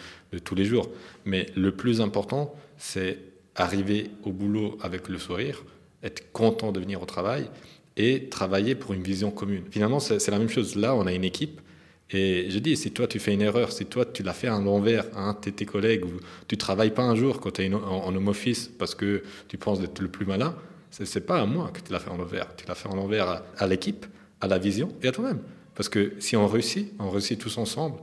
tous 0.45 0.55
les 0.55 0.63
jours. 0.63 0.87
Mais 1.25 1.47
le 1.57 1.73
plus 1.73 1.99
important, 1.99 2.55
c'est 2.77 3.19
arriver 3.57 4.11
au 4.23 4.31
boulot 4.31 4.77
avec 4.81 5.09
le 5.09 5.17
sourire, 5.17 5.63
être 6.03 6.31
content 6.31 6.71
de 6.71 6.79
venir 6.79 7.01
au 7.01 7.05
travail 7.05 7.49
et 7.95 8.29
travailler 8.29 8.75
pour 8.75 8.93
une 8.93 9.01
vision 9.01 9.31
commune. 9.31 9.63
Finalement, 9.71 9.99
c'est 9.99 10.29
la 10.29 10.39
même 10.39 10.49
chose. 10.49 10.75
Là, 10.75 10.95
on 10.95 11.07
a 11.07 11.13
une 11.13 11.23
équipe. 11.23 11.61
Et 12.09 12.49
je 12.49 12.59
dis, 12.59 12.77
si 12.77 12.91
toi 12.91 13.05
tu 13.07 13.19
fais 13.19 13.33
une 13.33 13.41
erreur, 13.41 13.71
si 13.71 13.85
toi 13.85 14.05
tu 14.05 14.23
l'as 14.23 14.33
fait 14.33 14.47
à 14.47 14.57
l'envers 14.59 15.05
à 15.13 15.21
un 15.23 15.33
de 15.33 15.49
tes 15.49 15.65
collègues, 15.65 16.05
ou 16.05 16.19
tu 16.47 16.55
travailles 16.55 16.93
pas 16.93 17.03
un 17.03 17.15
jour 17.15 17.41
quand 17.41 17.51
tu 17.51 17.63
es 17.63 17.73
en, 17.73 18.15
home 18.15 18.27
office 18.29 18.71
parce 18.79 18.95
que 18.95 19.23
tu 19.49 19.57
penses 19.57 19.81
d'être 19.81 19.99
le 19.99 20.07
plus 20.07 20.25
malin, 20.25 20.55
c'est 20.89 21.25
pas 21.25 21.41
à 21.41 21.45
moi 21.45 21.69
que 21.73 21.81
tu 21.81 21.91
l'as 21.91 21.99
fait 21.99 22.09
en 22.09 22.19
envers. 22.19 22.55
Tu 22.55 22.65
l'as 22.65 22.75
fait 22.75 22.87
en 22.87 22.97
envers 22.97 23.27
à, 23.27 23.45
à 23.57 23.67
l'équipe, 23.67 24.05
à 24.39 24.47
la 24.47 24.57
vision 24.57 24.89
et 25.03 25.07
à 25.09 25.11
toi-même. 25.11 25.39
Parce 25.75 25.89
que 25.89 26.13
si 26.19 26.37
on 26.37 26.47
réussit, 26.47 26.93
on 26.97 27.09
réussit 27.09 27.37
tous 27.37 27.57
ensemble. 27.57 27.97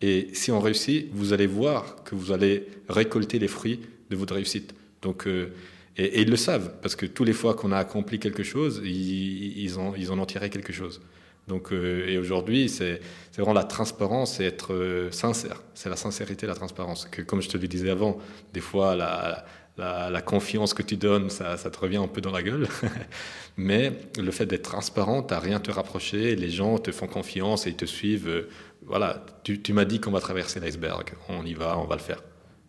Et 0.00 0.28
si 0.32 0.50
on 0.50 0.60
réussit, 0.60 1.08
vous 1.12 1.32
allez 1.32 1.46
voir 1.46 2.02
que 2.04 2.14
vous 2.14 2.32
allez 2.32 2.66
récolter 2.88 3.38
les 3.38 3.48
fruits 3.48 3.80
de 4.08 4.16
votre 4.16 4.34
réussite. 4.34 4.74
Donc, 5.02 5.26
euh, 5.26 5.52
et, 6.00 6.22
ils 6.22 6.30
le 6.30 6.36
savent, 6.36 6.72
parce 6.80 6.96
que 6.96 7.04
tous 7.04 7.24
les 7.24 7.34
fois 7.34 7.54
qu'on 7.54 7.72
a 7.72 7.78
accompli 7.78 8.18
quelque 8.18 8.42
chose, 8.42 8.80
ils, 8.84 9.78
ont, 9.78 9.92
ils 9.96 10.10
en 10.10 10.18
ont 10.18 10.24
tiré 10.24 10.48
quelque 10.48 10.72
chose. 10.72 11.02
Donc, 11.46 11.72
euh, 11.72 12.08
et 12.08 12.16
aujourd'hui, 12.16 12.68
c'est 12.68 13.00
vraiment 13.36 13.52
la 13.52 13.64
transparence 13.64 14.40
et 14.40 14.44
être 14.44 14.72
euh, 14.72 15.10
sincère. 15.10 15.62
C'est 15.74 15.90
la 15.90 15.96
sincérité, 15.96 16.46
la 16.46 16.54
transparence. 16.54 17.06
Que, 17.10 17.20
comme 17.22 17.42
je 17.42 17.48
te 17.48 17.58
le 17.58 17.68
disais 17.68 17.90
avant, 17.90 18.18
des 18.54 18.60
fois, 18.60 18.96
la, 18.96 19.44
la, 19.76 20.22
confiance 20.22 20.72
que 20.72 20.82
tu 20.82 20.96
donnes, 20.96 21.28
ça, 21.28 21.58
ça, 21.58 21.70
te 21.70 21.78
revient 21.78 21.98
un 21.98 22.08
peu 22.08 22.20
dans 22.22 22.32
la 22.32 22.42
gueule. 22.42 22.66
Mais 23.58 23.92
le 24.18 24.30
fait 24.30 24.46
d'être 24.46 24.70
transparent, 24.70 25.22
tu 25.22 25.34
rien 25.34 25.60
te 25.60 25.70
rapprocher, 25.70 26.34
les 26.34 26.50
gens 26.50 26.78
te 26.78 26.92
font 26.92 27.08
confiance 27.08 27.66
et 27.66 27.70
ils 27.70 27.76
te 27.76 27.86
suivent. 27.86 28.28
Euh, 28.28 28.48
voilà, 28.86 29.24
tu, 29.44 29.60
tu 29.60 29.74
m'as 29.74 29.84
dit 29.84 30.00
qu'on 30.00 30.12
va 30.12 30.20
traverser 30.20 30.60
l'iceberg. 30.60 31.12
On 31.28 31.44
y 31.44 31.52
va, 31.52 31.76
on 31.78 31.84
va 31.84 31.96
le 31.96 32.02
faire. 32.02 32.22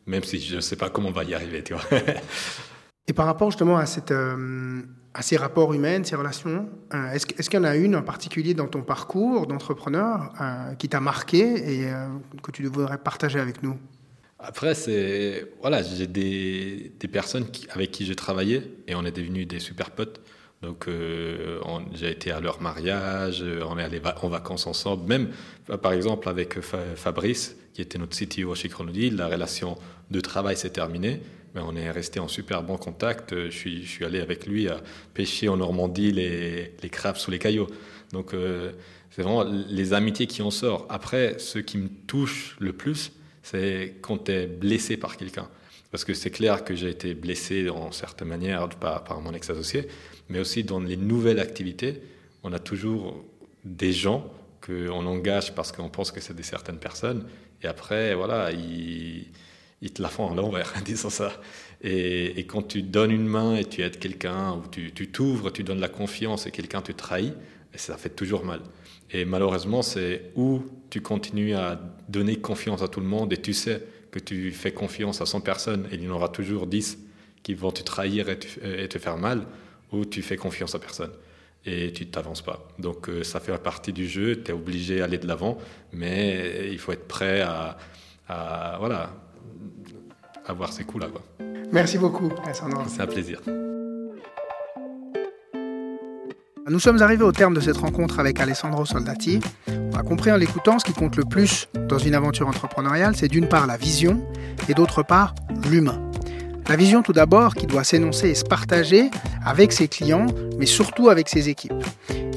Même 0.06 0.24
si 0.24 0.39
je 0.39 0.58
ne 0.58 0.62
sais 0.62 0.76
pas 0.76 0.89
comment 0.89 1.10
on 1.10 1.13
va 1.13 1.24
y 1.24 1.34
arriver, 1.34 1.63
tu 1.63 1.74
vois. 1.74 1.84
Et 3.07 3.13
par 3.13 3.25
rapport 3.25 3.49
justement 3.49 3.79
euh, 3.79 4.81
à 5.13 5.21
ces 5.21 5.37
rapports 5.37 5.73
humains, 5.73 6.03
ces 6.03 6.15
relations, 6.15 6.69
euh, 6.93 7.11
est-ce, 7.11 7.25
est 7.25 7.49
qu'il 7.49 7.59
y 7.59 7.61
en 7.61 7.63
a 7.63 7.75
une 7.75 7.95
en 7.95 8.03
particulier 8.03 8.53
dans 8.53 8.67
ton 8.67 8.83
parcours 8.83 9.47
d'entrepreneur 9.47 10.31
euh, 10.39 10.75
qui 10.75 10.87
t'a 10.87 10.99
marqué 10.99 11.81
et 11.81 11.87
que 12.43 12.51
tu 12.51 12.63
devrais 12.63 12.97
partager 12.97 13.39
avec 13.39 13.63
nous? 13.63 13.77
Après, 14.39 14.73
c'est 14.73 15.51
voilà, 15.61 15.83
j'ai 15.83 16.07
des, 16.07 16.93
personnes 17.11 17.45
avec 17.71 17.91
qui 17.91 18.05
j'ai 18.05 18.15
travaillé 18.15 18.77
et 18.87 18.95
on 18.95 19.03
est 19.05 19.11
devenus 19.11 19.47
des 19.47 19.59
super 19.59 19.91
potes. 19.91 20.21
Donc, 20.63 20.87
j'ai 21.93 22.11
été 22.11 22.31
à 22.31 22.39
leur 22.39 22.61
mariage, 22.61 23.43
on 23.67 23.79
est 23.79 23.83
allé 23.83 23.99
en 24.21 24.29
vacances 24.29 24.67
ensemble. 24.67 25.07
Même, 25.07 25.29
par 25.81 25.91
exemple, 25.93 26.29
avec 26.29 26.59
Fabrice, 26.61 27.55
qui 27.73 27.81
était 27.81 27.97
notre 27.97 28.15
CTO 28.17 28.53
chez 28.55 28.69
Chronodile, 28.69 29.15
la 29.15 29.27
relation 29.27 29.77
de 30.11 30.19
travail 30.21 30.55
s'est 30.55 30.69
terminée 30.69 31.21
mais 31.53 31.61
on 31.61 31.75
est 31.75 31.91
resté 31.91 32.19
en 32.19 32.27
super 32.27 32.63
bon 32.63 32.77
contact. 32.77 33.33
Je 33.35 33.49
suis, 33.49 33.85
je 33.85 34.03
allé 34.05 34.19
avec 34.19 34.45
lui 34.45 34.67
à 34.67 34.81
pêcher 35.13 35.49
en 35.49 35.57
Normandie 35.57 36.11
les, 36.11 36.73
les 36.81 36.89
crabes 36.89 37.17
sous 37.17 37.31
les 37.31 37.39
cailloux. 37.39 37.67
Donc, 38.11 38.33
euh, 38.33 38.71
c'est 39.09 39.23
vraiment 39.23 39.43
les 39.43 39.93
amitiés 39.93 40.27
qui 40.27 40.41
en 40.41 40.51
sortent. 40.51 40.85
Après, 40.89 41.37
ce 41.39 41.59
qui 41.59 41.77
me 41.77 41.89
touche 42.07 42.55
le 42.59 42.73
plus, 42.73 43.11
c'est 43.43 43.95
quand 44.01 44.25
tu 44.25 44.31
es 44.31 44.47
blessé 44.47 44.97
par 44.97 45.17
quelqu'un. 45.17 45.49
Parce 45.91 46.05
que 46.05 46.13
c'est 46.13 46.31
clair 46.31 46.63
que 46.63 46.73
j'ai 46.73 46.89
été 46.89 47.13
blessé 47.13 47.69
en 47.69 47.91
certaines 47.91 48.29
manières 48.29 48.69
par, 48.69 49.03
par 49.03 49.19
mon 49.19 49.33
ex-associé, 49.33 49.87
mais 50.29 50.39
aussi 50.39 50.63
dans 50.63 50.79
les 50.79 50.95
nouvelles 50.95 51.39
activités, 51.39 52.01
on 52.43 52.53
a 52.53 52.59
toujours 52.59 53.25
des 53.65 53.91
gens 53.91 54.31
qu'on 54.65 55.05
engage 55.05 55.53
parce 55.53 55.73
qu'on 55.73 55.89
pense 55.89 56.11
que 56.11 56.21
c'est 56.21 56.33
des 56.33 56.43
certaines 56.43 56.77
personnes, 56.79 57.25
et 57.63 57.67
après, 57.67 58.15
voilà, 58.15 58.51
ils, 58.51 59.27
ils 59.82 59.91
te 59.91 60.02
la 60.02 60.10
font 60.10 60.26
en 60.26 60.36
l'envers, 60.36 60.74
disons 60.86 61.10
ça. 61.10 61.34
Et, 61.84 62.46
quand 62.48 62.62
tu 62.62 62.84
donnes 62.84 63.12
une 63.12 63.26
main 63.26 63.56
et 63.56 63.65
tu 63.65 63.82
aides 63.82 64.00
quelqu'un, 64.00 64.54
ou 64.54 64.63
tu 64.70 65.08
t'ouvres, 65.08 65.52
tu, 65.52 65.63
donnes 65.63 65.80
la 65.80 65.89
confiance 65.89 66.46
et 66.46 66.52
quelqu'un 66.52 66.82
te 66.82 66.91
trahit, 66.91 67.34
ça 67.76 67.98
fait 67.98 68.10
toujours 68.10 68.46
mal. 68.46 68.62
Et 69.12 69.26
malheureusement, 69.26 69.82
c'est 69.82 70.32
où 70.36 70.62
tu 70.89 71.02
continues 71.02 71.56
à 71.56 71.82
donner 72.08 72.38
confiance 72.38 72.82
à 72.82 72.88
tout 72.88 73.00
le 73.00 73.08
monde 73.08 73.34
et 73.34 73.38
tu 73.38 73.54
sais 73.54 73.82
que 74.12 74.20
tu 74.20 74.52
fais 74.52 74.72
confiance 74.72 75.22
à 75.22 75.26
100 75.26 75.41
personnes 75.41 75.88
et 75.91 75.96
il 75.96 76.04
y 76.04 76.10
en 76.10 76.12
aura 76.12 76.30
toujours 76.30 76.67
10 76.67 76.98
qui 77.44 77.54
vont 77.56 77.72
te 77.72 77.82
trahir 77.82 78.30
et 78.30 78.38
te, 78.38 79.00
faire 79.00 79.17
mal, 79.17 79.48
ou 79.91 80.06
tu 80.06 80.22
fais 80.22 80.38
confiance 80.38 80.76
à 80.76 80.80
personne 80.80 81.12
et 81.65 81.91
tu 81.91 82.06
t'avances 82.08 82.41
pas. 82.41 82.67
Donc 82.78 83.10
euh, 83.10 83.24
ça 83.24 83.39
fait 83.39 83.56
partie 83.58 83.94
du 83.94 84.08
jeu, 84.08 84.41
tu 84.44 84.52
es 84.52 84.54
obligé 84.54 85.00
d'aller 85.00 85.17
de 85.17 85.28
l'avant, 85.28 85.58
mais 85.91 86.70
il 86.72 86.78
faut 86.78 86.91
être 86.91 87.08
prêt 87.08 87.41
à, 87.41 87.78
à 88.28 88.78
voilà, 88.80 89.13
avoir 90.47 90.71
ces 90.71 90.84
coups-là. 90.84 91.10
Merci 91.71 91.97
beaucoup, 91.97 92.30
Alessandro. 92.43 92.82
C'est 92.88 93.02
un 93.02 93.08
plaisir. 93.08 93.41
Nous 96.69 96.80
sommes 96.80 97.02
arrivés 97.02 97.24
au 97.24 97.32
terme 97.32 97.54
de 97.54 97.60
cette 97.60 97.78
rencontre 97.78 98.19
avec 98.19 98.39
Alessandro 98.39 98.86
Soldati. 98.86 99.39
On 99.67 99.97
a 99.97 100.04
compris 100.04 100.32
en 100.32 100.38
l'écoutant 100.38 100.80
ce 100.80 100.86
qui 100.86 100.93
compte 100.93 101.15
le 101.15 101.26
plus 101.26 101.67
dans 101.89 101.97
une 101.97 102.13
aventure 102.13 102.47
entrepreneuriale, 102.47 103.15
c'est 103.15 103.28
d'une 103.28 103.50
part 103.50 103.67
la 103.67 103.78
vision 103.78 104.26
et 104.69 104.74
d'autre 104.74 105.04
part 105.04 105.34
l'humain. 105.69 106.00
La 106.69 106.76
vision 106.76 107.02
tout 107.02 107.13
d'abord 107.13 107.56
qui 107.56 107.67
doit 107.67 107.84
s'énoncer 107.84 108.30
et 108.30 108.36
se 108.36 108.45
partager 108.45 109.10
avec 109.43 109.74
ses 109.74 109.88
clients, 109.88 110.28
mais 110.58 110.65
surtout 110.65 111.10
avec 111.10 111.28
ses 111.28 111.50
équipes. 111.50 111.74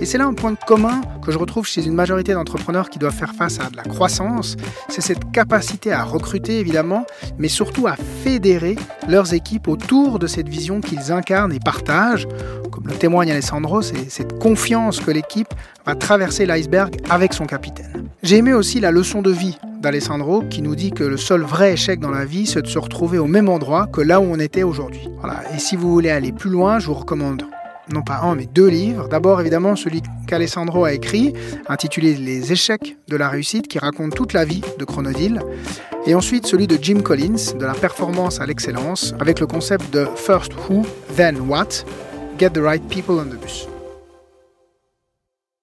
Et 0.04 0.06
c'est 0.06 0.18
là 0.18 0.26
un 0.26 0.34
point 0.34 0.54
commun 0.54 1.00
que 1.24 1.32
je 1.32 1.38
retrouve 1.38 1.66
chez 1.66 1.86
une 1.86 1.94
majorité 1.94 2.34
d'entrepreneurs 2.34 2.90
qui 2.90 2.98
doivent 2.98 3.14
faire 3.14 3.34
face 3.34 3.58
à 3.58 3.70
de 3.70 3.76
la 3.78 3.84
croissance, 3.84 4.54
c'est 4.90 5.00
cette 5.00 5.32
capacité 5.32 5.92
à 5.92 6.04
recruter 6.04 6.58
évidemment, 6.58 7.06
mais 7.38 7.48
surtout 7.48 7.86
à 7.86 7.96
fédérer 8.22 8.76
leurs 9.08 9.32
équipes 9.32 9.66
autour 9.66 10.18
de 10.18 10.26
cette 10.26 10.46
vision 10.46 10.82
qu'ils 10.82 11.10
incarnent 11.10 11.54
et 11.54 11.58
partagent. 11.58 12.28
Comme 12.70 12.86
le 12.86 12.92
témoigne 12.92 13.30
Alessandro, 13.30 13.80
c'est 13.80 14.10
cette 14.10 14.38
confiance 14.38 15.00
que 15.00 15.10
l'équipe 15.10 15.48
va 15.86 15.94
traverser 15.94 16.44
l'iceberg 16.44 16.96
avec 17.08 17.32
son 17.32 17.46
capitaine. 17.46 18.10
J'ai 18.22 18.36
aimé 18.36 18.52
aussi 18.52 18.80
la 18.80 18.90
leçon 18.90 19.22
de 19.22 19.30
vie 19.30 19.56
d'Alessandro 19.80 20.42
qui 20.42 20.60
nous 20.60 20.76
dit 20.76 20.90
que 20.90 21.04
le 21.04 21.16
seul 21.16 21.40
vrai 21.40 21.72
échec 21.72 21.98
dans 21.98 22.10
la 22.10 22.26
vie, 22.26 22.44
c'est 22.46 22.60
de 22.60 22.66
se 22.66 22.78
retrouver 22.78 23.16
au 23.16 23.26
même 23.26 23.48
endroit 23.48 23.86
que 23.86 24.02
là 24.02 24.20
où 24.20 24.24
on 24.24 24.38
était 24.38 24.64
aujourd'hui. 24.64 25.08
Et 25.54 25.58
si 25.58 25.76
vous 25.76 25.90
voulez 25.90 26.10
aller 26.10 26.32
plus 26.32 26.50
loin, 26.50 26.78
je 26.78 26.88
vous 26.88 26.94
recommande 26.94 27.44
non 27.92 28.02
pas 28.02 28.20
un, 28.22 28.34
mais 28.34 28.46
deux 28.46 28.68
livres. 28.68 29.08
D'abord, 29.08 29.40
évidemment, 29.40 29.76
celui 29.76 30.02
qu'Alessandro 30.26 30.84
a 30.84 30.92
écrit, 30.92 31.34
intitulé 31.68 32.14
Les 32.14 32.52
échecs 32.52 32.96
de 33.08 33.16
la 33.16 33.28
réussite, 33.28 33.68
qui 33.68 33.78
raconte 33.78 34.14
toute 34.14 34.32
la 34.32 34.44
vie 34.44 34.62
de 34.78 34.84
Chronodile. 34.84 35.40
Et 36.06 36.14
ensuite, 36.14 36.46
celui 36.46 36.66
de 36.66 36.78
Jim 36.80 37.00
Collins, 37.00 37.54
de 37.58 37.64
la 37.64 37.74
performance 37.74 38.40
à 38.40 38.46
l'excellence, 38.46 39.14
avec 39.20 39.40
le 39.40 39.46
concept 39.46 39.92
de 39.92 40.06
First 40.16 40.52
Who, 40.54 40.84
Then 41.16 41.40
What, 41.48 41.84
Get 42.38 42.50
the 42.50 42.58
Right 42.58 42.82
People 42.88 43.16
on 43.16 43.26
the 43.26 43.40
Bus. 43.40 43.73